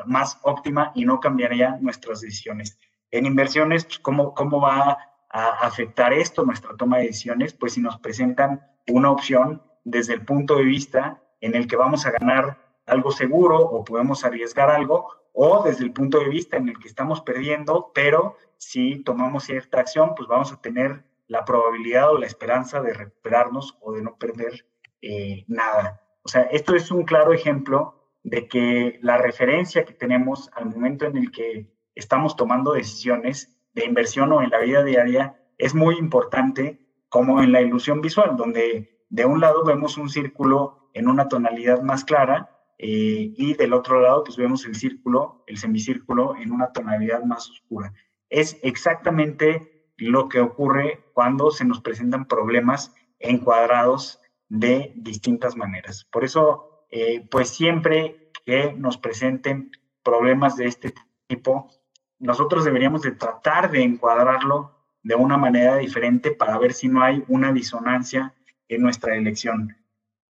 más 0.07 0.39
óptima 0.43 0.93
y 0.95 1.05
no 1.05 1.19
cambiaría 1.21 1.79
nuestras 1.81 2.21
decisiones. 2.21 2.79
En 3.11 3.27
inversiones, 3.27 3.85
pues, 3.85 3.99
¿cómo, 3.99 4.35
¿cómo 4.35 4.61
va 4.61 4.99
a 5.31 5.49
afectar 5.67 6.13
esto 6.13 6.45
nuestra 6.45 6.77
toma 6.77 6.99
de 6.99 7.07
decisiones? 7.07 7.53
Pues 7.53 7.75
si 7.75 7.81
nos 7.81 7.99
presentan 7.99 8.67
una 8.89 9.11
opción 9.11 9.63
desde 9.85 10.15
el 10.15 10.25
punto 10.25 10.57
de 10.57 10.65
vista 10.65 11.23
en 11.41 11.57
el 11.57 11.67
que 11.67 11.77
vamos 11.77 12.07
a 12.07 12.13
ganar 12.13 12.59
algo 12.87 13.11
seguro 13.11 13.59
o 13.59 13.85
podemos 13.85 14.25
arriesgar 14.25 14.71
algo, 14.71 15.09
o 15.39 15.63
desde 15.63 15.85
el 15.85 15.93
punto 15.93 16.19
de 16.19 16.31
vista 16.31 16.57
en 16.57 16.71
el 16.71 16.79
que 16.79 16.89
estamos 16.89 17.21
perdiendo, 17.21 17.93
pero 17.95 18.39
si 18.57 19.03
tomamos 19.05 19.45
cierta 19.45 19.81
acción, 19.81 20.15
pues 20.17 20.27
vamos 20.29 20.51
a 20.51 20.63
tener 20.63 21.05
la 21.29 21.45
probabilidad 21.45 22.11
o 22.11 22.19
la 22.19 22.25
esperanza 22.25 22.81
de 22.81 22.95
recuperarnos 22.95 23.77
o 23.83 23.93
de 23.93 24.03
no 24.03 24.17
perder 24.17 24.67
eh, 25.03 25.45
nada. 25.47 26.01
O 26.23 26.29
sea, 26.29 26.43
esto 26.45 26.75
es 26.75 26.91
un 26.91 27.05
claro 27.05 27.35
ejemplo 27.35 28.09
de 28.23 28.49
que 28.49 28.99
la 29.03 29.19
referencia 29.19 29.85
que 29.85 29.93
tenemos 29.93 30.51
al 30.55 30.71
momento 30.71 31.05
en 31.05 31.19
el 31.19 31.31
que 31.31 31.71
estamos 31.95 32.35
tomando 32.35 32.73
decisiones 32.73 33.59
de 33.75 33.85
inversión 33.85 34.33
o 34.33 34.41
en 34.41 34.49
la 34.49 34.61
vida 34.61 34.83
diaria 34.85 35.39
es 35.59 35.75
muy 35.75 35.97
importante, 35.99 36.81
como 37.11 37.43
en 37.43 37.53
la 37.53 37.61
ilusión 37.61 38.01
visual, 38.01 38.39
donde 38.39 39.05
de 39.11 39.27
un 39.27 39.41
lado 39.41 39.65
vemos 39.65 39.99
un 39.99 40.09
círculo 40.09 40.89
en 40.95 41.09
una 41.09 41.29
tonalidad 41.29 41.83
más 41.83 42.05
clara 42.05 42.56
eh, 42.79 43.33
y 43.37 43.55
del 43.55 43.73
otro 43.73 44.01
lado, 44.01 44.25
pues 44.25 44.37
vemos 44.37 44.67
el 44.67 44.75
círculo, 44.75 45.45
el 45.47 45.57
semicírculo 45.57 46.37
en 46.37 46.53
una 46.53 46.73
tonalidad 46.73 47.25
más 47.25 47.49
oscura. 47.51 47.93
Es 48.29 48.59
exactamente 48.63 49.87
lo 49.97 50.29
que 50.29 50.41
ocurre 50.41 51.05
cuando 51.15 51.51
se 51.51 51.65
nos 51.65 51.81
presentan 51.81 52.27
problemas 52.27 52.95
encuadrados 53.19 54.21
de 54.49 54.93
distintas 54.97 55.57
maneras. 55.57 56.05
Por 56.11 56.25
eso, 56.25 56.87
eh, 56.91 57.27
pues 57.31 57.49
siempre 57.49 58.31
que 58.45 58.73
nos 58.75 58.99
presenten 58.99 59.71
problemas 60.03 60.57
de 60.57 60.67
este 60.67 60.95
tipo, 61.27 61.71
nosotros 62.19 62.65
deberíamos 62.65 63.03
de 63.03 63.13
tratar 63.13 63.71
de 63.71 63.83
encuadrarlo 63.83 64.77
de 65.03 65.15
una 65.15 65.37
manera 65.37 65.77
diferente 65.77 66.31
para 66.31 66.59
ver 66.59 66.73
si 66.73 66.89
no 66.89 67.03
hay 67.03 67.25
una 67.29 67.53
disonancia 67.53 68.35
en 68.69 68.83
nuestra 68.83 69.17
elección. 69.17 69.77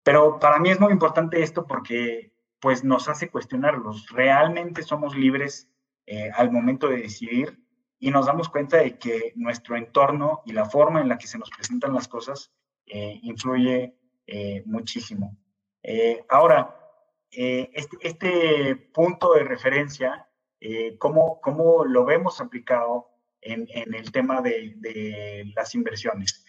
Pero 0.03 0.39
para 0.39 0.59
mí 0.59 0.71
es 0.71 0.79
muy 0.79 0.93
importante 0.93 1.43
esto 1.43 1.67
porque 1.67 2.33
pues 2.61 2.85
nos 2.85 3.09
hace 3.09 3.31
cuestionarlos. 3.31 4.09
¿Realmente 4.11 4.83
somos 4.83 5.17
libres 5.17 5.71
eh, 6.07 6.31
al 6.35 6.51
momento 6.51 6.89
de 6.89 6.99
decidir? 6.99 7.59
Y 7.99 8.11
nos 8.11 8.27
damos 8.27 8.49
cuenta 8.49 8.79
de 8.79 8.99
que 8.99 9.33
nuestro 9.37 9.77
entorno 9.77 10.43
y 10.45 10.53
la 10.53 10.67
forma 10.67 11.01
en 11.01 11.09
la 11.09 11.19
que 11.19 11.27
se 11.27 11.39
nos 11.39 11.51
presentan 11.51 11.95
las 11.95 12.09
cosas 12.09 12.53
eh, 12.87 13.19
influye 13.23 13.97
eh, 14.27 14.63
muchísimo. 14.67 15.39
ahora, 16.29 16.75
este, 17.31 17.97
este, 18.01 18.77
punto 18.93 19.35
de 19.35 19.45
referencia, 19.45 20.29
¿cómo, 20.99 21.41
¿cómo, 21.41 21.85
lo 21.85 22.05
vemos 22.05 22.41
aplicado 22.41 23.09
en, 23.41 23.69
el 23.73 24.11
tema 24.11 24.41
de 24.41 25.53
las 25.55 25.75
inversiones? 25.75 26.45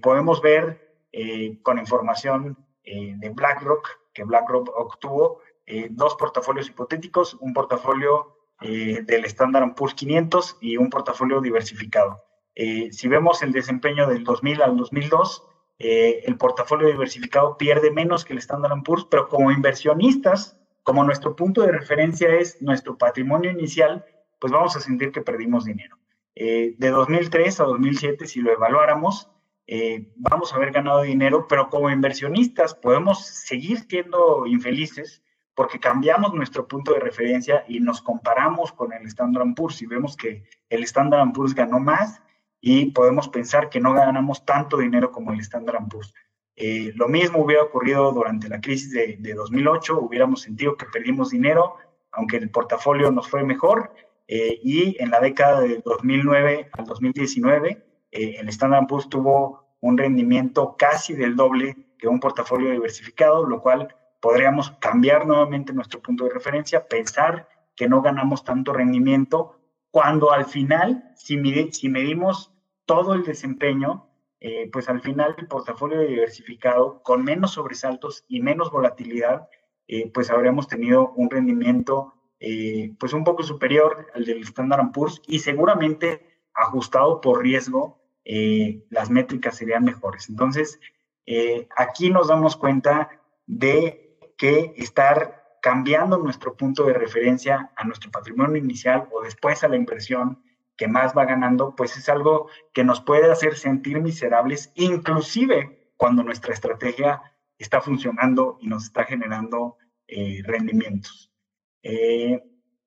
podemos 0.00 0.40
ver 0.40 1.08
con 1.62 1.78
información 1.78 2.56
de 2.84 3.32
BlackRock 3.34 3.88
que 4.18 4.24
BlackRock 4.24 4.68
obtuvo 4.76 5.38
eh, 5.64 5.86
dos 5.90 6.16
portafolios 6.16 6.68
hipotéticos, 6.68 7.34
un 7.34 7.52
portafolio 7.52 8.34
eh, 8.60 9.02
del 9.04 9.24
Standard 9.26 9.76
Poor's 9.76 9.94
500 9.94 10.56
y 10.60 10.76
un 10.76 10.90
portafolio 10.90 11.40
diversificado. 11.40 12.24
Eh, 12.56 12.88
si 12.90 13.06
vemos 13.06 13.44
el 13.44 13.52
desempeño 13.52 14.08
del 14.08 14.24
2000 14.24 14.62
al 14.62 14.76
2002, 14.76 15.44
el 15.80 16.36
portafolio 16.36 16.88
diversificado 16.88 17.56
pierde 17.56 17.92
menos 17.92 18.24
que 18.24 18.32
el 18.32 18.40
Standard 18.40 18.82
Poor's, 18.82 19.06
pero 19.08 19.28
como 19.28 19.52
inversionistas, 19.52 20.58
como 20.82 21.04
nuestro 21.04 21.36
punto 21.36 21.62
de 21.62 21.70
referencia 21.70 22.34
es 22.34 22.60
nuestro 22.60 22.98
patrimonio 22.98 23.52
inicial, 23.52 24.04
pues 24.40 24.52
vamos 24.52 24.74
a 24.74 24.80
sentir 24.80 25.12
que 25.12 25.22
perdimos 25.22 25.64
dinero. 25.64 25.96
de 26.34 26.90
2003 26.90 27.60
a 27.60 27.64
2007, 27.64 28.26
si 28.26 28.40
lo 28.40 28.50
evaluáramos, 28.50 29.30
eh, 29.70 30.10
vamos 30.16 30.50
a 30.50 30.56
haber 30.56 30.72
ganado 30.72 31.02
dinero, 31.02 31.46
pero 31.46 31.68
como 31.68 31.90
inversionistas 31.90 32.74
podemos 32.74 33.26
seguir 33.26 33.80
siendo 33.80 34.46
infelices 34.46 35.22
porque 35.54 35.78
cambiamos 35.78 36.32
nuestro 36.32 36.66
punto 36.66 36.94
de 36.94 37.00
referencia 37.00 37.64
y 37.68 37.78
nos 37.78 38.00
comparamos 38.00 38.72
con 38.72 38.94
el 38.94 39.04
Standard 39.06 39.54
Poor's 39.54 39.82
y 39.82 39.86
vemos 39.86 40.16
que 40.16 40.44
el 40.70 40.84
Standard 40.84 41.32
Poor's 41.32 41.54
ganó 41.54 41.80
más 41.80 42.22
y 42.62 42.92
podemos 42.92 43.28
pensar 43.28 43.68
que 43.68 43.78
no 43.78 43.92
ganamos 43.92 44.46
tanto 44.46 44.78
dinero 44.78 45.12
como 45.12 45.34
el 45.34 45.40
Standard 45.40 45.86
Poor's. 45.90 46.14
Eh, 46.56 46.92
lo 46.94 47.06
mismo 47.06 47.44
hubiera 47.44 47.62
ocurrido 47.62 48.10
durante 48.12 48.48
la 48.48 48.62
crisis 48.62 48.90
de, 48.90 49.34
2008, 49.34 50.00
hubiéramos 50.00 50.40
sentido 50.40 50.78
que 50.78 50.86
perdimos 50.86 51.28
dinero, 51.28 51.76
aunque 52.10 52.38
el 52.38 52.50
portafolio 52.50 53.10
nos 53.10 53.28
fue 53.28 53.44
mejor, 53.44 53.92
eh, 54.28 54.58
y 54.62 54.96
en 54.98 55.10
la 55.10 55.20
década 55.20 55.60
de 55.60 55.82
2009 55.84 56.70
al 56.72 56.84
2019 56.86 57.87
eh, 58.10 58.36
el 58.38 58.48
Standard 58.48 58.86
Poor's 58.86 59.08
tuvo 59.08 59.76
un 59.80 59.98
rendimiento 59.98 60.76
casi 60.76 61.14
del 61.14 61.36
doble 61.36 61.76
que 61.98 62.08
un 62.08 62.20
portafolio 62.20 62.70
diversificado, 62.70 63.46
lo 63.46 63.60
cual 63.60 63.94
podríamos 64.20 64.72
cambiar 64.80 65.26
nuevamente 65.26 65.72
nuestro 65.72 66.00
punto 66.00 66.24
de 66.24 66.30
referencia, 66.34 66.86
pensar 66.86 67.48
que 67.76 67.88
no 67.88 68.02
ganamos 68.02 68.44
tanto 68.44 68.72
rendimiento, 68.72 69.60
cuando 69.90 70.32
al 70.32 70.44
final, 70.44 71.12
si, 71.16 71.40
si 71.72 71.88
medimos 71.88 72.52
todo 72.86 73.14
el 73.14 73.22
desempeño, 73.24 74.08
eh, 74.40 74.68
pues 74.72 74.88
al 74.88 75.00
final 75.00 75.34
el 75.38 75.48
portafolio 75.48 76.00
diversificado 76.00 77.02
con 77.02 77.24
menos 77.24 77.52
sobresaltos 77.52 78.24
y 78.28 78.40
menos 78.40 78.70
volatilidad, 78.70 79.48
eh, 79.88 80.10
pues 80.12 80.30
habríamos 80.30 80.68
tenido 80.68 81.12
un 81.12 81.30
rendimiento 81.30 82.14
eh, 82.40 82.94
pues 83.00 83.12
un 83.14 83.24
poco 83.24 83.42
superior 83.42 84.06
al 84.14 84.24
del 84.24 84.42
Standard 84.42 84.92
Poor's 84.92 85.20
y 85.26 85.40
seguramente 85.40 86.37
ajustado 86.58 87.20
por 87.20 87.42
riesgo, 87.42 88.02
las 88.90 89.08
métricas 89.08 89.56
serían 89.56 89.84
mejores. 89.84 90.28
Entonces, 90.28 90.78
aquí 91.76 92.10
nos 92.10 92.28
damos 92.28 92.56
cuenta 92.56 93.08
de 93.46 94.18
que 94.36 94.74
estar 94.76 95.38
cambiando 95.60 96.18
nuestro 96.18 96.56
punto 96.56 96.84
de 96.84 96.92
referencia 96.92 97.72
a 97.76 97.84
nuestro 97.84 98.10
patrimonio 98.10 98.56
inicial 98.56 99.08
o 99.10 99.22
después 99.22 99.64
a 99.64 99.68
la 99.68 99.76
inversión 99.76 100.42
que 100.76 100.86
más 100.86 101.16
va 101.16 101.24
ganando, 101.24 101.74
pues 101.74 101.96
es 101.96 102.08
algo 102.08 102.48
que 102.72 102.84
nos 102.84 103.00
puede 103.00 103.30
hacer 103.30 103.56
sentir 103.56 104.00
miserables, 104.00 104.70
inclusive 104.76 105.92
cuando 105.96 106.22
nuestra 106.22 106.54
estrategia 106.54 107.20
está 107.58 107.80
funcionando 107.80 108.58
y 108.60 108.68
nos 108.68 108.84
está 108.84 109.04
generando 109.04 109.76
eh, 110.06 110.40
rendimientos. 110.44 111.32
Eh, 111.82 112.40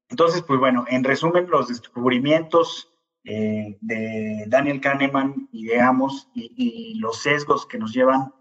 entonces, 0.08 0.42
pues 0.42 0.60
bueno, 0.60 0.86
en 0.88 1.04
resumen, 1.04 1.50
los 1.50 1.68
descubrimientos 1.68 2.91
eh, 3.24 3.78
de 3.82 4.46
Daniel 4.48 4.82
Kahneman 4.82 5.48
y 5.52 5.66
de 5.66 5.80
y, 6.34 7.00
los 7.00 7.22
sesgos 7.22 7.66
que 7.66 7.78
nos 7.78 7.94
llevan 7.94 8.34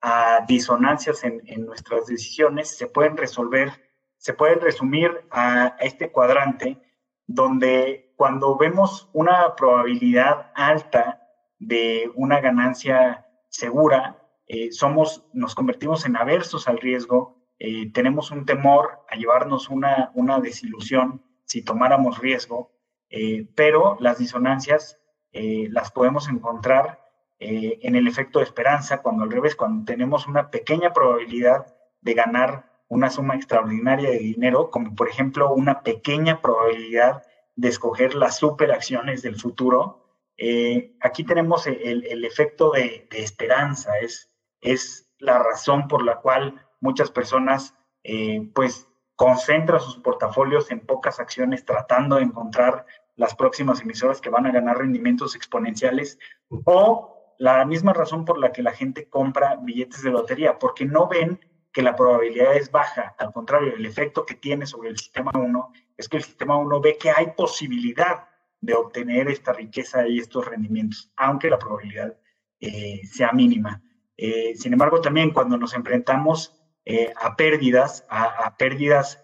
a 0.00 0.44
disonancias 0.46 1.24
en, 1.24 1.42
en, 1.46 1.66
nuestras 1.66 2.06
decisiones 2.06 2.76
se 2.76 2.86
pueden 2.86 3.16
resolver, 3.16 3.72
se 4.16 4.32
pueden 4.32 4.60
resumir 4.60 5.10
a 5.30 5.76
este 5.80 6.10
cuadrante 6.10 6.78
donde 7.26 8.12
cuando 8.16 8.56
vemos 8.56 9.08
una 9.12 9.54
probabilidad 9.56 10.50
alta 10.54 11.22
de 11.58 12.10
una 12.16 12.40
ganancia 12.40 13.26
segura, 13.48 14.20
eh, 14.46 14.72
somos, 14.72 15.24
nos 15.32 15.54
convertimos 15.54 16.04
en 16.06 16.16
aversos 16.16 16.66
al 16.66 16.78
riesgo, 16.78 17.38
eh, 17.58 17.92
tenemos 17.92 18.30
un 18.30 18.46
temor 18.46 19.04
a 19.08 19.16
llevarnos 19.16 19.68
una, 19.68 20.10
una 20.14 20.40
desilusión 20.40 21.22
si 21.44 21.62
tomáramos 21.62 22.18
riesgo, 22.18 22.72
eh, 23.10 23.46
pero 23.54 23.96
las 24.00 24.18
disonancias 24.18 24.96
las 25.32 25.92
podemos 25.92 26.28
encontrar 26.28 27.06
en 27.38 27.94
el 27.94 28.08
efecto 28.08 28.40
de 28.40 28.46
esperanza, 28.46 29.00
cuando 29.00 29.22
al 29.22 29.30
revés, 29.30 29.54
cuando 29.54 29.84
tenemos 29.84 30.26
una 30.26 30.50
pequeña 30.50 30.92
probabilidad 30.92 31.72
de 32.00 32.14
ganar 32.14 32.70
una 32.90 33.08
suma 33.08 33.36
extraordinaria 33.36 34.10
de 34.10 34.18
dinero, 34.18 34.70
como 34.70 34.94
por 34.96 35.08
ejemplo 35.08 35.52
una 35.54 35.82
pequeña 35.82 36.42
probabilidad 36.42 37.22
de 37.54 37.68
escoger 37.68 38.14
las 38.14 38.38
superacciones 38.38 39.22
del 39.22 39.36
futuro. 39.36 40.04
Eh, 40.36 40.96
aquí 41.00 41.22
tenemos 41.22 41.66
el, 41.68 42.24
efecto 42.24 42.72
de, 42.72 43.06
esperanza, 43.12 43.98
es, 44.00 44.32
es 44.60 45.08
la 45.18 45.38
razón 45.38 45.86
por 45.86 46.04
la 46.04 46.16
cual 46.16 46.66
muchas 46.80 47.10
personas 47.12 47.74
eh, 48.02 48.50
pues 48.54 48.88
concentran 49.14 49.80
sus 49.80 49.98
portafolios 49.98 50.70
en 50.72 50.80
pocas 50.80 51.20
acciones 51.20 51.64
tratando 51.64 52.16
de 52.16 52.22
encontrar 52.22 52.86
las 53.20 53.34
próximas 53.34 53.82
emisoras 53.82 54.18
que 54.22 54.30
van 54.30 54.46
a 54.46 54.50
ganar 54.50 54.78
rendimientos 54.78 55.36
exponenciales 55.36 56.18
o 56.64 57.34
la 57.38 57.66
misma 57.66 57.92
razón 57.92 58.24
por 58.24 58.38
la 58.38 58.50
que 58.50 58.62
la 58.62 58.72
gente 58.72 59.10
compra 59.10 59.56
billetes 59.56 60.02
de 60.02 60.10
lotería, 60.10 60.58
porque 60.58 60.86
no 60.86 61.06
ven 61.06 61.38
que 61.70 61.82
la 61.82 61.94
probabilidad 61.94 62.56
es 62.56 62.70
baja. 62.70 63.14
Al 63.18 63.30
contrario, 63.34 63.74
el 63.76 63.84
efecto 63.84 64.24
que 64.24 64.36
tiene 64.36 64.64
sobre 64.64 64.88
el 64.88 64.96
sistema 64.96 65.32
1 65.34 65.72
es 65.98 66.08
que 66.08 66.16
el 66.16 66.22
sistema 66.22 66.56
1 66.56 66.80
ve 66.80 66.96
que 66.96 67.10
hay 67.10 67.32
posibilidad 67.36 68.26
de 68.58 68.72
obtener 68.72 69.28
esta 69.28 69.52
riqueza 69.52 70.08
y 70.08 70.18
estos 70.18 70.46
rendimientos, 70.46 71.12
aunque 71.18 71.50
la 71.50 71.58
probabilidad 71.58 72.16
eh, 72.58 73.02
sea 73.04 73.32
mínima. 73.32 73.82
Eh, 74.16 74.54
sin 74.56 74.72
embargo, 74.72 75.02
también 75.02 75.30
cuando 75.30 75.58
nos 75.58 75.74
enfrentamos 75.74 76.58
eh, 76.86 77.12
a 77.20 77.36
pérdidas, 77.36 78.06
a, 78.08 78.56
pérdidas 78.56 79.22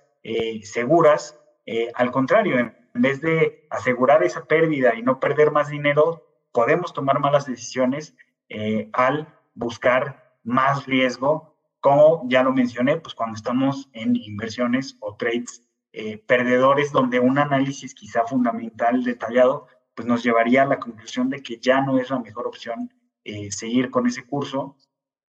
seguras, 0.65 1.39
al 1.95 2.11
contrario, 2.11 2.59
en 2.97 3.03
vez 3.03 3.21
de 3.21 3.67
asegurar 3.71 4.25
esa 4.25 4.47
pérdida 4.47 4.95
y 4.97 5.03
no 5.03 5.21
perder 5.21 5.53
más 5.53 5.69
dinero, 5.69 6.27
podemos 6.53 6.93
tomar 6.93 7.21
malas 7.21 7.47
decisiones 7.47 8.17
al 8.93 9.29
buscar 9.55 10.37
más 10.43 10.87
riesgo 10.87 11.57
como 11.87 12.25
ya 12.29 12.43
lo 12.43 12.53
mencioné, 12.53 12.97
pues 12.97 13.15
cuando 13.15 13.37
estamos 13.37 13.89
en 13.93 14.17
inversiones 14.17 14.97
o 14.99 15.15
trades 15.15 15.63
eh, 15.93 16.19
perdedores, 16.19 16.91
donde 16.91 17.21
un 17.21 17.39
análisis 17.39 17.95
quizá 17.95 18.25
fundamental, 18.25 19.05
detallado, 19.05 19.69
pues 19.95 20.09
nos 20.09 20.25
llevaría 20.25 20.63
a 20.63 20.67
la 20.67 20.81
conclusión 20.81 21.31
de 21.31 21.45
que 21.45 21.59
ya 21.59 21.81
no 21.83 22.01
es 22.01 22.11
la 22.11 22.19
mejor 22.19 22.49
opción 22.49 22.93
eh, 23.23 23.53
seguir 23.53 23.91
con 23.93 24.09
ese 24.09 24.27
curso. 24.27 24.77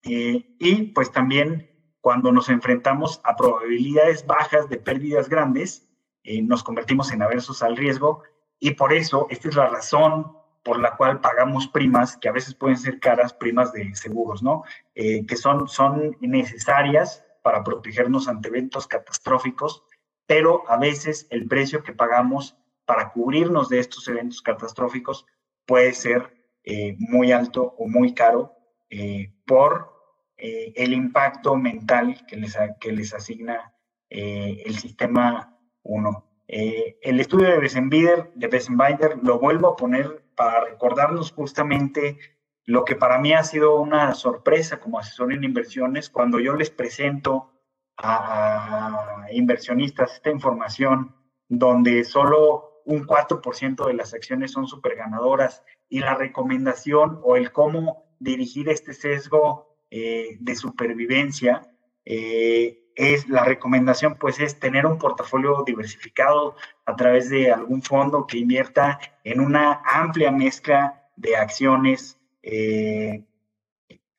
Eh, 0.02 0.54
y 0.58 0.92
pues 0.92 1.10
también 1.10 1.70
cuando 2.02 2.32
nos 2.32 2.50
enfrentamos 2.50 3.22
a 3.24 3.34
probabilidades 3.34 4.26
bajas 4.26 4.68
de 4.68 4.76
pérdidas 4.76 5.30
grandes, 5.30 5.90
nos 6.24 6.62
convertimos 6.62 7.12
en 7.12 7.22
aversos 7.22 7.62
al 7.62 7.76
riesgo 7.76 8.22
y 8.58 8.72
por 8.72 8.92
eso 8.92 9.26
esta 9.30 9.48
es 9.48 9.56
la 9.56 9.68
razón 9.68 10.36
por 10.62 10.78
la 10.78 10.96
cual 10.96 11.20
pagamos 11.20 11.68
primas, 11.68 12.16
que 12.16 12.28
a 12.28 12.32
veces 12.32 12.54
pueden 12.54 12.76
ser 12.76 13.00
caras, 13.00 13.34
primas 13.34 13.72
de 13.72 13.94
seguros, 13.94 14.42
¿no? 14.42 14.62
Eh, 14.94 15.26
que 15.26 15.36
son, 15.36 15.68
son 15.68 16.16
necesarias 16.20 17.24
para 17.42 17.64
protegernos 17.64 18.28
ante 18.28 18.48
eventos 18.48 18.86
catastróficos, 18.86 19.82
pero 20.26 20.62
a 20.70 20.76
veces 20.76 21.26
el 21.30 21.48
precio 21.48 21.82
que 21.82 21.92
pagamos 21.92 22.56
para 22.84 23.10
cubrirnos 23.10 23.68
de 23.68 23.80
estos 23.80 24.06
eventos 24.08 24.42
catastróficos 24.42 25.26
puede 25.66 25.92
ser 25.92 26.32
eh, 26.62 26.94
muy 26.98 27.32
alto 27.32 27.74
o 27.78 27.88
muy 27.88 28.14
caro 28.14 28.52
eh, 28.90 29.32
por 29.46 29.90
el 30.36 30.92
impacto 30.92 31.54
mental 31.54 32.26
que 32.26 32.36
les, 32.36 32.58
que 32.80 32.90
les 32.90 33.14
asigna 33.14 33.72
el 34.08 34.76
sistema 34.76 35.51
1. 35.84 36.24
el 36.48 37.20
estudio 37.20 37.48
de 37.48 37.58
Bessenbinder, 37.58 38.30
de 38.34 38.48
Bessenbinder, 38.48 39.18
lo 39.22 39.38
vuelvo 39.38 39.68
a 39.68 39.76
poner 39.76 40.24
para 40.34 40.64
recordarnos 40.64 41.32
justamente 41.32 42.18
lo 42.64 42.84
que 42.84 42.96
para 42.96 43.18
mí 43.18 43.32
ha 43.32 43.42
sido 43.42 43.80
una 43.80 44.14
sorpresa 44.14 44.78
como 44.78 44.98
asesor 44.98 45.32
en 45.32 45.44
inversiones, 45.44 46.10
cuando 46.10 46.38
yo 46.38 46.54
les 46.54 46.70
presento 46.70 47.50
a, 47.96 49.26
inversionistas 49.32 50.14
esta 50.14 50.30
información 50.30 51.14
donde 51.48 52.04
solo 52.04 52.82
un 52.84 53.06
4% 53.06 53.86
de 53.86 53.94
las 53.94 54.14
acciones 54.14 54.52
son 54.52 54.66
super 54.66 54.96
ganadoras 54.96 55.62
y 55.88 56.00
la 56.00 56.14
recomendación 56.14 57.20
o 57.22 57.36
el 57.36 57.52
cómo 57.52 58.04
dirigir 58.18 58.68
este 58.68 58.92
sesgo 58.92 59.76
eh, 59.90 60.36
de 60.40 60.56
supervivencia 60.56 61.62
eh, 62.04 62.81
es 62.96 63.28
la 63.28 63.44
recomendación 63.44 64.16
pues 64.18 64.40
es 64.40 64.58
tener 64.58 64.86
un 64.86 64.98
portafolio 64.98 65.62
diversificado 65.66 66.56
a 66.84 66.96
través 66.96 67.30
de 67.30 67.52
algún 67.52 67.82
fondo 67.82 68.26
que 68.26 68.38
invierta 68.38 68.98
en 69.24 69.40
una 69.40 69.82
amplia 69.84 70.30
mezcla 70.30 71.02
de 71.16 71.36
acciones, 71.36 72.18
eh, 72.42 73.24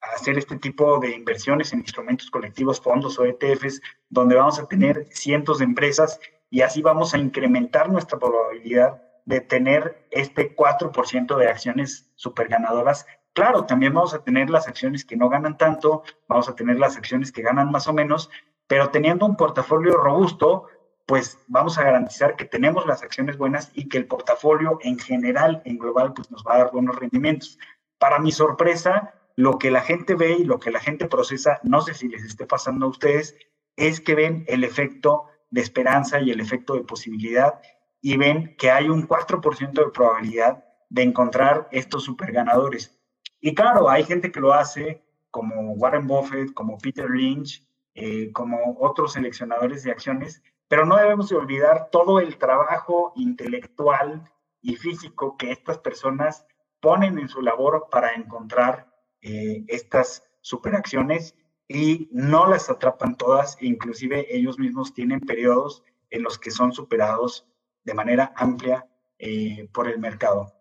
hacer 0.01 0.37
este 0.37 0.57
tipo 0.57 0.99
de 0.99 1.15
inversiones 1.15 1.73
en 1.73 1.79
instrumentos 1.79 2.29
colectivos, 2.29 2.81
fondos 2.81 3.17
o 3.19 3.25
ETFs, 3.25 3.81
donde 4.09 4.35
vamos 4.35 4.59
a 4.59 4.67
tener 4.67 5.07
cientos 5.11 5.59
de 5.59 5.65
empresas 5.65 6.19
y 6.49 6.61
así 6.61 6.81
vamos 6.81 7.13
a 7.13 7.17
incrementar 7.17 7.89
nuestra 7.89 8.19
probabilidad 8.19 9.01
de 9.25 9.41
tener 9.41 10.05
este 10.11 10.55
4% 10.55 11.37
de 11.37 11.47
acciones 11.47 12.11
super 12.15 12.47
ganadoras. 12.47 13.05
Claro, 13.33 13.65
también 13.65 13.93
vamos 13.93 14.13
a 14.13 14.23
tener 14.23 14.49
las 14.49 14.67
acciones 14.67 15.05
que 15.05 15.15
no 15.15 15.29
ganan 15.29 15.57
tanto, 15.57 16.03
vamos 16.27 16.49
a 16.49 16.55
tener 16.55 16.77
las 16.77 16.97
acciones 16.97 17.31
que 17.31 17.41
ganan 17.41 17.71
más 17.71 17.87
o 17.87 17.93
menos, 17.93 18.29
pero 18.67 18.89
teniendo 18.89 19.25
un 19.25 19.35
portafolio 19.35 19.97
robusto, 19.97 20.67
pues 21.05 21.37
vamos 21.47 21.77
a 21.77 21.83
garantizar 21.83 22.35
que 22.35 22.45
tenemos 22.45 22.85
las 22.85 23.03
acciones 23.03 23.37
buenas 23.37 23.71
y 23.73 23.89
que 23.89 23.97
el 23.97 24.07
portafolio 24.07 24.79
en 24.81 24.97
general, 24.97 25.61
en 25.65 25.77
global, 25.77 26.13
pues 26.13 26.31
nos 26.31 26.43
va 26.43 26.55
a 26.55 26.57
dar 26.59 26.71
buenos 26.71 26.95
rendimientos. 26.95 27.59
Para 27.97 28.19
mi 28.19 28.31
sorpresa, 28.31 29.13
lo 29.35 29.57
que 29.57 29.71
la 29.71 29.81
gente 29.81 30.15
ve 30.15 30.37
y 30.39 30.43
lo 30.43 30.59
que 30.59 30.71
la 30.71 30.79
gente 30.79 31.07
procesa, 31.07 31.59
no 31.63 31.81
sé 31.81 31.93
si 31.93 32.07
les 32.07 32.23
esté 32.23 32.45
pasando 32.45 32.85
a 32.85 32.89
ustedes, 32.89 33.35
es 33.75 33.99
que 33.99 34.15
ven 34.15 34.45
el 34.47 34.63
efecto 34.63 35.25
de 35.49 35.61
esperanza 35.61 36.19
y 36.19 36.31
el 36.31 36.39
efecto 36.39 36.75
de 36.75 36.83
posibilidad 36.83 37.59
y 38.01 38.17
ven 38.17 38.55
que 38.57 38.71
hay 38.71 38.89
un 38.89 39.07
4% 39.07 39.71
de 39.71 39.91
probabilidad 39.91 40.63
de 40.89 41.03
encontrar 41.03 41.67
estos 41.71 42.03
super 42.03 42.31
ganadores. 42.31 42.99
Y 43.39 43.53
claro, 43.55 43.89
hay 43.89 44.03
gente 44.03 44.31
que 44.31 44.39
lo 44.39 44.53
hace 44.53 45.03
como 45.31 45.73
Warren 45.73 46.07
Buffett, 46.07 46.53
como 46.53 46.77
Peter 46.77 47.09
Lynch, 47.09 47.65
eh, 47.95 48.31
como 48.31 48.77
otros 48.79 49.13
seleccionadores 49.13 49.83
de 49.83 49.91
acciones, 49.91 50.41
pero 50.67 50.85
no 50.85 50.95
debemos 50.95 51.29
de 51.29 51.35
olvidar 51.35 51.89
todo 51.91 52.19
el 52.19 52.37
trabajo 52.37 53.13
intelectual 53.15 54.31
y 54.61 54.75
físico 54.75 55.37
que 55.37 55.51
estas 55.51 55.77
personas 55.77 56.45
ponen 56.79 57.19
en 57.19 57.29
su 57.29 57.41
labor 57.41 57.87
para 57.91 58.13
encontrar 58.13 58.87
eh, 59.21 59.63
estas 59.67 60.23
superacciones 60.41 61.35
y 61.67 62.09
no 62.11 62.47
las 62.47 62.69
atrapan 62.69 63.15
todas, 63.15 63.57
inclusive 63.61 64.35
ellos 64.35 64.59
mismos 64.59 64.93
tienen 64.93 65.19
periodos 65.21 65.83
en 66.09 66.23
los 66.23 66.37
que 66.37 66.51
son 66.51 66.73
superados 66.73 67.47
de 67.83 67.93
manera 67.93 68.33
amplia 68.35 68.87
eh, 69.17 69.69
por 69.73 69.87
el 69.87 69.99
mercado. 69.99 70.53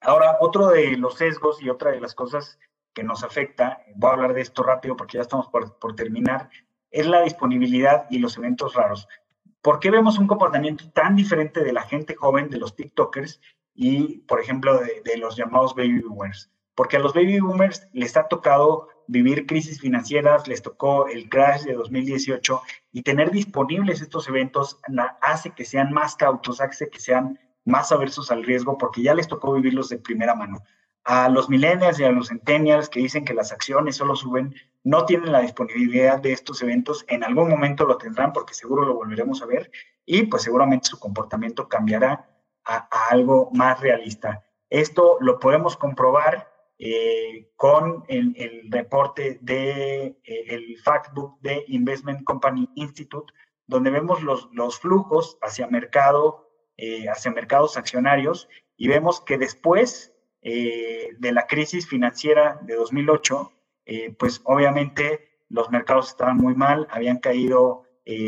Ahora, 0.00 0.36
otro 0.40 0.68
de 0.68 0.96
los 0.96 1.14
sesgos 1.14 1.62
y 1.62 1.70
otra 1.70 1.90
de 1.90 2.00
las 2.00 2.14
cosas 2.14 2.58
que 2.96 3.04
nos 3.04 3.22
afecta, 3.22 3.84
voy 3.94 4.08
a 4.08 4.14
hablar 4.14 4.32
de 4.32 4.40
esto 4.40 4.62
rápido 4.62 4.96
porque 4.96 5.18
ya 5.18 5.22
estamos 5.22 5.48
por, 5.48 5.78
por 5.78 5.94
terminar, 5.94 6.48
es 6.90 7.06
la 7.06 7.20
disponibilidad 7.20 8.06
y 8.08 8.18
los 8.18 8.38
eventos 8.38 8.74
raros. 8.74 9.06
¿Por 9.60 9.80
qué 9.80 9.90
vemos 9.90 10.18
un 10.18 10.26
comportamiento 10.26 10.90
tan 10.92 11.14
diferente 11.14 11.62
de 11.62 11.74
la 11.74 11.82
gente 11.82 12.14
joven, 12.14 12.48
de 12.48 12.56
los 12.58 12.74
TikTokers 12.74 13.38
y, 13.74 14.20
por 14.20 14.40
ejemplo, 14.40 14.78
de, 14.78 15.02
de 15.04 15.18
los 15.18 15.36
llamados 15.36 15.74
baby 15.74 16.00
boomers? 16.00 16.50
Porque 16.74 16.96
a 16.96 17.00
los 17.00 17.12
baby 17.12 17.38
boomers 17.38 17.86
les 17.92 18.16
ha 18.16 18.28
tocado 18.28 18.88
vivir 19.08 19.46
crisis 19.46 19.78
financieras, 19.78 20.48
les 20.48 20.62
tocó 20.62 21.06
el 21.06 21.28
crash 21.28 21.64
de 21.64 21.74
2018 21.74 22.62
y 22.92 23.02
tener 23.02 23.30
disponibles 23.30 24.00
estos 24.00 24.26
eventos 24.28 24.80
hace 25.20 25.50
que 25.50 25.66
sean 25.66 25.92
más 25.92 26.16
cautos, 26.16 26.62
hace 26.62 26.88
que 26.88 26.98
sean 26.98 27.38
más 27.66 27.92
aversos 27.92 28.30
al 28.30 28.42
riesgo 28.42 28.78
porque 28.78 29.02
ya 29.02 29.14
les 29.14 29.28
tocó 29.28 29.52
vivirlos 29.52 29.90
de 29.90 29.98
primera 29.98 30.34
mano. 30.34 30.62
A 31.08 31.28
los 31.28 31.48
millennials 31.48 32.00
y 32.00 32.04
a 32.04 32.10
los 32.10 32.28
centennials 32.28 32.88
que 32.88 32.98
dicen 32.98 33.24
que 33.24 33.32
las 33.32 33.52
acciones 33.52 33.94
solo 33.94 34.16
suben, 34.16 34.56
no 34.82 35.04
tienen 35.04 35.30
la 35.30 35.40
disponibilidad 35.40 36.18
de 36.18 36.32
estos 36.32 36.62
eventos, 36.62 37.04
en 37.06 37.22
algún 37.22 37.48
momento 37.48 37.86
lo 37.86 37.96
tendrán 37.96 38.32
porque 38.32 38.54
seguro 38.54 38.84
lo 38.84 38.94
volveremos 38.94 39.40
a 39.40 39.46
ver 39.46 39.70
y 40.04 40.24
pues 40.24 40.42
seguramente 40.42 40.88
su 40.88 40.98
comportamiento 40.98 41.68
cambiará 41.68 42.28
a, 42.64 42.88
algo 43.08 43.50
más 43.52 43.80
realista. 43.80 44.44
Esto 44.68 45.16
lo 45.20 45.38
podemos 45.38 45.76
comprobar 45.76 46.48
eh, 46.80 47.52
con 47.54 48.02
el, 48.08 48.66
reporte 48.72 49.38
de 49.42 50.06
eh, 50.24 50.44
el 50.48 50.76
Factbook 50.82 51.40
de 51.40 51.64
Investment 51.68 52.24
Company 52.24 52.68
Institute, 52.74 53.32
donde 53.68 53.90
vemos 53.90 54.24
los, 54.24 54.48
los 54.52 54.80
flujos 54.80 55.38
hacia 55.40 55.68
mercado, 55.68 56.50
eh, 56.76 57.08
hacia 57.08 57.30
mercados 57.30 57.76
accionarios 57.76 58.48
y 58.76 58.88
vemos 58.88 59.20
que 59.20 59.38
después 59.38 60.12
de 60.48 61.32
la 61.32 61.46
crisis 61.48 61.88
financiera 61.88 62.60
de 62.62 62.76
2008, 62.76 63.52
pues 64.16 64.40
obviamente 64.44 65.28
los 65.48 65.70
mercados 65.70 66.10
estaban 66.10 66.36
muy 66.36 66.54
mal, 66.54 66.86
habían 66.90 67.18
caído 67.18 67.82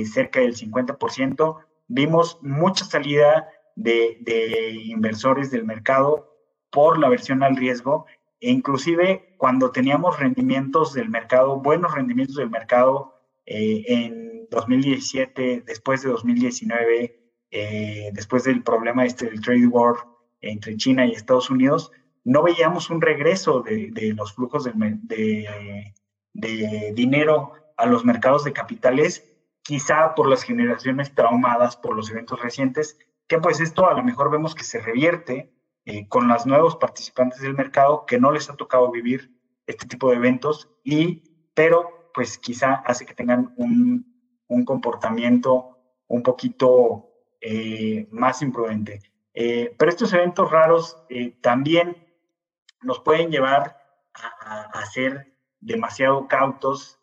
cerca 0.04 0.40
del 0.40 0.56
50%, 0.56 1.56
vimos 1.86 2.38
mucha 2.42 2.84
salida 2.84 3.48
de, 3.76 4.18
de 4.22 4.72
inversores 4.86 5.52
del 5.52 5.64
mercado 5.64 6.36
por 6.70 6.98
la 6.98 7.08
versión 7.08 7.44
al 7.44 7.56
riesgo 7.56 8.06
e 8.40 8.50
inclusive 8.50 9.34
cuando 9.36 9.70
teníamos 9.70 10.18
rendimientos 10.18 10.94
del 10.94 11.08
mercado, 11.08 11.60
buenos 11.60 11.94
rendimientos 11.94 12.36
del 12.36 12.50
mercado 12.50 13.14
eh, 13.46 13.84
en 13.88 14.46
2017, 14.50 15.62
después 15.66 16.02
de 16.02 16.10
2019, 16.10 17.18
eh, 17.50 18.10
después 18.12 18.44
del 18.44 18.62
problema 18.62 19.04
este 19.04 19.26
del 19.26 19.40
trade 19.40 19.66
war 19.66 19.96
entre 20.40 20.76
China 20.76 21.06
y 21.06 21.12
Estados 21.12 21.50
Unidos, 21.50 21.90
no 22.28 22.42
veíamos 22.42 22.90
un 22.90 23.00
regreso 23.00 23.62
de, 23.62 24.12
los 24.14 24.34
flujos 24.34 24.64
de, 24.64 25.94
dinero 26.92 27.52
a 27.78 27.86
los 27.86 28.04
mercados 28.04 28.44
de 28.44 28.52
capitales, 28.52 29.24
quizá 29.62 30.14
por 30.14 30.28
las 30.28 30.42
generaciones 30.42 31.14
traumadas 31.14 31.76
por 31.76 31.96
los 31.96 32.10
eventos 32.10 32.42
recientes, 32.42 32.98
que 33.28 33.38
pues 33.38 33.60
esto 33.60 33.88
a 33.88 33.94
lo 33.94 34.04
mejor 34.04 34.30
vemos 34.30 34.54
que 34.54 34.64
se 34.64 34.78
revierte 34.78 35.54
eh, 35.86 36.06
con 36.06 36.28
los 36.28 36.44
nuevos 36.44 36.76
participantes 36.76 37.40
del 37.40 37.54
mercado 37.54 38.04
que 38.04 38.20
no 38.20 38.30
les 38.30 38.50
ha 38.50 38.56
tocado 38.56 38.90
vivir 38.90 39.34
este 39.66 39.86
tipo 39.86 40.10
de 40.10 40.16
eventos 40.16 40.68
y, 40.84 41.22
pero 41.54 42.10
pues 42.12 42.36
quizá 42.36 42.74
hace 42.74 43.06
que 43.06 43.14
tengan 43.14 43.54
un, 43.56 44.04
un 44.48 44.64
comportamiento 44.66 45.78
un 46.08 46.22
poquito 46.22 47.08
eh, 47.40 48.06
más 48.10 48.42
imprudente. 48.42 49.00
Eh, 49.32 49.74
pero 49.78 49.90
estos 49.90 50.12
eventos 50.12 50.50
raros 50.50 51.06
también 51.40 52.07
nos 52.82 53.00
pueden 53.00 53.30
llevar 53.30 53.78
a, 54.14 54.84
ser 54.86 55.32
demasiado 55.60 56.26
cautos, 56.28 56.98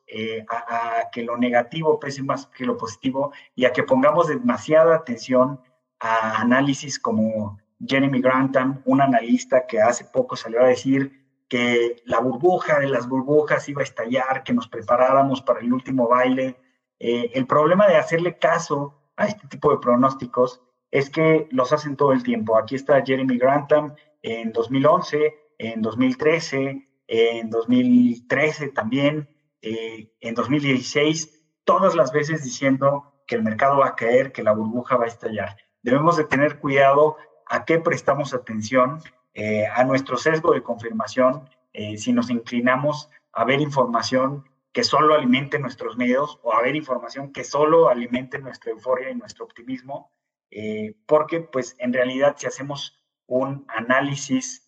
a, 0.50 1.00
a, 1.00 1.10
que 1.12 1.24
lo 1.24 1.38
negativo 1.38 2.00
pese 2.00 2.24
más 2.24 2.48
que 2.48 2.66
lo 2.66 2.78
positivo 2.78 3.32
y 3.56 3.66
a 3.66 3.74
que 3.74 3.84
pongamos 3.84 4.28
demasiada 4.28 4.96
atención 4.96 5.60
a 6.00 6.42
análisis 6.42 7.00
como 7.00 7.58
Jeremy 7.86 8.22
Grantham, 8.22 8.82
un 8.86 9.02
analista 9.02 9.66
que 9.68 9.82
hace 9.82 10.06
poco 10.06 10.36
salió 10.36 10.62
a 10.62 10.68
decir 10.68 11.26
que 11.48 12.02
la 12.06 12.20
burbuja 12.20 12.80
de 12.80 12.88
las 12.88 13.08
burbujas 13.08 13.68
iba 13.70 13.82
a 13.82 13.84
estallar, 13.84 14.44
que 14.44 14.54
nos 14.54 14.68
preparáramos 14.68 15.42
para 15.42 15.60
el 15.60 15.72
último 15.72 16.08
baile. 16.08 16.58
Eh, 17.00 17.32
el 17.34 17.46
problema 17.46 17.88
de 17.88 17.98
hacerle 17.98 18.38
caso 18.38 18.96
a 19.16 19.28
este 19.28 19.48
tipo 19.48 19.72
de 19.72 19.78
pronósticos 19.78 20.62
es 20.92 21.10
que 21.10 21.48
los 21.52 21.72
hacen 21.74 21.96
todo 21.96 22.14
el 22.14 22.24
tiempo. 22.24 22.58
Aquí 22.58 22.76
está 22.76 23.04
Jeremy 23.06 23.38
Grantham 23.38 23.94
en 24.22 24.52
2011, 24.52 25.36
en 25.58 25.82
2013, 25.82 26.88
en 27.08 27.50
2013 27.50 28.70
también, 28.70 29.30
eh, 29.62 30.12
en 30.20 30.36
2016, 30.36 31.44
todas 31.64 31.96
las 31.96 32.12
veces 32.12 32.44
diciendo 32.44 33.14
que 33.28 33.36
el 33.36 33.44
mercado 33.44 33.80
va 33.80 33.88
a 33.88 33.96
caer, 33.96 34.32
que 34.32 34.44
la 34.44 34.54
burbuja 34.54 34.98
va 34.98 35.06
a 35.06 35.08
estallar. 35.08 35.58
Debemos 35.82 36.18
de 36.18 36.26
tener 36.26 36.60
cuidado 36.60 37.18
a 37.48 37.66
qué 37.66 37.80
prestamos 37.80 38.34
atención, 38.34 39.02
eh, 39.34 39.66
a 39.66 39.84
nuestro 39.84 40.18
sesgo 40.18 40.54
de 40.54 40.64
confirmación, 40.64 41.50
eh, 41.74 41.98
si 41.98 42.14
nos 42.14 42.30
inclinamos 42.30 43.10
a 43.34 43.44
ver 43.44 43.60
información 43.60 44.46
que 44.72 44.84
solo 44.84 45.16
alimente 45.16 45.60
nuestros 45.60 45.98
miedos 45.98 46.40
o 46.44 46.54
a 46.54 46.62
ver 46.62 46.76
información 46.76 47.32
que 47.32 47.44
solo 47.44 47.90
alimente 47.90 48.40
nuestra 48.40 48.72
euforia 48.72 49.10
y 49.10 49.16
nuestro 49.16 49.46
optimismo, 49.46 50.12
porque 51.06 51.42
pues 51.42 51.76
en 51.80 51.92
realidad 51.92 52.36
si 52.38 52.48
hacemos 52.48 53.04
un 53.26 53.66
análisis 53.68 54.65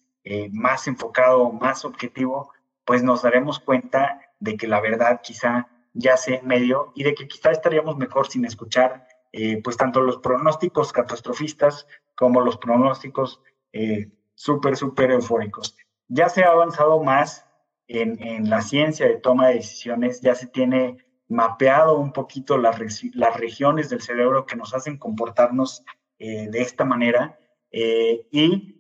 más 0.52 0.88
enfocado, 0.88 1.52
más 1.52 1.86
objetivo, 1.86 2.52
pues 2.86 3.04
nos 3.04 3.22
daremos 3.22 3.60
cuenta 3.60 4.22
de 4.40 4.58
que 4.58 4.68
la 4.68 4.80
verdad 4.82 5.22
quizá 5.24 5.68
ya 5.94 6.16
sea 6.16 6.38
en 6.38 6.48
medio 6.48 6.92
y 6.96 7.04
de 7.04 7.16
que 7.16 7.28
quizá 7.28 7.52
estaríamos 7.52 7.98
mejor 7.98 8.28
sin 8.28 8.46
escuchar 8.46 9.08
eh, 9.34 9.62
pues 9.62 9.78
tanto 9.78 10.02
los 10.02 10.18
pronósticos 10.18 10.94
catastrofistas 10.94 11.88
como 12.16 12.42
los 12.42 12.58
pronósticos 12.58 13.42
eh, 13.74 14.10
súper, 14.36 14.78
súper 14.78 15.12
eufóricos. 15.12 15.76
Ya 16.08 16.30
se 16.30 16.44
ha 16.44 16.50
avanzado 16.50 17.04
más 17.04 17.46
en, 17.88 18.22
en, 18.24 18.50
la 18.50 18.62
ciencia 18.62 19.06
de 19.08 19.18
toma 19.18 19.50
de 19.50 19.56
decisiones, 19.56 20.22
ya 20.22 20.36
se 20.36 20.48
tiene 20.48 20.98
mapeado 21.28 22.00
un 22.00 22.14
poquito 22.14 22.58
las, 22.58 22.80
las 23.14 23.38
regiones 23.38 23.90
del 23.90 24.02
cerebro 24.02 24.46
que 24.46 24.56
nos 24.56 24.74
hacen 24.74 24.98
comportarnos 24.98 25.84
eh, 26.20 26.48
de 26.50 26.62
esta 26.62 26.86
manera 26.86 27.38
y 27.70 28.77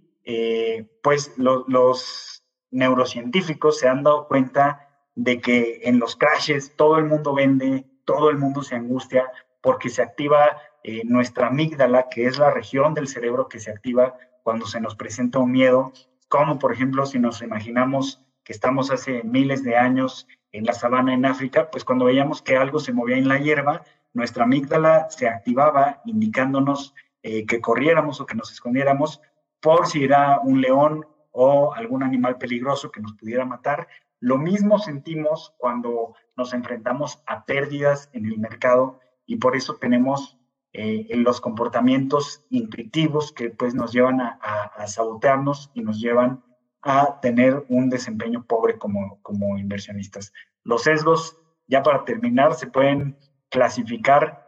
pues 1.01 1.33
los 1.37 2.43
neurocientíficos 2.71 3.79
se 3.79 3.87
han 3.87 4.03
dado 4.03 4.27
cuenta 4.27 4.87
de 5.15 5.41
que 5.41 5.81
en 5.83 5.99
los 5.99 6.15
crashes 6.15 6.75
todo 6.75 6.97
el 6.97 7.05
mundo 7.05 7.33
vende, 7.33 7.85
todo 8.05 8.29
el 8.29 8.37
mundo 8.37 8.61
se 8.61 8.75
angustia, 8.75 9.31
porque 9.61 9.89
se 9.89 10.01
activa 10.01 10.61
eh, 10.83 11.01
nuestra 11.05 11.47
amígdala, 11.47 12.07
que 12.09 12.27
es 12.27 12.37
la 12.37 12.51
región 12.51 12.93
del 12.93 13.07
cerebro 13.07 13.49
que 13.49 13.59
se 13.59 13.71
activa 13.71 14.15
cuando 14.43 14.65
se 14.67 14.79
nos 14.79 14.95
presenta 14.95 15.39
un 15.39 15.51
miedo, 15.51 15.91
como 16.29 16.59
por 16.59 16.71
ejemplo 16.71 17.05
si 17.05 17.19
nos 17.19 17.41
imaginamos 17.41 18.23
que 18.43 18.53
estamos 18.53 18.91
hace 18.91 19.23
miles 19.23 19.63
de 19.63 19.75
años 19.75 20.27
en 20.51 20.65
la 20.65 20.73
sabana 20.73 21.13
en 21.13 21.25
África, 21.25 21.69
pues 21.71 21.83
cuando 21.83 22.05
veíamos 22.05 22.41
que 22.41 22.55
algo 22.55 22.79
se 22.79 22.93
movía 22.93 23.17
en 23.17 23.27
la 23.27 23.39
hierba, 23.39 23.83
nuestra 24.13 24.43
amígdala 24.43 25.09
se 25.09 25.27
activaba 25.27 26.01
indicándonos 26.05 26.93
eh, 27.23 27.45
que 27.45 27.59
corriéramos 27.59 28.21
o 28.21 28.25
que 28.25 28.35
nos 28.35 28.51
escondiéramos 28.51 29.19
por 29.61 29.87
si 29.87 30.03
era 30.03 30.39
un 30.41 30.61
león 30.61 31.05
o 31.31 31.73
algún 31.73 32.03
animal 32.03 32.37
peligroso 32.37 32.91
que 32.91 33.01
nos 33.01 33.13
pudiera 33.13 33.45
matar. 33.45 33.87
Lo 34.19 34.37
mismo 34.37 34.79
sentimos 34.79 35.53
cuando 35.57 36.15
nos 36.35 36.53
enfrentamos 36.53 37.21
a 37.27 37.45
pérdidas 37.45 38.09
en 38.13 38.25
el 38.25 38.39
mercado 38.39 38.99
y 39.25 39.35
por 39.37 39.55
eso 39.55 39.75
tenemos 39.75 40.37
eh, 40.73 41.07
los 41.15 41.39
comportamientos 41.39 42.43
intuitivos 42.49 43.31
que 43.31 43.49
pues 43.49 43.75
nos 43.75 43.93
llevan 43.93 44.19
a, 44.21 44.39
a, 44.41 44.87
sabotearnos 44.87 45.71
y 45.73 45.81
nos 45.81 45.99
llevan 45.99 46.43
a 46.81 47.19
tener 47.19 47.65
un 47.69 47.89
desempeño 47.89 48.45
pobre 48.45 48.77
como, 48.77 49.19
como 49.21 49.57
inversionistas. 49.57 50.33
Los 50.63 50.83
sesgos, 50.83 51.37
ya 51.67 51.83
para 51.83 52.03
terminar, 52.05 52.55
se 52.55 52.67
pueden 52.67 53.17
clasificar 53.49 54.47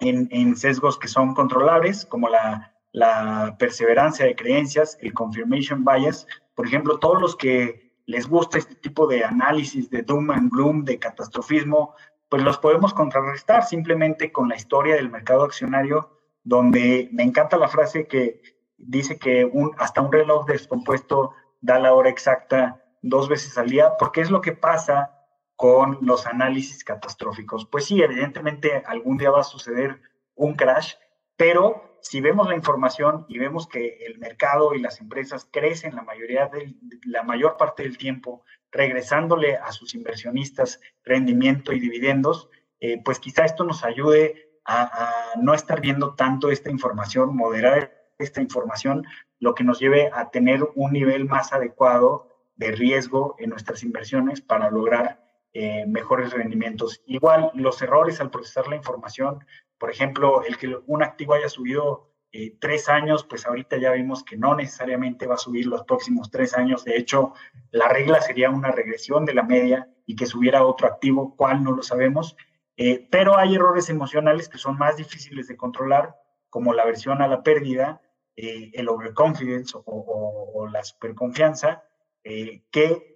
en, 0.00 0.28
en 0.30 0.56
sesgos 0.56 0.98
que 0.98 1.08
son 1.08 1.34
controlables, 1.34 2.06
como 2.06 2.28
la, 2.28 2.71
la 2.92 3.56
perseverancia 3.58 4.26
de 4.26 4.36
creencias, 4.36 4.98
el 5.00 5.12
confirmation 5.12 5.84
bias. 5.84 6.26
Por 6.54 6.66
ejemplo, 6.66 6.98
todos 6.98 7.20
los 7.20 7.36
que 7.36 7.92
les 8.06 8.28
gusta 8.28 8.58
este 8.58 8.74
tipo 8.74 9.06
de 9.06 9.24
análisis 9.24 9.90
de 9.90 10.02
doom 10.02 10.30
and 10.30 10.50
gloom, 10.50 10.84
de 10.84 10.98
catastrofismo, 10.98 11.94
pues 12.28 12.42
los 12.42 12.58
podemos 12.58 12.94
contrarrestar 12.94 13.64
simplemente 13.64 14.32
con 14.32 14.48
la 14.48 14.56
historia 14.56 14.94
del 14.94 15.10
mercado 15.10 15.44
accionario, 15.44 16.18
donde 16.44 17.08
me 17.12 17.22
encanta 17.22 17.56
la 17.56 17.68
frase 17.68 18.06
que 18.06 18.40
dice 18.76 19.18
que 19.18 19.44
un, 19.44 19.72
hasta 19.78 20.00
un 20.00 20.12
reloj 20.12 20.46
descompuesto 20.46 21.32
da 21.60 21.78
la 21.78 21.94
hora 21.94 22.10
exacta 22.10 22.82
dos 23.00 23.28
veces 23.28 23.56
al 23.58 23.70
día, 23.70 23.92
porque 23.98 24.20
es 24.20 24.30
lo 24.30 24.40
que 24.40 24.52
pasa 24.52 25.18
con 25.56 25.98
los 26.00 26.26
análisis 26.26 26.82
catastróficos. 26.84 27.66
Pues 27.66 27.84
sí, 27.84 28.02
evidentemente 28.02 28.82
algún 28.86 29.16
día 29.16 29.30
va 29.30 29.40
a 29.40 29.44
suceder 29.44 30.00
un 30.34 30.54
crash, 30.54 30.94
pero 31.36 31.91
si 32.02 32.20
vemos 32.20 32.48
la 32.48 32.56
información 32.56 33.24
y 33.28 33.38
vemos 33.38 33.66
que 33.66 34.04
el 34.04 34.18
mercado 34.18 34.74
y 34.74 34.80
las 34.80 35.00
empresas 35.00 35.48
crecen 35.50 35.94
la 35.94 36.02
mayoría 36.02 36.46
de 36.46 36.74
la 37.06 37.22
mayor 37.22 37.56
parte 37.56 37.84
del 37.84 37.96
tiempo, 37.96 38.44
regresándole 38.70 39.56
a 39.56 39.70
sus 39.72 39.94
inversionistas 39.94 40.80
rendimiento 41.04 41.72
y 41.72 41.80
dividendos, 41.80 42.50
eh, 42.80 43.00
pues 43.04 43.20
quizá 43.20 43.44
esto 43.44 43.64
nos 43.64 43.84
ayude 43.84 44.50
a, 44.64 45.34
no 45.40 45.54
estar 45.54 45.80
viendo 45.80 46.14
tanto 46.14 46.50
esta 46.50 46.70
información, 46.70 47.36
moderar 47.36 47.92
esta 48.18 48.40
información, 48.40 49.04
lo 49.38 49.54
que 49.54 49.64
nos 49.64 49.78
lleve 49.78 50.10
a 50.12 50.30
tener 50.30 50.68
un 50.74 50.92
nivel 50.92 51.24
más 51.24 51.52
adecuado 51.52 52.28
de 52.56 52.72
riesgo 52.72 53.34
en 53.38 53.50
nuestras 53.50 53.82
inversiones 53.82 54.40
para 54.40 54.70
lograr 54.70 55.22
eh, 55.52 55.84
mejores 55.86 56.32
rendimientos. 56.32 57.02
Igual, 57.06 57.50
los 57.54 57.82
errores 57.82 58.20
al 58.20 58.30
procesar 58.30 58.68
la 58.68 58.76
información, 58.76 59.44
por 59.82 59.90
ejemplo, 59.90 60.44
el 60.44 60.58
que 60.58 60.76
un 60.86 61.02
activo 61.02 61.34
haya 61.34 61.48
subido 61.48 62.12
eh, 62.30 62.56
tres 62.60 62.88
años, 62.88 63.24
pues 63.24 63.44
ahorita 63.46 63.78
ya 63.78 63.90
vimos 63.90 64.22
que 64.22 64.36
no 64.36 64.54
necesariamente 64.54 65.26
va 65.26 65.34
a 65.34 65.38
subir 65.38 65.66
los 65.66 65.82
próximos 65.82 66.30
tres 66.30 66.56
años. 66.56 66.84
De 66.84 66.96
hecho, 66.96 67.34
la 67.72 67.88
regla 67.88 68.20
sería 68.20 68.48
una 68.48 68.70
regresión 68.70 69.24
de 69.24 69.34
la 69.34 69.42
media 69.42 69.92
y 70.06 70.14
que 70.14 70.26
subiera 70.26 70.64
otro 70.64 70.86
activo, 70.86 71.34
cuál 71.34 71.64
no 71.64 71.72
lo 71.72 71.82
sabemos. 71.82 72.36
Eh, 72.76 73.08
pero 73.10 73.36
hay 73.36 73.56
errores 73.56 73.90
emocionales 73.90 74.48
que 74.48 74.58
son 74.58 74.78
más 74.78 74.96
difíciles 74.96 75.48
de 75.48 75.56
controlar, 75.56 76.14
como 76.48 76.74
la 76.74 76.84
aversión 76.84 77.20
a 77.20 77.26
la 77.26 77.42
pérdida, 77.42 78.02
eh, 78.36 78.70
el 78.74 78.88
overconfidence 78.88 79.76
o, 79.84 80.68
la 80.72 80.84
superconfianza, 80.84 81.82
eh, 82.22 82.62
que 82.70 83.10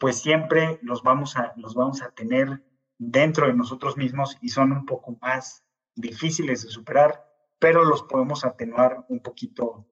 pues 0.00 0.22
siempre 0.22 0.78
los 0.80 1.02
vamos, 1.02 1.36
a, 1.36 1.52
los 1.56 1.74
vamos 1.74 2.00
a 2.00 2.10
tener 2.12 2.62
dentro 2.96 3.48
de 3.48 3.52
nosotros 3.52 3.98
mismos 3.98 4.38
y 4.40 4.48
son 4.48 4.72
un 4.72 4.86
poco 4.86 5.18
más 5.20 5.63
difíciles 5.94 6.62
de 6.62 6.70
superar, 6.70 7.24
pero 7.58 7.84
los 7.84 8.02
podemos 8.02 8.44
atenuar 8.44 9.04
un 9.08 9.20
poquito 9.20 9.86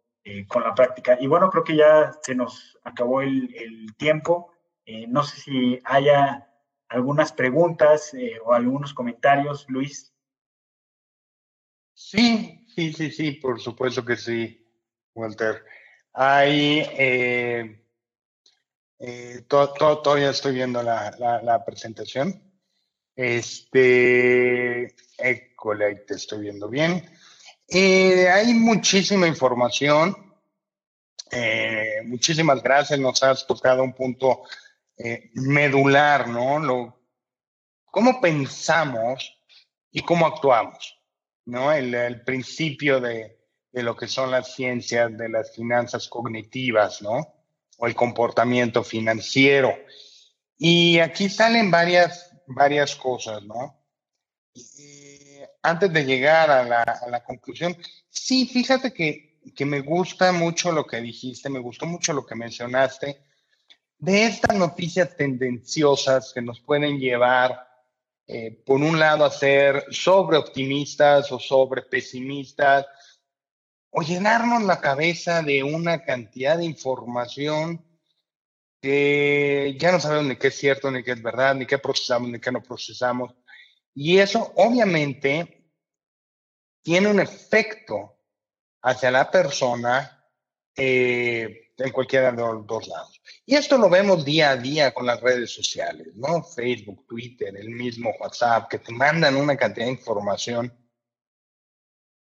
con 0.46 0.62
la 0.62 0.74
práctica. 0.74 1.18
Y 1.20 1.26
bueno, 1.26 1.50
creo 1.50 1.64
que 1.64 1.76
ya 1.76 2.12
se 2.22 2.34
nos 2.34 2.78
acabó 2.84 3.22
el, 3.22 3.86
tiempo. 3.96 4.52
no 5.08 5.24
sé 5.24 5.40
si 5.40 5.80
haya 5.84 6.52
algunas 6.92 7.32
preguntas 7.32 8.14
eh, 8.14 8.38
o 8.44 8.52
algunos 8.52 8.94
comentarios, 8.94 9.66
Luis. 9.68 10.12
Sí, 11.94 12.66
sí, 12.74 12.92
sí, 12.92 13.10
sí, 13.10 13.32
por 13.32 13.60
supuesto 13.60 14.04
que 14.04 14.16
sí, 14.16 14.66
Walter. 15.14 15.64
Hay, 16.12 16.80
eh, 16.98 17.82
eh, 18.98 19.42
todavía 19.48 20.30
estoy 20.30 20.54
viendo 20.54 20.82
la, 20.82 21.62
presentación. 21.64 22.42
Este, 23.14 24.94
école, 25.62 25.86
ahí 25.86 26.04
te 26.04 26.14
estoy 26.14 26.40
viendo 26.40 26.68
bien. 26.68 27.08
hay 27.70 28.52
muchísima 28.54 29.28
información. 29.28 30.16
muchísimas 32.06 32.62
gracias, 32.62 32.98
nos 32.98 33.22
has 33.22 33.46
tocado 33.46 33.84
un 33.84 33.94
punto 33.94 34.42
eh, 34.98 35.30
medular, 35.34 36.28
¿no? 36.28 36.58
Lo, 36.58 37.00
cómo 37.84 38.20
pensamos 38.20 39.38
y 39.92 40.02
cómo 40.02 40.26
actuamos, 40.26 40.98
¿no? 41.46 41.72
El, 41.72 42.22
principio 42.24 43.00
de, 43.00 43.38
lo 43.72 43.96
que 43.96 44.08
son 44.08 44.32
las 44.32 44.54
ciencias 44.54 45.16
de 45.16 45.28
las 45.28 45.54
finanzas 45.54 46.08
cognitivas, 46.08 47.02
¿no? 47.02 47.34
O 47.78 47.86
el 47.86 47.94
comportamiento 47.94 48.82
financiero. 48.82 49.72
Y 50.58 50.98
aquí 50.98 51.28
salen 51.28 51.70
varias, 51.70 52.30
varias 52.46 52.96
cosas, 52.96 53.42
¿no? 53.44 53.78
Antes 55.62 55.92
de 55.92 56.04
llegar 56.04 56.50
a 56.50 56.64
la, 56.64 57.24
conclusión, 57.24 57.76
sí, 58.08 58.46
fíjate 58.46 58.92
que, 58.92 59.40
que 59.54 59.64
me 59.64 59.80
gusta 59.80 60.32
mucho 60.32 60.72
lo 60.72 60.84
que 60.84 61.00
dijiste, 61.00 61.48
me 61.48 61.60
gustó 61.60 61.86
mucho 61.86 62.12
lo 62.12 62.26
que 62.26 62.34
mencionaste 62.34 63.22
de 64.02 64.24
estas 64.24 64.58
noticias 64.58 65.16
tendenciosas 65.16 66.32
que 66.34 66.42
nos 66.42 66.58
pueden 66.58 66.98
llevar, 66.98 67.68
eh, 68.26 68.50
por 68.66 68.80
un 68.80 68.98
lado, 68.98 69.24
a 69.24 69.30
ser 69.30 69.86
sobre 69.90 70.38
optimistas 70.38 71.30
o 71.30 71.38
sobre 71.38 71.82
pesimistas, 71.82 72.84
o 73.90 74.02
llenarnos 74.02 74.64
la 74.64 74.80
cabeza 74.80 75.40
de 75.42 75.62
una 75.62 76.02
cantidad 76.02 76.58
de 76.58 76.64
información 76.64 77.84
que 78.80 79.76
ya 79.78 79.92
no 79.92 80.00
sabemos 80.00 80.26
ni 80.26 80.36
qué 80.36 80.48
es 80.48 80.56
cierto, 80.56 80.90
ni 80.90 81.04
qué 81.04 81.12
es 81.12 81.22
verdad, 81.22 81.54
ni 81.54 81.64
qué 81.64 81.78
procesamos, 81.78 82.28
ni 82.28 82.40
qué 82.40 82.50
no 82.50 82.60
procesamos. 82.60 83.32
Y 83.94 84.18
eso 84.18 84.52
obviamente 84.56 85.70
tiene 86.82 87.08
un 87.08 87.20
efecto 87.20 88.18
hacia 88.82 89.10
la 89.10 89.30
persona 89.30 90.26
eh, 90.76 91.72
en 91.76 91.92
cualquiera 91.92 92.30
de 92.32 92.38
los 92.38 92.66
dos 92.66 92.88
lados. 92.88 93.20
Y 93.44 93.54
esto 93.56 93.76
lo 93.78 93.88
vemos 93.88 94.24
día 94.24 94.50
a 94.50 94.56
día 94.56 94.92
con 94.92 95.06
las 95.06 95.20
redes 95.20 95.52
sociales, 95.52 96.08
¿no? 96.14 96.42
Facebook, 96.42 97.06
Twitter, 97.06 97.56
el 97.56 97.70
mismo 97.70 98.12
WhatsApp, 98.20 98.68
que 98.68 98.78
te 98.78 98.92
mandan 98.92 99.36
una 99.36 99.56
cantidad 99.56 99.86
de 99.86 99.92
información. 99.92 100.72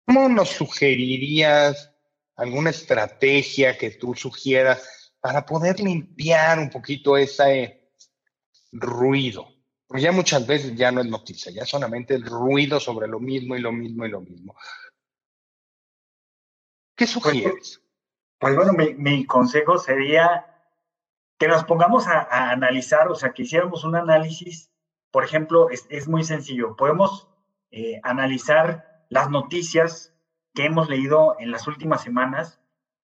¿Cómo 0.05 0.29
nos 0.29 0.49
sugerirías 0.49 1.93
alguna 2.35 2.71
estrategia 2.71 3.77
que 3.77 3.91
tú 3.91 4.15
sugieras 4.15 5.13
para 5.19 5.45
poder 5.45 5.79
limpiar 5.79 6.59
un 6.59 6.69
poquito 6.69 7.17
ese 7.17 7.91
ruido? 8.71 9.60
Porque 9.91 10.03
ya 10.03 10.13
muchas 10.13 10.47
veces 10.47 10.73
ya 10.73 10.89
no 10.89 11.01
es 11.01 11.07
noticia, 11.07 11.51
ya 11.51 11.65
solamente 11.65 12.15
el 12.15 12.25
ruido 12.25 12.79
sobre 12.79 13.09
lo 13.09 13.19
mismo 13.19 13.57
y 13.57 13.59
lo 13.59 13.73
mismo 13.73 14.05
y 14.05 14.09
lo 14.09 14.21
mismo. 14.21 14.55
¿Qué 16.95 17.03
pues, 17.03 17.09
sugieres? 17.09 17.83
Pues 18.39 18.55
bueno, 18.55 18.71
mi, 18.71 19.25
consejo 19.25 19.77
sería 19.77 20.45
que 21.37 21.49
nos 21.49 21.65
pongamos 21.65 22.07
a, 22.07 22.51
analizar, 22.51 23.09
o 23.09 23.15
sea, 23.15 23.33
que 23.33 23.41
hiciéramos 23.41 23.83
un 23.83 23.97
análisis, 23.97 24.71
por 25.11 25.25
ejemplo, 25.25 25.67
es, 25.69 26.07
muy 26.07 26.23
sencillo, 26.23 26.77
podemos 26.77 27.27
eh, 27.71 27.99
analizar 28.03 29.03
las 29.09 29.29
noticias 29.29 30.13
que 30.53 30.63
hemos 30.63 30.87
leído 30.87 31.35
en 31.37 31.51
las 31.51 31.67
últimas 31.67 32.01
semanas 32.01 32.61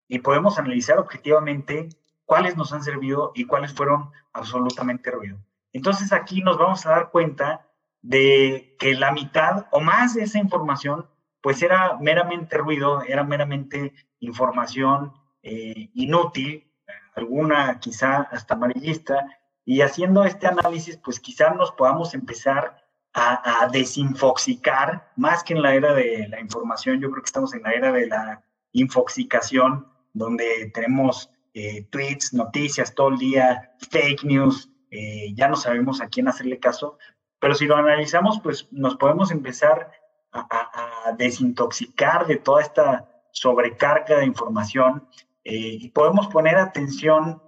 y 0.08 0.20
podemos 0.20 0.58
analizar 0.58 1.00
objetivamente 1.00 1.90
cuáles 2.24 2.56
nos 2.56 2.72
han 2.72 2.82
servido 2.82 3.34
y 3.36 3.44
cuáles 3.44 3.74
fueron 3.74 4.12
absolutamente 4.32 5.12
ruido. 5.12 5.38
Entonces 5.78 6.12
aquí 6.12 6.42
nos 6.42 6.58
vamos 6.58 6.88
a 6.88 6.90
dar 6.90 7.12
cuenta 7.12 7.68
de 8.02 8.76
que 8.80 8.96
la 8.96 9.12
mitad 9.12 9.68
o 9.70 9.80
más 9.80 10.16
de 10.16 10.24
esa 10.24 10.40
información 10.40 11.06
pues 11.40 11.62
era 11.62 12.00
meramente 12.00 12.58
ruido, 12.58 13.04
era 13.04 13.24
meramente 13.24 13.94
información 14.20 15.14
eh, 15.44 15.92
inútil, 15.94 16.74
alguna 17.16 17.80
quizá 17.80 18.22
hasta 18.24 18.56
amarillista, 18.56 19.28
y 19.66 19.82
haciendo 19.82 20.24
este 20.26 20.48
análisis, 20.48 20.98
pues 20.98 21.20
quizá 21.20 21.52
nos 21.52 21.72
podamos 21.74 22.16
empezar 22.16 22.84
a, 23.14 23.70
desinfoxicar, 23.72 25.12
más 25.16 25.44
que 25.44 25.54
en 25.54 25.62
la 25.62 25.76
era 25.76 25.94
de 25.94 26.28
la 26.28 26.40
información, 26.40 27.00
yo 27.00 27.12
creo 27.12 27.22
que 27.22 27.28
estamos 27.28 27.54
en 27.54 27.62
la 27.62 27.74
era 27.74 27.92
de 27.92 28.08
la 28.08 28.44
infoxicación, 28.72 29.88
donde 30.14 30.72
tenemos 30.74 31.30
eh, 31.54 31.84
tweets, 31.92 32.34
noticias 32.34 32.96
todo 32.96 33.10
el 33.10 33.18
día, 33.20 33.76
fake 33.92 34.24
news, 34.24 34.72
eh, 34.92 35.34
ya 35.34 35.48
no 35.48 35.56
sabemos 35.56 36.02
a 36.02 36.08
quién 36.08 36.28
hacerle 36.28 36.60
caso, 36.60 36.98
pero 37.40 37.54
si 37.54 37.66
lo 37.66 37.76
analizamos, 37.76 38.40
pues 38.42 38.68
nos 38.72 38.96
podemos 38.96 39.32
empezar 39.32 39.92
a, 40.32 41.14
desintoxicar 41.18 42.28
de 42.28 42.36
toda 42.36 42.62
esta 42.62 43.10
sobrecarga 43.32 44.18
de 44.18 44.26
información 44.26 45.08
eh, 45.44 45.78
y 45.80 45.90
podemos 45.90 46.28
poner 46.28 46.58
atención 46.58 47.42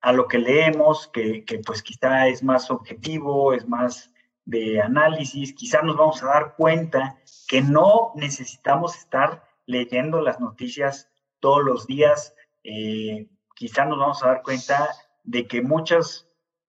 a 0.00 0.12
lo 0.12 0.26
que 0.28 0.38
leemos, 0.38 1.08
que, 1.08 1.44
pues 1.64 1.82
quizá 1.82 2.28
es 2.28 2.42
más 2.42 2.70
objetivo, 2.70 3.52
es 3.52 3.66
más 3.68 4.12
de 4.44 4.80
análisis, 4.80 5.52
quizá 5.52 5.82
nos 5.82 5.96
vamos 5.96 6.22
a 6.22 6.26
dar 6.26 6.54
cuenta 6.56 7.18
que 7.48 7.62
no 7.62 8.12
necesitamos 8.14 8.96
estar 8.96 9.42
leyendo 9.66 10.20
las 10.20 10.38
noticias 10.38 11.08
todos 11.40 11.64
los 11.64 11.86
días, 11.86 12.34
eh, 12.62 13.26
quizá 13.54 13.84
nos 13.84 13.98
vamos 13.98 14.22
a 14.22 14.28
dar 14.28 14.42
cuenta 14.42 14.88
de 15.24 15.46
que 15.46 15.62
muchas 15.62 16.25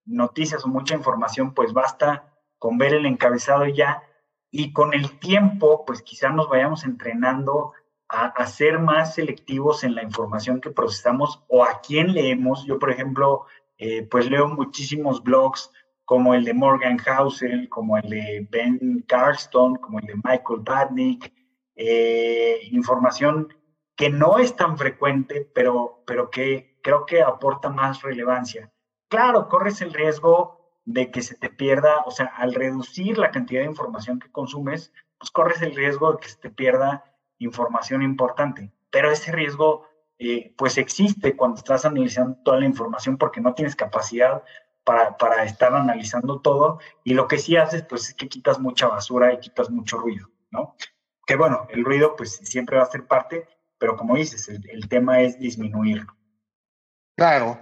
noticias 0.07 0.65
o 0.65 0.69
mucha 0.69 0.95
información, 0.95 1.53
pues 1.53 1.73
basta 1.73 2.33
con 2.57 2.77
ver 2.77 2.93
el 2.93 3.05
encabezado 3.05 3.65
ya, 3.67 4.03
y 4.49 4.73
con 4.73 4.93
el 4.93 5.19
tiempo, 5.19 5.85
pues 5.85 6.01
quizá 6.01 6.29
nos 6.29 6.49
vayamos 6.49 6.85
entrenando 6.85 7.73
a, 8.09 8.45
ser 8.47 8.79
más 8.79 9.15
selectivos 9.15 9.83
en 9.83 9.93
la 9.93 10.03
información 10.03 10.61
que 10.61 10.71
procesamos 10.71 11.43
o 11.49 11.63
a 11.63 11.81
quién 11.85 12.13
leemos. 12.13 12.65
Yo, 12.65 12.79
por 12.79 12.89
ejemplo, 12.89 13.45
eh, 13.77 14.03
pues 14.09 14.29
leo 14.29 14.47
muchísimos 14.47 15.21
blogs 15.21 15.71
como 16.05 16.33
el 16.33 16.45
de 16.45 16.53
Morgan 16.53 16.97
Housel, 16.97 17.67
como 17.67 17.97
el 17.97 18.09
de 18.09 18.47
Ben 18.49 19.03
Carston, 19.07 19.75
como 19.75 19.99
el 19.99 20.05
de 20.05 20.15
Michael 20.15 20.61
Badnick, 20.61 21.33
eh, 21.75 22.61
información 22.71 23.53
que 23.97 24.09
no 24.09 24.37
es 24.37 24.55
tan 24.55 24.77
frecuente, 24.77 25.49
pero, 25.53 26.03
pero 26.07 26.29
que 26.29 26.79
creo 26.81 27.05
que 27.05 27.21
aporta 27.21 27.69
más 27.69 28.01
relevancia. 28.03 28.71
Claro, 29.09 29.47
corres 29.47 29.81
el 29.81 29.93
riesgo 29.93 30.57
de 30.85 31.11
que 31.11 31.21
se 31.21 31.35
te 31.35 31.49
pierda, 31.49 32.03
o 32.05 32.11
sea, 32.11 32.27
al 32.37 32.53
reducir 32.53 33.17
la 33.17 33.31
cantidad 33.31 33.61
de 33.61 33.67
información 33.67 34.19
que 34.19 34.31
consumes, 34.31 34.93
pues 35.17 35.31
corres 35.31 35.61
el 35.61 35.75
riesgo 35.75 36.13
de 36.13 36.19
que 36.19 36.29
se 36.29 36.37
te 36.37 36.49
pierda 36.49 37.03
información 37.39 38.03
importante, 38.03 38.71
pero 38.89 39.11
ese 39.11 39.31
riesgo 39.31 39.87
eh, 40.17 40.53
pues 40.57 40.77
existe 40.77 41.35
cuando 41.35 41.57
estás 41.57 41.85
analizando 41.85 42.39
toda 42.43 42.59
la 42.59 42.65
información 42.65 43.17
porque 43.17 43.41
no 43.41 43.53
tienes 43.53 43.75
capacidad 43.75 44.43
para, 44.83 45.17
para, 45.17 45.43
estar 45.43 45.75
analizando 45.75 46.39
todo 46.39 46.79
y 47.03 47.13
lo 47.13 47.27
que 47.27 47.37
sí 47.37 47.57
haces 47.57 47.83
pues 47.83 48.09
es 48.09 48.15
que 48.15 48.29
quitas 48.29 48.59
mucha 48.59 48.87
basura 48.87 49.33
y 49.33 49.39
quitas 49.39 49.69
mucho 49.69 49.97
ruido, 49.97 50.29
¿no? 50.49 50.75
Que 51.25 51.35
bueno, 51.35 51.67
el 51.69 51.83
ruido 51.83 52.15
pues 52.15 52.37
siempre 52.43 52.77
va 52.77 52.83
a 52.83 52.91
ser 52.91 53.05
parte, 53.05 53.47
pero 53.77 53.97
como 53.97 54.15
dices, 54.15 54.47
el, 54.47 54.67
el 54.69 54.87
tema 54.87 55.19
es 55.19 55.37
disminuirlo. 55.37 56.15
Claro. 57.17 57.59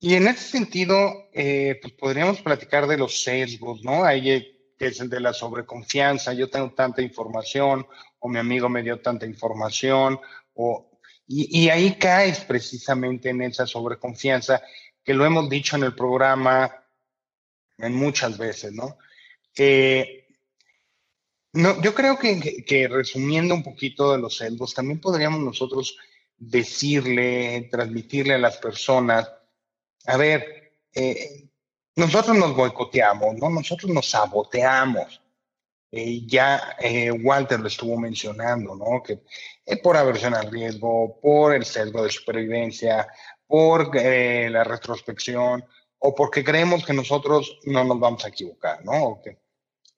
Y 0.00 0.14
en 0.14 0.28
ese 0.28 0.48
sentido, 0.48 1.28
eh, 1.32 1.78
pues 1.80 1.92
podríamos 1.92 2.40
platicar 2.40 2.86
de 2.86 2.96
los 2.96 3.22
sesgos, 3.22 3.84
¿no? 3.84 4.04
Ahí 4.04 4.56
que 4.78 4.86
es 4.86 4.98
el 4.98 5.10
de 5.10 5.20
la 5.20 5.34
sobreconfianza, 5.34 6.32
yo 6.32 6.48
tengo 6.48 6.70
tanta 6.70 7.02
información, 7.02 7.86
o 8.18 8.28
mi 8.30 8.38
amigo 8.38 8.70
me 8.70 8.82
dio 8.82 8.98
tanta 9.00 9.26
información, 9.26 10.18
o, 10.54 10.90
y, 11.26 11.64
y 11.64 11.68
ahí 11.68 11.96
caes 11.98 12.40
precisamente 12.40 13.28
en 13.28 13.42
esa 13.42 13.66
sobreconfianza, 13.66 14.62
que 15.04 15.12
lo 15.12 15.26
hemos 15.26 15.50
dicho 15.50 15.76
en 15.76 15.82
el 15.84 15.94
programa 15.94 16.74
en 17.76 17.94
muchas 17.94 18.38
veces, 18.38 18.72
¿no? 18.72 18.96
Eh, 19.56 20.26
no, 21.52 21.82
yo 21.82 21.94
creo 21.94 22.18
que, 22.18 22.64
que, 22.64 22.88
resumiendo 22.88 23.54
un 23.54 23.62
poquito 23.62 24.12
de 24.12 24.18
los 24.18 24.36
sesgos, 24.36 24.72
también 24.72 25.00
podríamos 25.00 25.40
nosotros 25.40 25.98
decirle, 26.38 27.68
transmitirle 27.70 28.34
a 28.34 28.38
las 28.38 28.56
personas, 28.56 29.30
a 30.06 30.16
ver, 30.16 30.72
eh, 30.94 31.50
nosotros 31.96 32.36
nos 32.36 32.54
boicoteamos, 32.54 33.36
¿no? 33.36 33.50
Nosotros 33.50 33.90
nos 33.90 34.08
saboteamos. 34.10 35.20
Eh, 35.92 36.24
ya 36.26 36.76
eh, 36.78 37.10
Walter 37.10 37.58
lo 37.58 37.66
estuvo 37.66 37.98
mencionando, 37.98 38.76
¿no? 38.76 39.02
Que 39.02 39.22
eh, 39.66 39.76
por 39.76 39.96
aversión 39.96 40.34
al 40.34 40.50
riesgo, 40.50 41.18
por 41.20 41.54
el 41.54 41.64
sesgo 41.64 42.04
de 42.04 42.10
supervivencia, 42.10 43.08
por 43.46 43.90
eh, 43.96 44.48
la 44.50 44.62
retrospección, 44.62 45.64
o 45.98 46.14
porque 46.14 46.44
creemos 46.44 46.86
que 46.86 46.92
nosotros 46.92 47.58
no 47.64 47.84
nos 47.84 47.98
vamos 47.98 48.24
a 48.24 48.28
equivocar, 48.28 48.84
¿no? 48.84 49.04
O 49.04 49.22
que, 49.22 49.38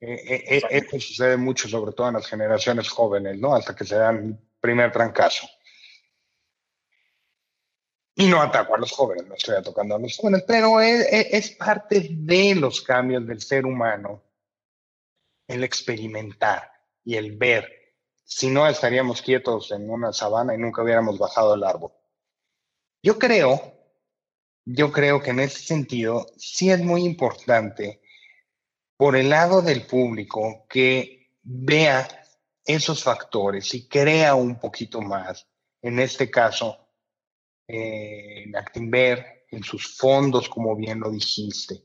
esto 0.01 0.99
sucede 0.99 1.37
mucho, 1.37 1.69
sobre 1.69 1.93
todo 1.93 2.09
en 2.09 2.15
las 2.15 2.27
generaciones 2.27 2.89
jóvenes, 2.89 3.39
¿no? 3.39 3.55
Hasta 3.55 3.73
que 3.73 3.85
se 3.85 3.95
dan 3.95 4.17
el 4.17 4.37
primer 4.59 4.91
trancazo. 4.91 5.47
Y 8.15 8.27
no 8.27 8.41
ataco 8.41 8.75
a 8.75 8.77
los 8.77 8.91
jóvenes, 8.91 9.25
no 9.27 9.33
estoy 9.33 9.55
atacando 9.55 9.95
a 9.95 9.99
los 9.99 10.17
jóvenes, 10.17 10.43
pero 10.47 10.79
es, 10.79 11.07
es, 11.11 11.51
parte 11.51 12.07
de 12.11 12.55
los 12.55 12.81
cambios 12.81 13.25
del 13.25 13.41
ser 13.41 13.65
humano, 13.65 14.21
el 15.47 15.63
experimentar 15.63 16.71
y 17.03 17.15
el 17.15 17.35
ver. 17.35 17.95
Si 18.23 18.49
no, 18.49 18.67
estaríamos 18.67 19.21
quietos 19.21 19.71
en 19.71 19.89
una 19.89 20.13
sabana 20.13 20.53
y 20.53 20.59
nunca 20.59 20.83
hubiéramos 20.83 21.17
bajado 21.17 21.55
el 21.55 21.63
árbol. 21.63 21.91
Yo 23.01 23.17
creo, 23.17 23.73
yo 24.65 24.91
creo 24.91 25.21
que 25.21 25.31
en 25.31 25.39
ese 25.39 25.59
sentido 25.59 26.27
sí 26.37 26.69
es 26.69 26.81
muy 26.81 27.03
importante 27.03 28.01
por 28.95 29.15
el 29.15 29.29
lado 29.29 29.61
del 29.61 29.85
público 29.85 30.65
que 30.69 31.31
vea 31.41 32.07
esos 32.63 33.03
factores 33.03 33.73
y 33.73 33.87
crea 33.87 34.35
un 34.35 34.59
poquito 34.59 35.01
más. 35.01 35.47
En 35.81 35.99
este 35.99 36.31
caso, 36.31 36.82
eh, 37.67 38.43
en 38.43 38.55
Actinver, 38.55 39.45
en 39.49 39.63
sus 39.63 39.97
fondos, 39.97 40.49
como 40.49 40.75
bien 40.75 40.99
lo 40.99 41.11
dijiste, 41.11 41.83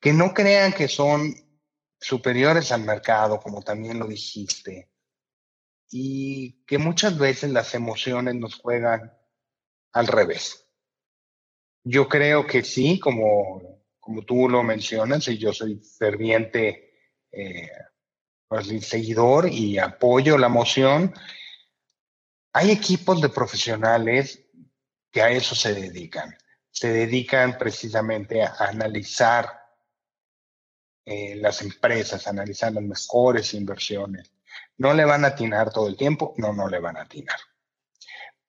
que 0.00 0.12
no 0.12 0.32
crean 0.32 0.72
que 0.72 0.88
son 0.88 1.34
superiores 2.00 2.72
al 2.72 2.84
mercado, 2.84 3.40
como 3.40 3.62
también 3.62 3.98
lo 3.98 4.06
dijiste, 4.06 4.90
y 5.90 6.64
que 6.64 6.78
muchas 6.78 7.18
veces 7.18 7.50
las 7.50 7.74
emociones 7.74 8.34
nos 8.36 8.54
juegan 8.56 9.12
al 9.92 10.06
revés. 10.06 10.66
Yo 11.82 12.08
creo 12.08 12.46
que 12.46 12.62
sí, 12.62 12.98
como, 12.98 13.82
como 13.98 14.22
tú 14.22 14.48
lo 14.48 14.62
mencionas, 14.62 15.26
y 15.28 15.38
yo 15.38 15.52
soy 15.52 15.80
ferviente 15.98 16.92
eh, 17.32 17.70
pues, 18.46 18.68
seguidor 18.86 19.48
y 19.48 19.78
apoyo 19.78 20.38
la 20.38 20.46
emoción, 20.46 21.12
hay 22.52 22.70
equipos 22.70 23.20
de 23.20 23.28
profesionales 23.28 24.47
que 25.18 25.22
a 25.24 25.30
eso 25.30 25.56
se 25.56 25.74
dedican. 25.74 26.32
Se 26.70 26.92
dedican 26.92 27.58
precisamente 27.58 28.40
a 28.40 28.54
analizar 28.60 29.50
eh, 31.04 31.34
las 31.34 31.60
empresas, 31.60 32.24
a 32.24 32.30
analizar 32.30 32.72
las 32.72 32.84
mejores 32.84 33.52
inversiones. 33.52 34.30
No 34.76 34.94
le 34.94 35.04
van 35.04 35.24
a 35.24 35.28
atinar 35.28 35.72
todo 35.72 35.88
el 35.88 35.96
tiempo, 35.96 36.34
no, 36.36 36.52
no 36.52 36.68
le 36.68 36.78
van 36.78 36.96
a 36.96 37.00
atinar. 37.00 37.36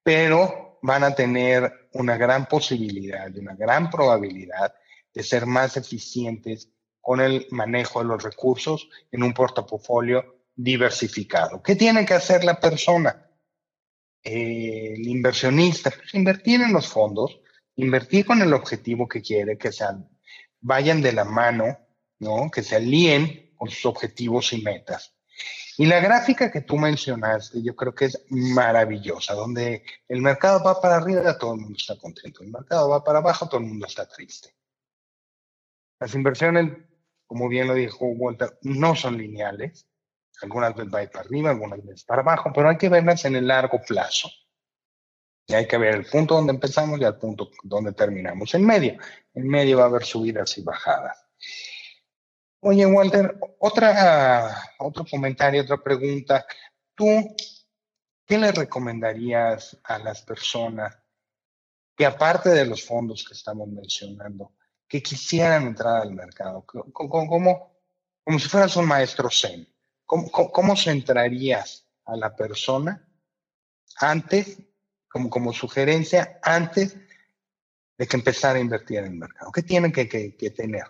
Pero 0.03 0.77
van 0.83 1.03
a 1.03 1.15
tener 1.15 1.89
una 1.93 2.17
gran 2.17 2.45
posibilidad 2.45 3.35
una 3.35 3.55
gran 3.55 3.89
probabilidad 3.89 4.75
de 5.11 5.23
ser 5.23 5.47
más 5.47 5.75
eficientes 5.75 6.69
con 7.01 7.19
el 7.19 7.47
manejo 7.49 7.97
de 7.97 8.09
los 8.09 8.21
recursos 8.21 8.89
en 9.11 9.23
un 9.23 9.33
portafolio 9.33 10.43
diversificado. 10.55 11.63
¿Qué 11.63 11.75
tiene 11.75 12.05
que 12.05 12.13
hacer 12.13 12.43
la 12.43 12.59
persona? 12.59 13.27
Eh, 14.23 14.93
el 14.95 15.07
inversionista, 15.07 15.91
pues 15.91 16.13
invertir 16.13 16.61
en 16.61 16.73
los 16.73 16.87
fondos, 16.87 17.39
invertir 17.75 18.25
con 18.25 18.41
el 18.41 18.53
objetivo 18.53 19.07
que 19.07 19.21
quiere, 19.21 19.57
que 19.57 19.71
sean, 19.71 20.09
vayan 20.59 21.01
de 21.01 21.13
la 21.13 21.23
mano, 21.23 21.77
¿no? 22.19 22.51
Que 22.51 22.63
se 22.63 22.75
alíen 22.75 23.53
con 23.55 23.69
sus 23.69 23.85
objetivos 23.85 24.53
y 24.53 24.61
metas. 24.61 25.15
Y 25.77 25.85
la 25.85 26.01
gráfica 26.01 26.51
que 26.51 26.59
tú 26.59 26.77
mencionaste, 26.77 27.61
yo 27.63 27.73
creo 27.73 27.95
que 27.95 28.05
es 28.05 28.25
maravillosa, 28.29 29.33
donde 29.33 29.83
el 30.09 30.21
mercado 30.21 30.61
va 30.61 30.81
para 30.81 30.97
arriba, 30.97 31.37
todo 31.37 31.53
el 31.53 31.61
mundo 31.61 31.77
está 31.77 31.97
contento. 31.97 32.43
El 32.43 32.51
mercado 32.51 32.89
va 32.89 33.01
para 33.01 33.19
abajo, 33.19 33.47
todo 33.47 33.61
el 33.61 33.67
mundo 33.67 33.85
está 33.87 34.05
triste. 34.05 34.53
Las 35.99 36.13
inversiones, 36.15 36.77
como 37.25 37.47
bien 37.47 37.67
lo 37.67 37.75
dijo 37.75 38.05
Walter, 38.07 38.57
no 38.61 38.93
son 38.93 39.17
lineales. 39.17 39.88
Algunas 40.41 40.75
veces 40.75 40.93
va 40.93 40.99
a 40.99 41.03
ir 41.03 41.11
para 41.11 41.25
arriba, 41.25 41.49
algunas 41.49 41.85
veces 41.85 42.03
para 42.03 42.21
abajo, 42.21 42.51
pero 42.53 42.69
hay 42.69 42.77
que 42.77 42.89
verlas 42.89 43.25
en 43.25 43.35
el 43.35 43.47
largo 43.47 43.81
plazo. 43.85 44.29
Y 45.47 45.55
hay 45.55 45.67
que 45.67 45.77
ver 45.77 45.95
el 45.95 46.05
punto 46.05 46.35
donde 46.35 46.53
empezamos 46.53 46.99
y 46.99 47.03
el 47.03 47.17
punto 47.17 47.49
donde 47.63 47.93
terminamos. 47.93 48.53
En 48.53 48.65
medio, 48.65 48.97
en 49.33 49.47
medio 49.47 49.77
va 49.77 49.83
a 49.83 49.87
haber 49.87 50.05
subidas 50.05 50.57
y 50.57 50.61
bajadas. 50.61 51.25
Oye, 52.61 52.85
Walter, 52.85 53.35
otra, 53.59 54.75
otro 54.77 55.05
comentario, 55.09 55.63
otra 55.63 55.77
pregunta. 55.77 56.45
¿Tú 56.93 57.35
qué 58.25 58.37
le 58.37 58.51
recomendarías 58.51 59.79
a 59.83 59.97
las 59.97 60.21
personas 60.21 60.95
que 61.95 62.05
aparte 62.05 62.49
de 62.49 62.65
los 62.65 62.85
fondos 62.85 63.25
que 63.25 63.33
estamos 63.33 63.67
mencionando, 63.69 64.53
que 64.87 65.01
quisieran 65.01 65.67
entrar 65.67 66.01
al 66.01 66.13
mercado, 66.13 66.63
como, 66.65 67.27
como, 67.27 67.81
como 68.23 68.39
si 68.39 68.47
fueras 68.47 68.75
un 68.75 68.85
maestro 68.85 69.29
Zen? 69.31 69.67
¿Cómo, 70.09 70.31
cómo, 70.31 70.75
centrarías 70.75 71.87
a 72.03 72.17
la 72.17 72.35
persona 72.35 73.07
antes, 73.99 74.59
como, 75.07 75.29
como 75.29 75.53
sugerencia, 75.53 76.39
antes 76.41 76.97
de 77.95 78.07
que 78.07 78.17
empezara 78.17 78.57
a 78.57 78.61
invertir 78.61 78.97
en 78.97 79.05
el 79.05 79.13
mercado? 79.13 79.51
¿Qué 79.51 79.61
tienen 79.61 79.91
que, 79.91 80.09
que, 80.09 80.35
que 80.35 80.49
tener? 80.49 80.85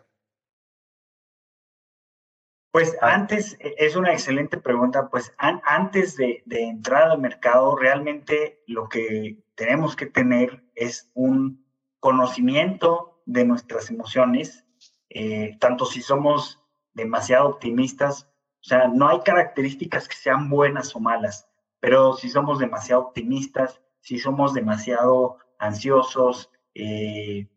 Pues 2.72 2.96
antes, 3.02 3.58
e, 3.60 3.76
es 3.78 3.98
una 3.98 4.14
excelente 4.14 4.56
pregunta, 4.56 5.10
pues 5.10 5.34
an, 5.38 5.62
antes 5.66 6.16
de, 6.16 6.42
de, 6.46 6.64
entrar 6.64 7.12
al 7.12 7.20
mercado, 7.20 7.76
realmente 7.76 8.64
lo 8.68 8.88
que 8.88 9.44
tenemos 9.56 9.98
que 9.98 10.06
tener 10.06 10.64
es 10.76 11.12
un 11.14 11.66
conocimiento 12.00 13.22
de 13.26 13.44
nuestras 13.44 13.90
emociones, 13.90 14.64
eh, 15.10 15.58
tanto 15.60 15.86
si 15.86 16.02
somos 16.02 16.64
demasiado 16.94 17.50
optimistas 17.50 18.30
o 18.62 18.64
sea, 18.64 18.88
no 18.88 19.08
hay 19.08 19.22
características 19.22 20.08
que 20.08 20.16
sean 20.16 20.50
buenas 20.50 20.96
o 20.96 21.00
malas, 21.00 21.48
pero 21.80 22.14
si 22.14 22.30
somos 22.30 22.60
demasiado 22.60 23.02
optimistas, 23.02 23.82
si 24.02 24.20
somos 24.20 24.54
demasiado 24.54 25.38
ansiosos, 25.60 26.52
eh, 26.76 27.48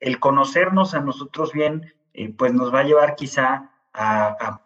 el 0.00 0.20
conocernos 0.20 0.94
a 0.94 1.00
nosotros 1.00 1.52
bien, 1.52 1.92
eh, 2.12 2.32
pues 2.32 2.52
nos 2.52 2.72
va 2.72 2.80
a 2.80 2.84
llevar 2.84 3.16
quizá 3.16 3.70
a, 3.92 4.26
a 4.28 4.60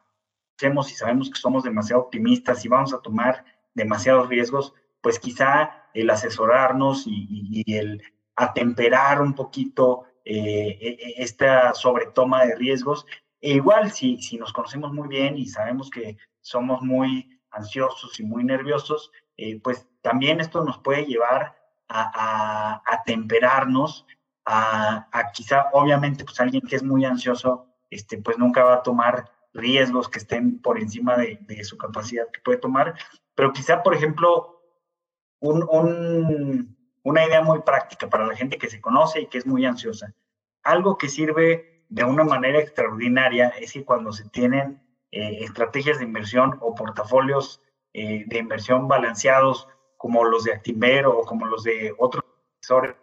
si 0.58 0.94
sabemos 0.94 1.30
que 1.30 1.38
somos 1.38 1.62
demasiado 1.62 2.02
optimistas 2.02 2.64
y 2.64 2.68
vamos 2.68 2.92
a 2.92 3.00
tomar 3.00 3.44
demasiados 3.74 4.28
riesgos, 4.28 4.74
pues 5.00 5.20
quizá 5.20 5.84
el 5.94 6.10
asesorarnos 6.10 7.06
y, 7.06 7.62
y 7.64 7.74
el 7.76 8.02
atemperar 8.34 9.22
un 9.22 9.34
poquito 9.34 10.04
eh, 10.24 11.14
esta 11.16 11.72
sobretoma 11.74 12.44
de 12.44 12.56
riesgos 12.56 13.06
e 13.40 13.54
igual, 13.54 13.90
si, 13.90 14.20
si 14.20 14.36
nos 14.36 14.52
conocemos 14.52 14.92
muy 14.92 15.08
bien 15.08 15.36
y 15.36 15.46
sabemos 15.46 15.90
que 15.90 16.16
somos 16.40 16.82
muy 16.82 17.40
ansiosos 17.50 18.18
y 18.20 18.24
muy 18.24 18.44
nerviosos, 18.44 19.10
eh, 19.36 19.60
pues 19.60 19.86
también 20.02 20.40
esto 20.40 20.64
nos 20.64 20.78
puede 20.78 21.04
llevar 21.06 21.56
a, 21.88 22.10
a, 22.14 22.82
a 22.84 23.02
temperarnos, 23.04 24.06
a, 24.44 25.08
a, 25.12 25.32
quizá, 25.32 25.66
obviamente, 25.72 26.24
pues 26.24 26.40
alguien 26.40 26.62
que 26.62 26.76
es 26.76 26.82
muy 26.82 27.04
ansioso, 27.04 27.66
este, 27.90 28.18
pues 28.18 28.38
nunca 28.38 28.64
va 28.64 28.74
a 28.74 28.82
tomar 28.82 29.30
riesgos 29.54 30.08
que 30.08 30.18
estén 30.18 30.60
por 30.60 30.78
encima 30.78 31.16
de, 31.16 31.38
de 31.42 31.64
su 31.64 31.78
capacidad 31.78 32.30
que 32.32 32.40
puede 32.40 32.58
tomar, 32.58 32.94
pero 33.34 33.52
quizá, 33.52 33.82
por 33.82 33.94
ejemplo, 33.94 34.62
una 35.40 37.26
idea 37.26 37.42
muy 37.42 37.60
práctica 37.60 38.08
para 38.08 38.26
la 38.26 38.34
gente 38.34 38.58
que 38.58 38.68
se 38.68 38.80
conoce 38.80 39.20
y 39.20 39.26
que 39.28 39.38
es 39.38 39.46
muy 39.46 39.64
ansiosa. 39.64 40.12
Algo 40.64 40.98
que 40.98 41.08
sirve 41.08 41.77
de 41.88 42.04
una 42.04 42.24
manera 42.24 42.58
extraordinaria 42.58 43.48
es 43.48 43.72
que 43.72 43.84
cuando 43.84 44.12
se 44.12 44.28
tienen 44.28 44.82
eh, 45.10 45.38
estrategias 45.40 45.98
de 45.98 46.04
inversión 46.04 46.58
o 46.60 46.74
portafolios 46.74 47.62
eh, 47.94 48.24
de 48.26 48.38
inversión 48.38 48.88
balanceados 48.88 49.68
como 49.96 50.24
los 50.24 50.44
de 50.44 50.52
Actimber 50.52 51.06
o 51.06 51.22
como 51.22 51.46
los 51.46 51.64
de 51.64 51.94
otros 51.98 52.24
inversores, 52.56 52.96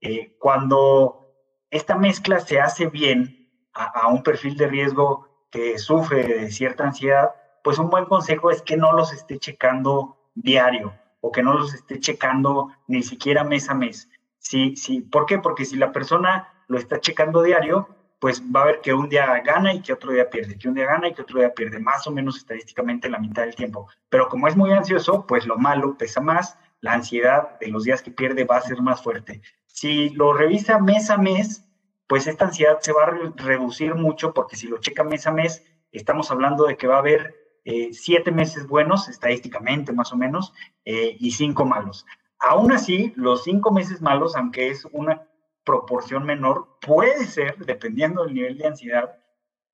eh, 0.00 0.36
cuando 0.38 1.34
esta 1.70 1.96
mezcla 1.96 2.40
se 2.40 2.60
hace 2.60 2.86
bien 2.86 3.50
a, 3.74 4.08
un 4.08 4.22
perfil 4.22 4.56
de 4.56 4.68
riesgo 4.68 5.28
que 5.50 5.78
sufre 5.78 6.22
de 6.26 6.50
cierta 6.50 6.84
ansiedad, 6.84 7.30
pues 7.62 7.78
un 7.78 7.90
buen 7.90 8.06
consejo 8.06 8.50
es 8.50 8.62
que 8.62 8.76
no 8.76 8.92
los 8.92 9.12
esté 9.12 9.38
checando 9.38 10.16
diario 10.34 10.94
o 11.20 11.30
que 11.30 11.42
no 11.42 11.54
los 11.54 11.74
esté 11.74 12.00
checando 12.00 12.70
ni 12.86 13.02
siquiera 13.02 13.44
mes 13.44 13.68
a 13.68 13.74
mes. 13.74 14.08
Sí, 14.38 14.76
sí. 14.76 15.00
¿Por 15.00 15.26
qué? 15.26 15.38
Porque 15.38 15.64
si 15.64 15.76
la 15.76 15.92
persona 15.92 16.64
lo 16.68 16.78
está 16.78 17.00
checando 17.00 17.42
diario, 17.42 17.88
pues 18.18 18.42
va 18.42 18.62
a 18.62 18.66
ver 18.66 18.80
que 18.80 18.92
un 18.92 19.08
día 19.08 19.40
gana 19.44 19.72
y 19.72 19.80
que 19.80 19.92
otro 19.92 20.12
día 20.12 20.28
pierde, 20.28 20.58
que 20.58 20.68
un 20.68 20.74
día 20.74 20.86
gana 20.86 21.08
y 21.08 21.14
que 21.14 21.22
otro 21.22 21.38
día 21.38 21.54
pierde, 21.54 21.78
más 21.78 22.06
o 22.06 22.10
menos 22.10 22.36
estadísticamente 22.36 23.08
la 23.08 23.18
mitad 23.18 23.42
del 23.42 23.54
tiempo. 23.54 23.88
Pero 24.08 24.28
como 24.28 24.48
es 24.48 24.56
muy 24.56 24.72
ansioso, 24.72 25.26
pues 25.26 25.46
lo 25.46 25.56
malo 25.56 25.96
pesa 25.96 26.20
más, 26.20 26.58
la 26.80 26.94
ansiedad 26.94 27.58
de 27.60 27.68
los 27.68 27.84
días 27.84 28.02
que 28.02 28.10
pierde 28.10 28.44
va 28.44 28.56
a 28.56 28.62
ser 28.62 28.82
más 28.82 29.02
fuerte. 29.02 29.42
Si 29.66 30.10
lo 30.10 30.32
revisa 30.32 30.78
mes 30.78 31.10
a 31.10 31.18
mes, 31.18 31.64
pues 32.08 32.26
esta 32.26 32.46
ansiedad 32.46 32.78
se 32.80 32.92
va 32.92 33.04
a 33.04 33.10
reducir 33.36 33.94
mucho 33.94 34.34
porque 34.34 34.56
si 34.56 34.66
lo 34.66 34.78
checa 34.78 35.04
mes 35.04 35.26
a 35.26 35.32
mes, 35.32 35.64
estamos 35.92 36.30
hablando 36.30 36.64
de 36.64 36.76
que 36.76 36.86
va 36.86 36.96
a 36.96 37.00
haber 37.00 37.36
eh, 37.64 37.90
siete 37.92 38.32
meses 38.32 38.66
buenos, 38.66 39.08
estadísticamente 39.08 39.92
más 39.92 40.12
o 40.12 40.16
menos, 40.16 40.52
eh, 40.84 41.16
y 41.20 41.32
cinco 41.32 41.64
malos. 41.64 42.06
Aún 42.40 42.72
así, 42.72 43.12
los 43.16 43.44
cinco 43.44 43.72
meses 43.72 44.00
malos, 44.00 44.36
aunque 44.36 44.70
es 44.70 44.86
una 44.92 45.28
proporción 45.68 46.24
menor, 46.24 46.78
puede 46.80 47.26
ser, 47.26 47.58
dependiendo 47.58 48.24
del 48.24 48.32
nivel 48.32 48.56
de 48.56 48.68
ansiedad, 48.68 49.18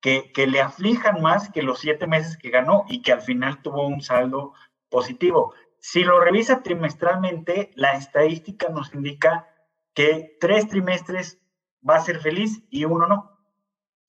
que, 0.01 0.29
le 0.45 0.59
aflijan 0.59 1.21
más 1.21 1.49
que 1.49 1.63
los 1.63 1.79
siete 1.79 2.05
meses 2.05 2.37
que 2.37 2.49
ganó 2.49 2.83
y 2.89 3.01
que 3.01 3.13
al 3.13 3.21
final 3.21 3.61
tuvo 3.61 3.87
un 3.87 4.01
saldo 4.01 4.53
positivo. 4.89 5.53
Si 5.79 6.03
lo 6.03 6.19
revisa 6.19 6.61
trimestralmente, 6.63 7.71
la 7.75 7.93
estadística 7.93 8.67
nos 8.67 8.93
indica 8.93 9.47
que 9.93 10.35
tres 10.41 10.67
trimestres 10.67 11.39
va 11.89 11.95
a 11.95 12.01
ser 12.01 12.19
feliz 12.19 12.61
y 12.69 12.83
uno 12.83 13.07
no. 13.07 13.39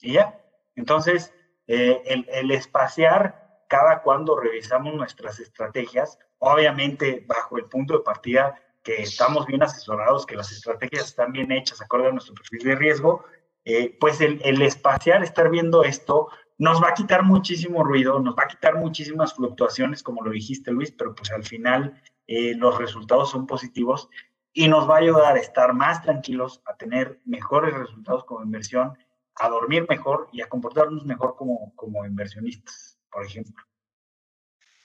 Y 0.01 0.15
ya. 0.15 0.45
Entonces, 0.75 1.33
eh, 1.69 2.03
el, 2.07 2.27
el, 2.31 2.51
espaciar 2.51 3.63
cada 3.69 4.03
cuando 4.03 4.37
revisamos 4.37 4.93
nuestras 4.93 5.39
estrategias, 5.39 6.19
obviamente 6.39 7.25
bajo 7.29 7.59
el 7.59 7.67
punto 7.67 7.97
de 7.97 8.05
partida 8.05 8.61
que 8.87 9.03
estamos 9.03 9.47
bien 9.47 9.65
asesorados, 9.65 10.25
que 10.25 10.37
las 10.37 10.53
estrategias 10.53 11.07
están 11.07 11.33
bien 11.33 11.51
hechas 11.51 11.83
acorde 11.83 12.07
a 12.07 12.13
nuestro 12.13 12.35
perfil 12.35 12.61
de 12.61 12.77
riesgo, 12.77 13.25
eh, 13.65 13.97
pues 13.99 14.21
el, 14.21 14.41
el, 14.45 14.63
espaciar, 14.63 15.25
estar 15.25 15.51
viendo 15.51 15.83
esto, 15.83 16.29
nos 16.57 16.81
va 16.81 16.91
a 16.91 16.95
quitar 16.95 17.25
muchísimo 17.25 17.83
ruido, 17.83 18.21
nos 18.21 18.37
va 18.37 18.45
a 18.45 18.47
quitar 18.47 18.77
muchísimas 18.77 19.35
fluctuaciones, 19.35 20.05
como 20.05 20.23
lo 20.23 20.31
dijiste 20.31 20.71
Luis, 20.71 20.93
pero 20.93 21.17
pues 21.17 21.33
al 21.33 21.43
final 21.43 22.01
eh, 22.29 22.55
los 22.55 22.79
resultados 22.79 23.29
son 23.29 23.49
positivos 23.49 24.09
y 24.53 24.69
nos 24.69 24.89
va 24.89 24.95
a 24.95 24.99
ayudar 24.99 25.35
a 25.35 25.41
estar 25.41 25.75
más 25.75 26.01
tranquilos, 26.03 26.63
a 26.65 26.77
tener 26.77 27.21
mejores 27.25 27.75
resultados 27.75 28.23
como 28.23 28.45
inversión, 28.45 28.97
a 29.35 29.49
dormir 29.49 29.85
mejor 29.89 30.29
y 30.31 30.43
a 30.43 30.49
comportarnos 30.49 31.05
mejor 31.05 31.35
como, 31.35 31.75
como 31.75 32.07
inversionistas, 32.07 33.01
por 33.11 33.27
ejemplo. 33.27 33.65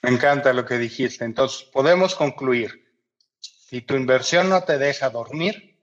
Me 0.02 0.10
encanta 0.10 0.52
lo 0.52 0.64
que 0.64 0.76
dijiste. 0.76 1.24
Entonces, 1.24 1.62
podemos 1.72 2.16
concluir 2.16 2.81
si 3.72 3.80
tu 3.80 3.96
inversión 3.96 4.50
no 4.50 4.64
te 4.64 4.76
deja 4.76 5.08
dormir, 5.08 5.80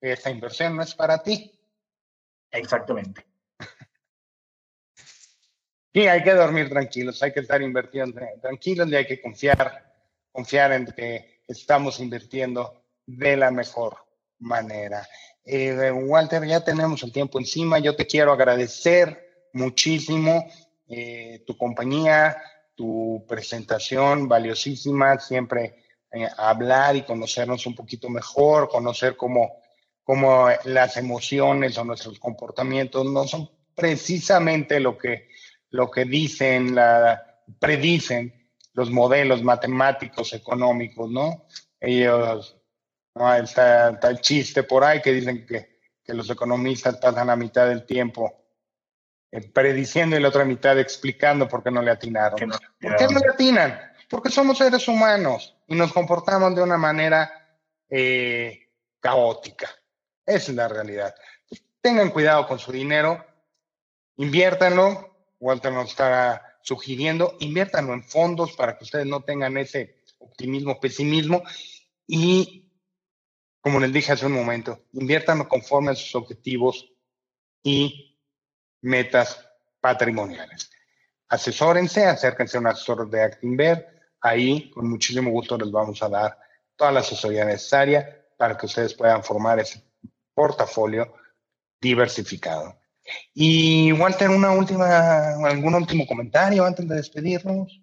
esa 0.00 0.28
inversión 0.28 0.74
no 0.74 0.82
es 0.82 0.92
para 0.92 1.22
ti. 1.22 1.56
Exactamente. 2.50 3.24
Sí, 5.90 6.06
hay 6.06 6.22
que 6.22 6.34
dormir 6.34 6.68
tranquilos, 6.68 7.20
hay 7.22 7.32
que 7.32 7.40
estar 7.40 7.60
invirtiendo 7.62 8.20
tranquilos 8.42 8.88
y 8.88 8.94
hay 8.94 9.06
que 9.06 9.20
confiar, 9.20 9.90
confiar 10.30 10.72
en 10.72 10.86
que 10.86 11.42
estamos 11.48 11.98
invirtiendo 11.98 12.84
de 13.06 13.36
la 13.36 13.50
mejor 13.50 13.96
manera. 14.38 15.08
Eh, 15.44 15.90
Walter, 15.90 16.44
ya 16.46 16.62
tenemos 16.62 17.02
el 17.02 17.10
tiempo 17.10 17.40
encima. 17.40 17.78
Yo 17.78 17.96
te 17.96 18.06
quiero 18.06 18.32
agradecer 18.32 19.48
muchísimo 19.54 20.46
eh, 20.86 21.42
tu 21.46 21.56
compañía, 21.56 22.36
tu 22.76 23.24
presentación 23.26 24.28
valiosísima, 24.28 25.18
siempre 25.18 25.87
eh, 26.10 26.28
hablar 26.36 26.96
y 26.96 27.02
conocernos 27.02 27.66
un 27.66 27.74
poquito 27.74 28.08
mejor, 28.08 28.68
conocer 28.68 29.16
cómo, 29.16 29.60
cómo 30.02 30.48
las 30.64 30.96
emociones 30.96 31.76
o 31.76 31.84
nuestros 31.84 32.18
comportamientos 32.18 33.04
no 33.04 33.26
son 33.26 33.50
precisamente 33.74 34.80
lo 34.80 34.96
que, 34.96 35.28
lo 35.70 35.90
que 35.90 36.04
dicen, 36.04 36.74
la, 36.74 37.42
predicen 37.58 38.50
los 38.72 38.90
modelos 38.90 39.42
matemáticos 39.42 40.32
económicos, 40.32 41.10
¿no? 41.10 41.46
Ellos, 41.78 42.56
¿no? 43.14 43.34
Está, 43.34 43.88
el 43.88 44.20
chiste 44.20 44.62
por 44.62 44.84
ahí 44.84 45.02
que 45.02 45.12
dicen 45.12 45.44
que, 45.44 45.78
que 46.02 46.14
los 46.14 46.30
economistas 46.30 46.96
pasan 46.96 47.26
la 47.26 47.36
mitad 47.36 47.68
del 47.68 47.84
tiempo 47.84 48.38
eh, 49.30 49.46
prediciendo 49.52 50.16
y 50.16 50.20
la 50.20 50.28
otra 50.28 50.44
mitad 50.44 50.78
explicando 50.78 51.46
por 51.46 51.62
qué 51.62 51.70
no 51.70 51.82
le 51.82 51.90
atinaron. 51.90 52.50
¿Por 52.80 52.96
qué 52.96 53.06
no 53.08 53.20
le 53.20 53.28
atinan? 53.28 53.87
Porque 54.08 54.30
somos 54.30 54.58
seres 54.58 54.88
humanos 54.88 55.54
y 55.66 55.74
nos 55.74 55.92
comportamos 55.92 56.54
de 56.54 56.62
una 56.62 56.78
manera 56.78 57.58
eh, 57.90 58.70
caótica. 59.00 59.68
Esa 60.24 60.50
es 60.50 60.56
la 60.56 60.68
realidad. 60.68 61.14
Tengan 61.80 62.10
cuidado 62.10 62.46
con 62.46 62.58
su 62.58 62.72
dinero, 62.72 63.24
inviértanlo. 64.16 65.16
Walter 65.40 65.72
nos 65.72 65.90
está 65.90 66.58
sugiriendo, 66.62 67.36
inviértanlo 67.40 67.94
en 67.94 68.02
fondos 68.02 68.52
para 68.52 68.76
que 68.76 68.84
ustedes 68.84 69.06
no 69.06 69.22
tengan 69.22 69.56
ese 69.56 70.02
optimismo, 70.18 70.80
pesimismo. 70.80 71.42
Y, 72.06 72.70
como 73.60 73.78
les 73.78 73.92
dije 73.92 74.12
hace 74.12 74.26
un 74.26 74.32
momento, 74.32 74.86
inviértanlo 74.92 75.48
conforme 75.48 75.92
a 75.92 75.94
sus 75.94 76.14
objetivos 76.14 76.90
y 77.62 78.18
metas 78.80 79.48
patrimoniales. 79.80 80.70
Asesórense, 81.28 82.06
acérquense 82.06 82.56
a 82.56 82.60
un 82.60 82.66
asesor 82.68 83.08
de 83.10 83.22
Actinver 83.22 83.97
Ahí, 84.20 84.70
con 84.70 84.88
muchísimo 84.88 85.30
gusto, 85.30 85.56
les 85.56 85.70
vamos 85.70 86.02
a 86.02 86.08
dar 86.08 86.38
toda 86.76 86.92
la 86.92 87.00
asesoría 87.00 87.44
necesaria 87.44 88.26
para 88.36 88.56
que 88.56 88.66
ustedes 88.66 88.94
puedan 88.94 89.22
formar 89.22 89.58
ese 89.58 89.82
portafolio 90.34 91.12
diversificado. 91.80 92.78
Y 93.34 93.92
Walter, 93.92 94.30
una 94.30 94.52
última, 94.52 95.34
algún 95.44 95.74
último 95.74 96.06
comentario 96.06 96.64
antes 96.64 96.86
de 96.86 96.96
despedirnos. 96.96 97.80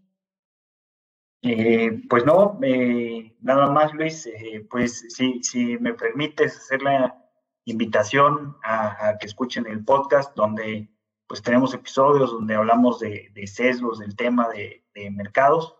Eh, 1.41 2.01
pues 2.09 2.25
no, 2.25 2.59
eh, 2.63 3.35
nada 3.41 3.69
más 3.69 3.93
Luis, 3.93 4.25
eh, 4.25 4.65
pues 4.69 5.05
si, 5.09 5.43
si 5.43 5.77
me 5.77 5.93
permites 5.93 6.57
hacer 6.57 6.81
la 6.81 7.23
invitación 7.65 8.57
a, 8.63 9.17
que 9.19 9.27
escuchen 9.27 9.65
el 9.67 9.83
podcast 9.83 10.35
donde 10.35 10.89
pues 11.27 11.41
tenemos 11.41 11.73
episodios 11.73 12.31
donde 12.31 12.55
hablamos 12.55 12.99
de, 12.99 13.31
sesgos 13.47 13.99
del 13.99 14.15
tema 14.15 14.47
de 14.49 14.83
mercados 15.11 15.75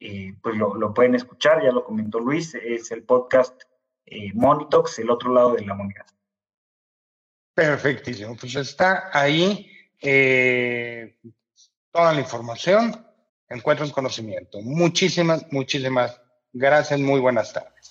eh, 0.00 0.34
pues 0.42 0.56
lo, 0.56 0.94
pueden 0.94 1.14
escuchar, 1.14 1.62
ya 1.62 1.70
lo 1.70 1.84
comentó 1.84 2.18
Luis, 2.18 2.54
es 2.54 2.90
el 2.90 3.02
podcast 3.02 3.62
eh, 4.06 4.32
Monitox, 4.32 4.98
el 4.98 5.10
otro 5.10 5.32
lado 5.32 5.52
de 5.54 5.66
la 5.66 5.74
moneda. 5.74 6.06
Perfectísimo, 7.54 8.34
pues 8.34 8.54
está 8.54 9.10
ahí 9.12 9.70
eh, 10.00 11.18
toda 11.92 12.14
la 12.14 12.20
información, 12.20 13.06
encuentran 13.48 13.90
conocimiento. 13.90 14.62
Muchísimas, 14.62 15.44
muchísimas 15.52 16.18
gracias, 16.50 16.98
muy 16.98 17.20
buenas 17.20 17.52
tardes. 17.52 17.90